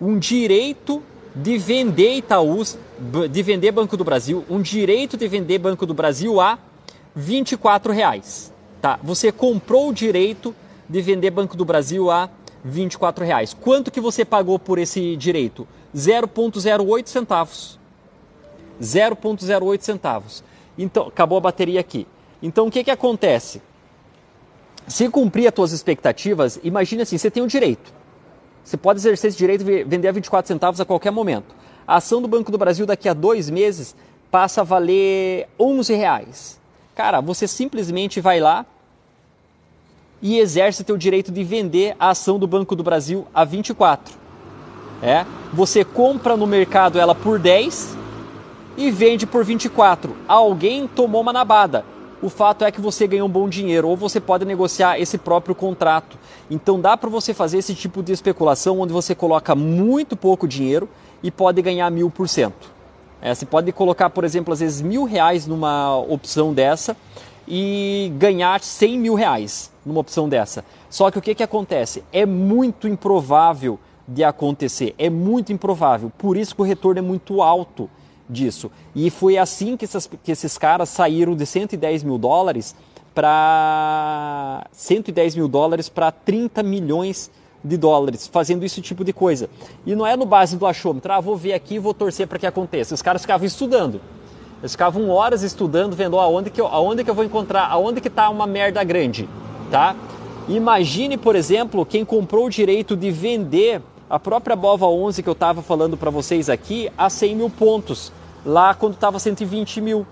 um 0.00 0.16
direito 0.16 1.02
de 1.34 1.58
vender 1.58 2.14
Itaús, 2.14 2.78
de 3.28 3.42
vender 3.42 3.72
Banco 3.72 3.96
do 3.96 4.04
Brasil, 4.04 4.44
um 4.48 4.62
direito 4.62 5.16
de 5.16 5.26
vender 5.26 5.58
Banco 5.58 5.84
do 5.84 5.92
Brasil 5.92 6.40
a 6.40 6.58
24 7.14 7.92
reais. 7.92 8.52
Tá? 8.80 8.98
Você 9.02 9.30
comprou 9.30 9.88
o 9.88 9.94
direito 9.94 10.54
de 10.88 11.00
vender 11.00 11.30
Banco 11.30 11.56
do 11.56 11.64
Brasil 11.64 12.10
a 12.10 12.28
24 12.64 13.24
reais. 13.24 13.54
Quanto 13.54 13.90
que 13.90 14.00
você 14.00 14.24
pagou 14.24 14.58
por 14.58 14.78
esse 14.78 15.16
direito? 15.16 15.66
0,08 15.94 17.06
centavos. 17.06 17.78
0,08 18.80 19.82
centavos. 19.82 20.44
Então, 20.76 21.06
acabou 21.06 21.38
a 21.38 21.40
bateria 21.40 21.80
aqui. 21.80 22.06
Então, 22.42 22.66
o 22.66 22.70
que, 22.70 22.84
que 22.84 22.90
acontece? 22.90 23.62
Se 24.86 25.08
cumprir 25.08 25.46
as 25.46 25.54
tuas 25.54 25.72
expectativas, 25.72 26.58
imagine 26.62 27.02
assim, 27.02 27.16
você 27.16 27.30
tem 27.30 27.42
o 27.42 27.46
um 27.46 27.48
direito. 27.48 27.92
Você 28.62 28.76
pode 28.76 28.98
exercer 28.98 29.28
esse 29.28 29.38
direito 29.38 29.64
de 29.64 29.84
vender 29.84 30.08
a 30.08 30.12
24 30.12 30.48
centavos 30.48 30.80
a 30.80 30.84
qualquer 30.84 31.10
momento. 31.10 31.54
A 31.86 31.96
ação 31.96 32.20
do 32.20 32.28
Banco 32.28 32.50
do 32.50 32.58
Brasil 32.58 32.86
daqui 32.86 33.08
a 33.08 33.14
dois 33.14 33.48
meses 33.48 33.94
passa 34.30 34.62
a 34.62 34.64
valer 34.64 35.48
11 35.58 35.94
reais. 35.94 36.63
Cara, 36.94 37.20
você 37.20 37.46
simplesmente 37.48 38.20
vai 38.20 38.40
lá 38.40 38.64
e 40.22 40.38
exerce 40.38 40.84
teu 40.84 40.96
direito 40.96 41.32
de 41.32 41.42
vender 41.42 41.96
a 41.98 42.10
ação 42.10 42.38
do 42.38 42.46
Banco 42.46 42.76
do 42.76 42.82
Brasil 42.82 43.26
a 43.34 43.44
24. 43.44 44.14
É? 45.02 45.26
Você 45.52 45.84
compra 45.84 46.36
no 46.36 46.46
mercado 46.46 46.98
ela 46.98 47.14
por 47.14 47.38
10 47.38 47.96
e 48.76 48.90
vende 48.90 49.26
por 49.26 49.44
24. 49.44 50.16
Alguém 50.26 50.86
tomou 50.86 51.20
uma 51.20 51.32
nabada 51.32 51.84
o 52.24 52.30
fato 52.30 52.64
é 52.64 52.72
que 52.72 52.80
você 52.80 53.06
ganha 53.06 53.22
um 53.22 53.28
bom 53.28 53.46
dinheiro 53.50 53.86
ou 53.86 53.94
você 53.94 54.18
pode 54.18 54.46
negociar 54.46 54.98
esse 54.98 55.18
próprio 55.18 55.54
contrato. 55.54 56.16
Então 56.50 56.80
dá 56.80 56.96
para 56.96 57.10
você 57.10 57.34
fazer 57.34 57.58
esse 57.58 57.74
tipo 57.74 58.02
de 58.02 58.14
especulação 58.14 58.80
onde 58.80 58.94
você 58.94 59.14
coloca 59.14 59.54
muito 59.54 60.16
pouco 60.16 60.48
dinheiro 60.48 60.88
e 61.22 61.30
pode 61.30 61.60
ganhar 61.60 61.90
mil 61.90 62.10
por 62.10 62.26
cento. 62.26 62.72
É, 63.24 63.34
você 63.34 63.46
pode 63.46 63.72
colocar, 63.72 64.10
por 64.10 64.22
exemplo, 64.22 64.52
às 64.52 64.60
vezes 64.60 64.82
mil 64.82 65.04
reais 65.04 65.46
numa 65.46 65.96
opção 65.96 66.52
dessa 66.52 66.94
e 67.48 68.12
ganhar 68.18 68.60
100 68.60 68.98
mil 68.98 69.14
reais 69.14 69.72
numa 69.84 70.00
opção 70.00 70.28
dessa. 70.28 70.62
Só 70.90 71.10
que 71.10 71.18
o 71.18 71.22
que, 71.22 71.34
que 71.34 71.42
acontece? 71.42 72.04
É 72.12 72.26
muito 72.26 72.86
improvável 72.86 73.78
de 74.06 74.22
acontecer. 74.22 74.94
É 74.98 75.08
muito 75.08 75.54
improvável. 75.54 76.12
Por 76.18 76.36
isso 76.36 76.54
que 76.54 76.60
o 76.60 76.64
retorno 76.66 76.98
é 76.98 77.02
muito 77.02 77.40
alto 77.40 77.88
disso. 78.28 78.70
E 78.94 79.08
foi 79.08 79.38
assim 79.38 79.74
que, 79.74 79.86
essas, 79.86 80.06
que 80.22 80.30
esses 80.30 80.58
caras 80.58 80.90
saíram 80.90 81.34
de 81.34 81.46
110 81.46 82.02
mil 82.02 82.18
dólares 82.18 82.76
para 83.14 84.66
110 84.70 85.36
mil 85.36 85.48
dólares 85.48 85.88
para 85.88 86.12
30 86.12 86.62
milhões 86.62 87.30
de 87.30 87.43
dólares, 87.64 88.28
fazendo 88.28 88.62
esse 88.64 88.80
tipo 88.80 89.02
de 89.02 89.12
coisa. 89.12 89.48
E 89.86 89.94
não 89.94 90.06
é 90.06 90.16
no 90.16 90.26
base 90.26 90.56
do 90.56 90.66
achômetro, 90.66 91.12
ah, 91.12 91.20
vou 91.20 91.36
ver 91.36 91.54
aqui 91.54 91.76
e 91.76 91.78
vou 91.78 91.94
torcer 91.94 92.26
para 92.26 92.38
que 92.38 92.46
aconteça. 92.46 92.94
Os 92.94 93.02
caras 93.02 93.22
ficavam 93.22 93.46
estudando. 93.46 94.00
Eles 94.60 94.72
ficavam 94.72 95.10
horas 95.10 95.42
estudando, 95.42 95.94
vendo 95.94 96.18
aonde 96.18 96.50
que 96.50 96.60
eu, 96.60 96.66
aonde 96.66 97.04
que 97.04 97.10
eu 97.10 97.14
vou 97.14 97.24
encontrar, 97.24 97.66
aonde 97.70 98.00
que 98.00 98.08
está 98.08 98.30
uma 98.30 98.46
merda 98.46 98.82
grande, 98.84 99.28
tá? 99.70 99.96
Imagine, 100.48 101.16
por 101.16 101.36
exemplo, 101.36 101.84
quem 101.86 102.04
comprou 102.04 102.46
o 102.46 102.50
direito 102.50 102.96
de 102.96 103.10
vender 103.10 103.82
a 104.08 104.18
própria 104.18 104.54
Bova 104.54 104.86
11 104.86 105.22
que 105.22 105.28
eu 105.28 105.32
estava 105.32 105.62
falando 105.62 105.96
para 105.96 106.10
vocês 106.10 106.50
aqui 106.50 106.90
a 106.96 107.08
100 107.08 107.36
mil 107.36 107.50
pontos, 107.50 108.12
lá 108.44 108.74
quando 108.74 108.94
estava 108.94 109.18
120 109.18 109.80
mil. 109.80 110.06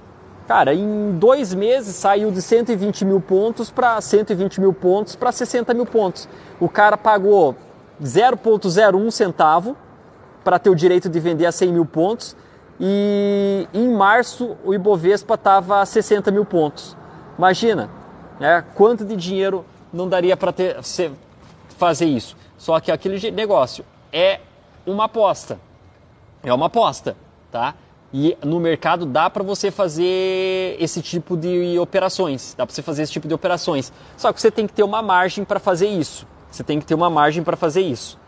Cara, 0.46 0.74
em 0.74 1.12
dois 1.18 1.54
meses 1.54 1.94
saiu 1.94 2.30
de 2.30 2.42
120 2.42 3.04
mil 3.04 3.20
pontos 3.20 3.70
para 3.70 4.00
120 4.00 4.60
mil 4.60 4.72
pontos 4.72 5.14
para 5.14 5.30
60 5.30 5.72
mil 5.72 5.86
pontos. 5.86 6.28
O 6.58 6.68
cara 6.68 6.96
pagou 6.96 7.56
0,01 8.02 9.10
centavo 9.10 9.76
para 10.42 10.58
ter 10.58 10.70
o 10.70 10.74
direito 10.74 11.08
de 11.08 11.20
vender 11.20 11.46
a 11.46 11.52
100 11.52 11.72
mil 11.72 11.86
pontos 11.86 12.36
e 12.80 13.68
em 13.72 13.88
março 13.88 14.56
o 14.64 14.74
Ibovespa 14.74 15.34
estava 15.34 15.80
a 15.80 15.86
60 15.86 16.30
mil 16.32 16.44
pontos. 16.44 16.96
Imagina, 17.38 17.88
né, 18.40 18.64
quanto 18.74 19.04
de 19.04 19.14
dinheiro 19.14 19.64
não 19.92 20.08
daria 20.08 20.36
para 20.36 20.52
fazer 21.78 22.06
isso. 22.06 22.36
Só 22.58 22.80
que 22.80 22.90
aquele 22.90 23.30
negócio 23.30 23.84
é 24.12 24.40
uma 24.84 25.04
aposta. 25.04 25.58
É 26.42 26.52
uma 26.52 26.66
aposta, 26.66 27.16
tá? 27.50 27.74
E 28.12 28.36
no 28.44 28.60
mercado 28.60 29.06
dá 29.06 29.30
para 29.30 29.42
você 29.42 29.70
fazer 29.70 30.76
esse 30.78 31.00
tipo 31.00 31.34
de 31.34 31.78
operações, 31.78 32.54
dá 32.56 32.66
para 32.66 32.74
você 32.74 32.82
fazer 32.82 33.04
esse 33.04 33.12
tipo 33.12 33.26
de 33.26 33.32
operações. 33.32 33.90
Só 34.18 34.30
que 34.32 34.40
você 34.40 34.50
tem 34.50 34.66
que 34.66 34.72
ter 34.74 34.82
uma 34.82 35.00
margem 35.00 35.44
para 35.44 35.58
fazer 35.58 35.88
isso. 35.88 36.26
Você 36.50 36.62
tem 36.62 36.78
que 36.78 36.84
ter 36.84 36.94
uma 36.94 37.08
margem 37.08 37.42
para 37.42 37.56
fazer 37.56 37.80
isso, 37.80 38.18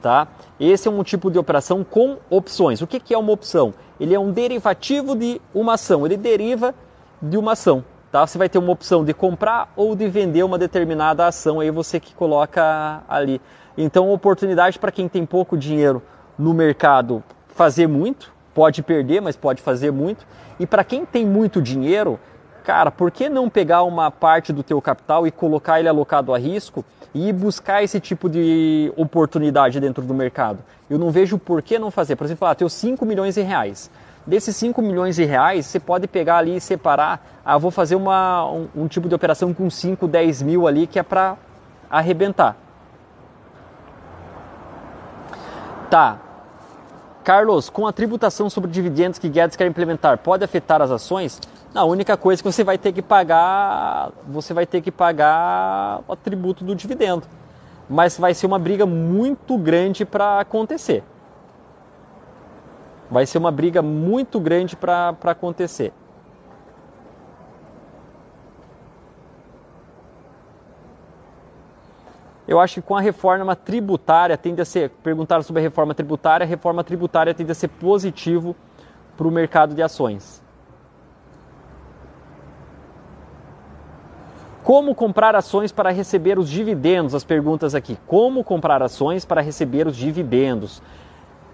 tá? 0.00 0.26
Esse 0.58 0.88
é 0.88 0.90
um 0.90 1.02
tipo 1.02 1.30
de 1.30 1.38
operação 1.38 1.84
com 1.84 2.16
opções. 2.30 2.80
O 2.80 2.86
que, 2.86 2.98
que 2.98 3.12
é 3.12 3.18
uma 3.18 3.32
opção? 3.32 3.74
Ele 4.00 4.14
é 4.14 4.18
um 4.18 4.32
derivativo 4.32 5.14
de 5.14 5.38
uma 5.52 5.74
ação. 5.74 6.06
Ele 6.06 6.16
deriva 6.16 6.74
de 7.20 7.36
uma 7.36 7.52
ação, 7.52 7.84
tá? 8.10 8.26
Você 8.26 8.38
vai 8.38 8.48
ter 8.48 8.56
uma 8.56 8.72
opção 8.72 9.04
de 9.04 9.12
comprar 9.12 9.70
ou 9.76 9.94
de 9.94 10.08
vender 10.08 10.42
uma 10.42 10.56
determinada 10.56 11.26
ação. 11.26 11.60
Aí 11.60 11.70
você 11.70 12.00
que 12.00 12.14
coloca 12.14 13.02
ali. 13.06 13.38
Então, 13.76 14.10
oportunidade 14.10 14.78
para 14.78 14.90
quem 14.90 15.06
tem 15.06 15.26
pouco 15.26 15.58
dinheiro 15.58 16.02
no 16.38 16.54
mercado 16.54 17.22
fazer 17.48 17.86
muito 17.86 18.33
pode 18.54 18.82
perder, 18.82 19.20
mas 19.20 19.36
pode 19.36 19.60
fazer 19.60 19.90
muito. 19.90 20.26
E 20.58 20.66
para 20.66 20.84
quem 20.84 21.04
tem 21.04 21.26
muito 21.26 21.60
dinheiro, 21.60 22.18
cara, 22.62 22.90
por 22.90 23.10
que 23.10 23.28
não 23.28 23.50
pegar 23.50 23.82
uma 23.82 24.10
parte 24.10 24.52
do 24.52 24.62
teu 24.62 24.80
capital 24.80 25.26
e 25.26 25.30
colocar 25.30 25.80
ele 25.80 25.88
alocado 25.88 26.32
a 26.32 26.38
risco 26.38 26.84
e 27.12 27.32
buscar 27.32 27.82
esse 27.82 28.00
tipo 28.00 28.28
de 28.28 28.92
oportunidade 28.96 29.80
dentro 29.80 30.02
do 30.04 30.14
mercado? 30.14 30.60
Eu 30.88 30.98
não 30.98 31.10
vejo 31.10 31.38
por 31.38 31.60
que 31.60 31.78
não 31.78 31.90
fazer. 31.90 32.16
Por 32.16 32.24
exemplo, 32.24 32.46
ah, 32.46 32.54
tenho 32.54 32.70
5 32.70 33.04
milhões 33.04 33.34
de 33.34 33.42
reais. 33.42 33.90
Desses 34.26 34.56
5 34.56 34.80
milhões 34.80 35.16
de 35.16 35.24
reais, 35.24 35.66
você 35.66 35.78
pode 35.78 36.06
pegar 36.06 36.38
ali 36.38 36.56
e 36.56 36.60
separar. 36.60 37.22
Ah, 37.44 37.58
vou 37.58 37.70
fazer 37.70 37.96
uma, 37.96 38.46
um, 38.50 38.68
um 38.74 38.88
tipo 38.88 39.08
de 39.08 39.14
operação 39.14 39.52
com 39.52 39.68
5, 39.68 40.06
10 40.08 40.42
mil 40.42 40.66
ali 40.66 40.86
que 40.86 40.98
é 40.98 41.02
para 41.02 41.36
arrebentar. 41.90 42.56
Tá, 45.90 46.18
Carlos, 47.24 47.70
com 47.70 47.86
a 47.86 47.92
tributação 47.92 48.50
sobre 48.50 48.70
dividendos 48.70 49.18
que 49.18 49.30
Guedes 49.30 49.56
quer 49.56 49.66
implementar, 49.66 50.18
pode 50.18 50.44
afetar 50.44 50.82
as 50.82 50.90
ações? 50.90 51.40
A 51.74 51.82
única 51.82 52.18
coisa 52.18 52.42
que 52.42 52.52
você 52.52 52.62
vai 52.62 52.76
ter 52.76 52.92
que 52.92 53.00
pagar, 53.00 54.12
você 54.28 54.52
vai 54.52 54.66
ter 54.66 54.82
que 54.82 54.92
pagar 54.92 56.02
o 56.06 56.14
tributo 56.14 56.62
do 56.62 56.74
dividendo. 56.74 57.26
Mas 57.88 58.18
vai 58.18 58.34
ser 58.34 58.46
uma 58.46 58.58
briga 58.58 58.84
muito 58.84 59.56
grande 59.56 60.04
para 60.04 60.38
acontecer. 60.38 61.02
Vai 63.10 63.24
ser 63.24 63.38
uma 63.38 63.50
briga 63.50 63.80
muito 63.80 64.38
grande 64.38 64.76
para 64.76 65.16
acontecer. 65.24 65.94
Eu 72.46 72.60
acho 72.60 72.74
que 72.74 72.82
com 72.82 72.96
a 72.96 73.00
reforma 73.00 73.56
tributária 73.56 74.36
tende 74.36 74.60
a 74.60 74.64
ser, 74.64 74.90
perguntaram 75.02 75.42
sobre 75.42 75.60
a 75.60 75.62
reforma 75.62 75.94
tributária, 75.94 76.44
a 76.44 76.48
reforma 76.48 76.84
tributária 76.84 77.32
tende 77.32 77.50
a 77.50 77.54
ser 77.54 77.68
positivo 77.68 78.54
para 79.16 79.26
o 79.26 79.30
mercado 79.30 79.74
de 79.74 79.82
ações. 79.82 80.42
Como 84.62 84.94
comprar 84.94 85.36
ações 85.36 85.70
para 85.70 85.90
receber 85.90 86.38
os 86.38 86.48
dividendos? 86.48 87.14
As 87.14 87.22
perguntas 87.22 87.74
aqui. 87.74 87.98
Como 88.06 88.42
comprar 88.42 88.82
ações 88.82 89.24
para 89.24 89.42
receber 89.42 89.86
os 89.86 89.94
dividendos? 89.94 90.82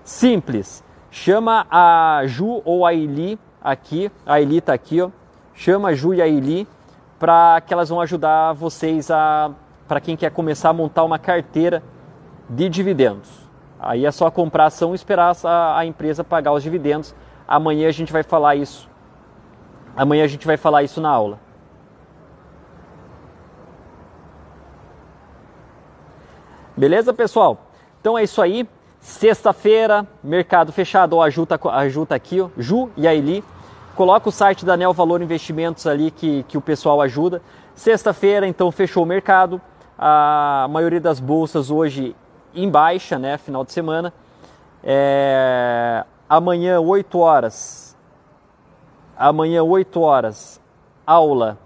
Simples. 0.05 0.85
Chama 1.11 1.67
a 1.69 2.23
Ju 2.27 2.63
ou 2.65 2.87
a 2.87 2.95
Eli 2.95 3.37
aqui, 3.61 4.11
a 4.25 4.41
Eli 4.41 4.59
está 4.59 4.73
aqui, 4.73 5.03
ó. 5.03 5.11
Chama 5.55 5.89
a 5.89 5.95
Ju 5.95 6.15
e 6.15 6.23
a 6.23 6.29
Eli 6.29 6.69
para 7.19 7.61
que 7.61 7.75
elas 7.75 7.89
vão 7.89 8.01
ajudar 8.01 8.53
vocês 8.53 9.11
a 9.11 9.51
para 9.91 10.01
quem 10.01 10.17
quer 10.17 10.31
começar 10.31 10.69
a 10.69 10.73
montar 10.73 11.03
uma 11.03 11.19
carteira 11.19 11.83
de 12.49 12.69
dividendos. 12.69 13.29
Aí 13.77 14.07
é 14.07 14.11
só 14.13 14.31
comprar 14.31 14.67
ação 14.67 14.93
e 14.93 14.95
esperar 14.95 15.35
a, 15.43 15.79
a 15.81 15.85
empresa 15.85 16.23
pagar 16.23 16.53
os 16.53 16.63
dividendos. 16.63 17.13
Amanhã 17.49 17.89
a 17.89 17.91
gente 17.91 18.13
vai 18.13 18.23
falar 18.23 18.55
isso. 18.55 18.89
Amanhã 19.97 20.23
a 20.23 20.29
gente 20.29 20.47
vai 20.47 20.57
falar 20.57 20.85
isso 20.85 21.01
na 21.01 21.09
aula. 21.09 21.41
Beleza, 26.77 27.13
pessoal? 27.13 27.59
Então 28.01 28.17
é 28.17 28.23
isso 28.23 28.41
aí. 28.41 28.69
Sexta-feira, 29.01 30.07
mercado 30.23 30.71
fechado. 30.71 31.17
Ó, 31.17 31.23
a 31.25 31.31
Ju 31.31 31.45
tá, 31.47 31.59
a 31.65 31.89
Ju 31.89 32.07
tá 32.07 32.15
aqui, 32.15 32.41
ó, 32.41 32.49
Ju 32.57 32.91
e 32.97 33.09
a 33.09 33.13
Eli. 33.13 33.43
Coloca 33.97 34.29
o 34.29 34.33
site 34.33 34.65
da 34.65 34.77
Neo 34.77 34.93
Valor 34.93 35.21
Investimentos 35.21 35.85
ali 35.85 36.13
que, 36.13 36.45
que 36.45 36.57
o 36.57 36.61
pessoal 36.61 37.03
ajuda. 37.03 37.43
Sexta-feira, 37.75 38.47
então, 38.47 38.71
fechou 38.71 39.03
o 39.03 39.07
mercado 39.07 39.61
a 40.03 40.67
maioria 40.71 40.99
das 40.99 41.21
bolsas 41.21 41.71
hoje 41.71 42.17
em 42.55 42.71
baixa, 42.71 43.19
né, 43.19 43.37
final 43.37 43.63
de 43.67 43.73
semana. 43.73 44.15
É, 44.83 46.07
amanhã, 46.27 46.81
8 46.81 47.19
horas, 47.19 47.95
amanhã, 49.15 49.63
8 49.63 50.01
horas, 50.01 50.59
aula 51.07 51.59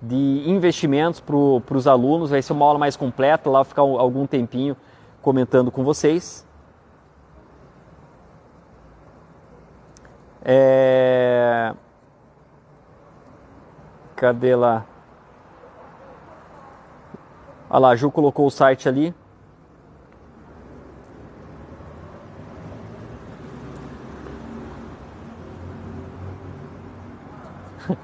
de 0.00 0.44
investimentos 0.46 1.20
para 1.20 1.76
os 1.76 1.88
alunos, 1.88 2.30
vai 2.30 2.40
ser 2.40 2.52
uma 2.52 2.64
aula 2.64 2.78
mais 2.78 2.96
completa, 2.96 3.50
lá 3.50 3.64
ficar 3.64 3.82
algum 3.82 4.28
tempinho 4.28 4.76
comentando 5.20 5.72
com 5.72 5.82
vocês. 5.82 6.46
É... 10.44 11.74
Cadê 14.14 14.54
lá? 14.54 14.86
Olha 17.72 17.80
lá, 17.80 17.88
a 17.88 17.96
Ju 17.96 18.10
colocou 18.10 18.46
o 18.46 18.50
site 18.50 18.86
ali. 18.86 19.14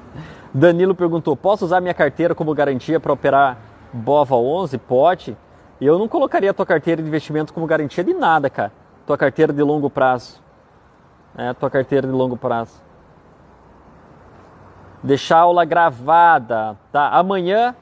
Danilo 0.54 0.94
perguntou: 0.94 1.36
posso 1.36 1.66
usar 1.66 1.82
minha 1.82 1.92
carteira 1.92 2.34
como 2.34 2.54
garantia 2.54 2.98
para 2.98 3.12
operar 3.12 3.58
BOVA 3.92 4.36
11? 4.36 4.78
Pode. 4.78 5.36
Eu 5.78 5.98
não 5.98 6.08
colocaria 6.08 6.50
a 6.50 6.54
tua 6.54 6.64
carteira 6.64 7.02
de 7.02 7.06
investimento 7.06 7.52
como 7.52 7.66
garantia 7.66 8.02
de 8.02 8.14
nada, 8.14 8.48
cara. 8.48 8.72
Tua 9.06 9.18
carteira 9.18 9.52
de 9.52 9.62
longo 9.62 9.90
prazo. 9.90 10.42
É, 11.36 11.52
tua 11.52 11.68
carteira 11.68 12.06
de 12.06 12.12
longo 12.14 12.38
prazo. 12.38 12.82
Deixar 15.02 15.36
a 15.36 15.42
aula 15.42 15.66
gravada, 15.66 16.74
tá? 16.90 17.10
Amanhã 17.10 17.76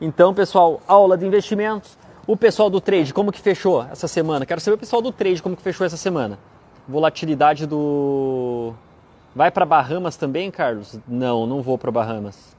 então, 0.00 0.34
pessoal, 0.34 0.80
aula 0.86 1.16
de 1.16 1.26
investimentos. 1.26 1.96
O 2.26 2.36
pessoal 2.36 2.70
do 2.70 2.80
trade, 2.80 3.12
como 3.12 3.30
que 3.30 3.40
fechou 3.40 3.82
essa 3.82 4.08
semana? 4.08 4.46
Quero 4.46 4.60
saber 4.60 4.76
o 4.76 4.78
pessoal 4.78 5.02
do 5.02 5.12
trade, 5.12 5.42
como 5.42 5.56
que 5.56 5.62
fechou 5.62 5.86
essa 5.86 5.96
semana. 5.96 6.38
Volatilidade 6.88 7.66
do... 7.66 8.72
Vai 9.34 9.50
para 9.50 9.66
Bahamas 9.66 10.16
também, 10.16 10.50
Carlos? 10.50 10.98
Não, 11.06 11.46
não 11.46 11.60
vou 11.60 11.76
para 11.76 11.90
Bahamas. 11.90 12.54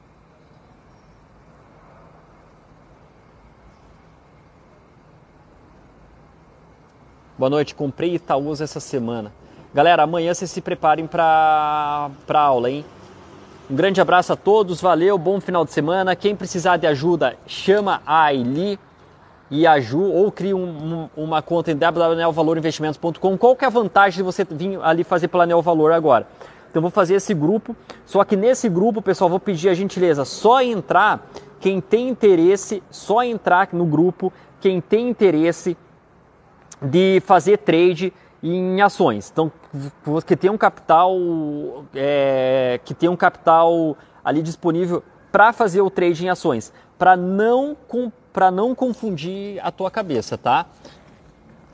Boa 7.38 7.50
noite, 7.50 7.74
comprei 7.74 8.14
Itaúsa 8.14 8.64
essa 8.64 8.80
semana. 8.80 9.32
Galera, 9.74 10.04
amanhã 10.04 10.32
vocês 10.32 10.50
se 10.50 10.60
preparem 10.60 11.06
para 11.06 12.10
aula, 12.32 12.70
hein? 12.70 12.84
Um 13.68 13.74
grande 13.74 14.00
abraço 14.00 14.32
a 14.32 14.36
todos, 14.36 14.80
valeu, 14.80 15.18
bom 15.18 15.40
final 15.40 15.64
de 15.64 15.72
semana. 15.72 16.14
Quem 16.14 16.36
precisar 16.36 16.76
de 16.76 16.86
ajuda, 16.86 17.36
chama 17.48 18.00
a 18.06 18.22
Aili. 18.22 18.78
e 19.50 19.66
a 19.66 19.80
Ju, 19.80 20.02
ou 20.02 20.30
crie 20.30 20.54
um, 20.54 21.08
um, 21.16 21.24
uma 21.24 21.42
conta 21.42 21.72
em 21.72 21.76
www.neovalorinvestimentos.com. 21.76 23.36
Qual 23.36 23.56
que 23.56 23.64
é 23.64 23.66
a 23.66 23.70
vantagem 23.70 24.18
de 24.18 24.22
você 24.22 24.44
vir 24.48 24.78
ali 24.82 25.02
fazer 25.02 25.26
pela 25.26 25.44
Neo 25.44 25.60
Valor 25.62 25.90
agora? 25.90 26.28
Então 26.70 26.80
vou 26.80 26.92
fazer 26.92 27.14
esse 27.16 27.34
grupo, 27.34 27.74
só 28.04 28.22
que 28.22 28.36
nesse 28.36 28.68
grupo, 28.68 29.02
pessoal, 29.02 29.28
vou 29.28 29.40
pedir 29.40 29.68
a 29.68 29.74
gentileza, 29.74 30.24
só 30.24 30.62
entrar 30.62 31.28
quem 31.58 31.80
tem 31.80 32.08
interesse, 32.08 32.80
só 32.88 33.24
entrar 33.24 33.70
no 33.72 33.84
grupo 33.84 34.32
quem 34.60 34.80
tem 34.80 35.08
interesse 35.08 35.76
de 36.80 37.20
fazer 37.26 37.58
trade 37.58 38.12
em 38.54 38.80
ações. 38.80 39.30
Então, 39.32 39.50
que 40.24 40.36
tem 40.36 40.50
um 40.50 40.58
capital, 40.58 41.16
é, 41.94 42.80
que 42.84 42.94
tem 42.94 43.08
um 43.08 43.16
capital 43.16 43.96
ali 44.24 44.42
disponível 44.42 45.02
para 45.32 45.52
fazer 45.52 45.80
o 45.80 45.90
trade 45.90 46.24
em 46.24 46.28
ações, 46.28 46.72
para 46.98 47.16
não 47.16 47.76
para 48.32 48.50
não 48.50 48.74
confundir 48.74 49.58
a 49.62 49.70
tua 49.70 49.90
cabeça, 49.90 50.36
tá? 50.36 50.66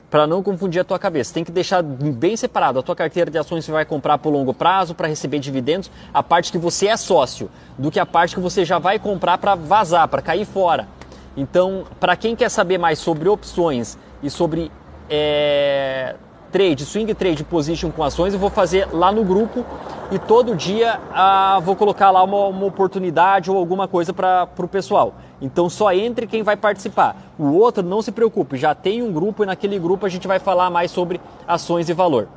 Para 0.09 0.25
não 0.25 0.41
confundir 0.41 0.79
a 0.79 0.83
tua 0.83 0.97
cabeça, 0.97 1.33
tem 1.33 1.43
que 1.43 1.51
deixar 1.51 1.83
bem 1.83 2.37
separado 2.37 2.79
a 2.79 2.83
tua 2.83 2.95
carteira 2.95 3.29
de 3.29 3.37
ações 3.37 3.65
que 3.65 3.71
vai 3.71 3.83
comprar 3.83 4.17
por 4.17 4.31
longo 4.31 4.53
prazo 4.53 4.95
para 4.95 5.07
receber 5.07 5.39
dividendos, 5.39 5.91
a 6.13 6.23
parte 6.23 6.51
que 6.51 6.57
você 6.57 6.87
é 6.87 6.95
sócio, 6.95 7.49
do 7.77 7.91
que 7.91 7.99
a 7.99 8.05
parte 8.05 8.35
que 8.35 8.41
você 8.41 8.63
já 8.63 8.79
vai 8.79 8.97
comprar 8.97 9.37
para 9.37 9.55
vazar, 9.55 10.07
para 10.07 10.21
cair 10.21 10.45
fora. 10.45 10.87
Então, 11.35 11.83
para 11.99 12.15
quem 12.15 12.33
quer 12.33 12.49
saber 12.49 12.77
mais 12.77 12.99
sobre 12.99 13.27
opções 13.27 13.97
e 14.21 14.29
sobre 14.29 14.71
é, 15.09 16.15
trade, 16.53 16.85
swing 16.85 17.11
trade 17.15 17.43
position 17.43 17.89
com 17.89 18.03
ações, 18.03 18.31
eu 18.31 18.39
vou 18.39 18.51
fazer 18.51 18.87
lá 18.93 19.11
no 19.11 19.23
grupo 19.23 19.65
e 20.11 20.19
todo 20.19 20.55
dia 20.55 21.01
ah, 21.11 21.59
vou 21.63 21.75
colocar 21.75 22.11
lá 22.11 22.21
uma, 22.21 22.45
uma, 22.45 22.65
oportunidade 22.67 23.49
ou 23.49 23.57
alguma 23.57 23.87
coisa 23.87 24.13
para 24.13 24.47
o 24.59 24.67
pessoal. 24.67 25.15
Então 25.41 25.67
só 25.67 25.91
entre 25.91 26.27
quem 26.27 26.43
vai 26.43 26.55
participar. 26.55 27.15
O 27.39 27.53
outro, 27.53 27.81
não 27.81 28.03
se 28.03 28.11
preocupe, 28.11 28.55
já 28.55 28.75
tem 28.75 29.01
um 29.01 29.11
grupo 29.11 29.41
e 29.41 29.47
naquele 29.47 29.79
grupo 29.79 30.05
a 30.05 30.09
gente 30.09 30.27
vai 30.27 30.37
falar 30.37 30.69
mais 30.69 30.91
sobre 30.91 31.19
ações 31.47 31.89
e 31.89 31.93
valor. 31.93 32.27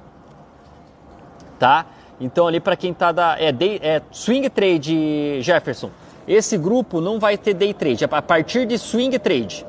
Tá? 1.58 1.84
Então 2.18 2.46
ali 2.46 2.58
para 2.58 2.74
quem 2.74 2.94
tá 2.94 3.12
da 3.12 3.36
é, 3.38 3.52
day, 3.52 3.78
é 3.82 4.00
swing 4.10 4.48
trade 4.48 5.42
Jefferson. 5.42 5.90
Esse 6.26 6.56
grupo 6.56 7.02
não 7.02 7.20
vai 7.20 7.36
ter 7.36 7.52
day 7.52 7.74
trade, 7.74 8.02
é 8.02 8.08
a 8.10 8.22
partir 8.22 8.66
de 8.66 8.78
swing 8.78 9.18
trade. 9.18 9.66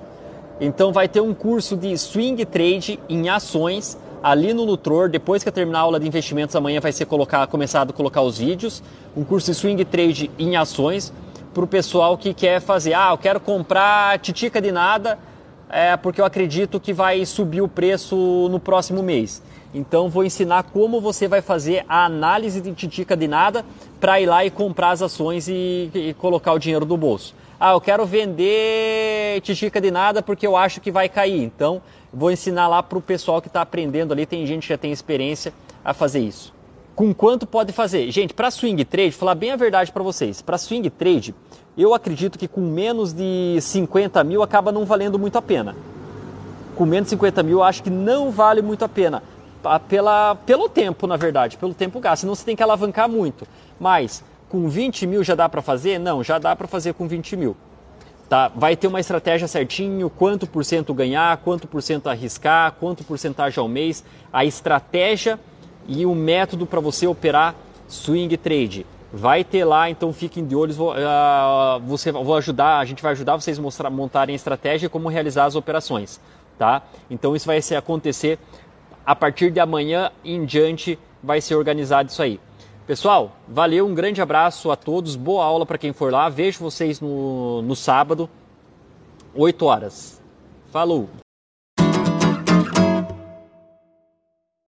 Então 0.60 0.94
vai 0.94 1.08
ter 1.08 1.22
um 1.22 1.34
curso 1.34 1.76
de 1.76 1.96
swing 1.98 2.44
trade 2.46 2.98
em 3.10 3.30
ações 3.30 3.98
ali 4.22 4.54
no 4.54 4.64
Lutror, 4.64 5.10
depois 5.10 5.44
que 5.44 5.52
terminar 5.52 5.80
a 5.80 5.82
aula 5.84 6.00
de 6.00 6.08
investimentos 6.08 6.56
amanhã 6.56 6.80
vai 6.80 6.92
ser 6.92 7.06
colocar, 7.06 7.46
começado 7.48 7.92
a 7.92 7.94
colocar 7.94 8.22
os 8.22 8.38
vídeos, 8.38 8.84
um 9.16 9.24
curso 9.24 9.52
de 9.52 9.58
swing 9.58 9.84
trade 9.86 10.32
em 10.38 10.56
ações 10.56 11.14
para 11.54 11.64
o 11.64 11.68
pessoal 11.68 12.18
que 12.18 12.34
quer 12.34 12.62
fazer, 12.62 12.94
ah, 12.94 13.10
eu 13.12 13.18
quero 13.18 13.40
comprar 13.40 14.20
titica 14.20 14.62
de 14.62 14.72
nada, 14.72 15.18
é, 15.70 15.98
porque 15.98 16.22
eu 16.22 16.26
acredito 16.26 16.80
que 16.80 16.94
vai 16.94 17.26
subir 17.26 17.62
o 17.62 17.68
preço 17.68 18.48
no 18.50 18.60
próximo 18.60 19.02
mês. 19.02 19.42
Então 19.74 20.10
vou 20.10 20.24
ensinar 20.24 20.64
como 20.64 21.02
você 21.02 21.28
vai 21.28 21.42
fazer 21.42 21.84
a 21.90 22.06
análise 22.06 22.62
de 22.62 22.74
titica 22.74 23.18
de 23.18 23.28
nada 23.28 23.66
para 24.00 24.20
ir 24.22 24.26
lá 24.26 24.46
e 24.46 24.50
comprar 24.50 24.92
as 24.92 25.02
ações 25.02 25.48
e, 25.48 25.90
e 25.94 26.16
colocar 26.18 26.54
o 26.54 26.60
dinheiro 26.60 26.86
do 26.86 26.96
bolso. 26.96 27.36
Ah, 27.60 27.72
eu 27.72 27.82
quero 27.82 28.06
vender 28.06 29.42
titica 29.42 29.82
de 29.82 29.90
nada 29.90 30.22
porque 30.22 30.46
eu 30.46 30.56
acho 30.56 30.80
que 30.80 30.92
vai 30.92 31.10
cair. 31.10 31.42
Então, 31.42 31.82
vou 32.14 32.32
ensinar 32.32 32.68
lá 32.68 32.82
para 32.82 32.98
o 32.98 33.02
pessoal 33.02 33.42
que 33.42 33.48
está 33.48 33.62
aprendendo 33.62 34.14
ali. 34.14 34.26
Tem 34.26 34.46
gente 34.46 34.64
que 34.64 34.70
já 34.70 34.78
tem 34.78 34.92
experiência 34.92 35.54
a 35.84 35.94
fazer 35.94 36.20
isso. 36.20 36.54
Com 36.96 37.14
quanto 37.14 37.46
pode 37.46 37.72
fazer? 37.72 38.10
Gente, 38.12 38.34
para 38.34 38.50
swing 38.50 38.84
trade, 38.84 39.12
falar 39.12 39.36
bem 39.36 39.52
a 39.52 39.56
verdade 39.56 39.92
para 39.92 40.02
vocês. 40.02 40.42
Para 40.42 40.58
swing 40.58 40.90
trade, 40.90 41.36
eu 41.78 41.94
acredito 41.94 42.40
que 42.40 42.48
com 42.48 42.62
menos 42.62 43.14
de 43.14 43.60
50 43.62 44.24
mil 44.24 44.42
acaba 44.42 44.72
não 44.72 44.84
valendo 44.84 45.20
muito 45.20 45.38
a 45.38 45.42
pena. 45.42 45.76
Com 46.76 46.86
menos 46.86 47.06
de 47.06 47.12
50 47.12 47.44
mil, 47.44 47.60
eu 47.60 47.64
acho 47.64 47.84
que 47.84 47.90
não 47.90 48.32
vale 48.32 48.62
muito 48.62 48.84
a 48.84 48.90
pena. 48.90 49.22
Pela, 49.88 50.36
pelo 50.36 50.70
tempo, 50.70 51.06
na 51.06 51.18
verdade, 51.18 51.58
pelo 51.58 51.74
tempo 51.74 52.00
gasto. 52.00 52.22
Senão 52.22 52.34
você 52.34 52.46
tem 52.46 52.56
que 52.56 52.64
alavancar 52.64 53.08
muito. 53.08 53.48
Mas 53.80 54.24
com 54.50 54.68
20 54.68 55.06
mil 55.06 55.24
já 55.24 55.36
dá 55.36 55.48
para 55.48 55.62
fazer? 55.62 56.00
Não, 56.00 56.24
já 56.24 56.40
dá 56.40 56.56
para 56.56 56.68
fazer 56.68 56.94
com 56.94 57.08
20 57.08 57.36
mil. 57.36 57.56
Tá? 58.30 58.52
Vai 58.54 58.76
ter 58.76 58.88
uma 58.88 59.00
estratégia 59.00 59.48
certinho, 59.48 60.10
quanto 60.10 60.46
por 60.46 60.66
cento 60.66 60.94
ganhar, 60.94 61.38
quanto 61.38 61.66
por 61.66 61.82
cento 61.82 62.08
arriscar, 62.08 62.74
quanto 62.74 63.04
porcentagem 63.04 63.60
ao 63.60 63.70
mês, 63.70 64.04
a 64.34 64.44
estratégia 64.44 65.40
e 65.88 66.06
o 66.06 66.14
método 66.14 66.66
para 66.66 66.82
você 66.82 67.08
operar 67.08 67.56
swing 67.88 68.36
trade. 68.36 68.86
Vai 69.14 69.46
ter 69.46 69.64
lá, 69.64 69.90
então 69.90 70.12
fiquem 70.12 70.46
de 70.46 70.54
olhos. 70.54 70.76
Vou, 70.76 70.92
uh, 70.92 71.80
você, 71.86 72.12
vou 72.12 72.36
ajudar, 72.36 72.80
a 72.80 72.86
gente 72.86 73.02
vai 73.02 73.14
ajudar 73.14 73.38
vocês 73.38 73.58
mostrar, 73.58 73.90
montarem 73.90 74.34
a 74.34 74.36
estratégia 74.36 74.88
e 74.88 74.90
como 74.90 75.08
realizar 75.08 75.46
as 75.46 75.56
operações. 75.56 76.20
Tá? 76.60 76.82
Então 77.10 77.34
isso 77.34 77.46
vai 77.46 77.62
ser 77.62 77.76
acontecer 77.76 78.38
a 79.06 79.16
partir 79.16 79.52
de 79.52 79.60
amanhã 79.62 80.12
em 80.26 80.44
diante, 80.44 81.00
vai 81.24 81.40
ser 81.40 81.56
organizado 81.56 82.10
isso 82.10 82.22
aí. 82.22 82.42
Pessoal, 82.88 83.36
valeu, 83.46 83.86
um 83.86 83.94
grande 83.94 84.22
abraço 84.22 84.72
a 84.72 84.76
todos, 84.78 85.18
boa 85.18 85.44
aula 85.44 85.66
para 85.66 85.78
quem 85.78 85.92
for 85.92 86.10
lá. 86.10 86.30
Vejo 86.30 86.60
vocês 86.60 87.02
no, 87.02 87.62
no 87.62 87.76
sábado, 87.76 88.30
8 89.36 89.66
horas. 89.66 90.24
Falou! 90.72 91.10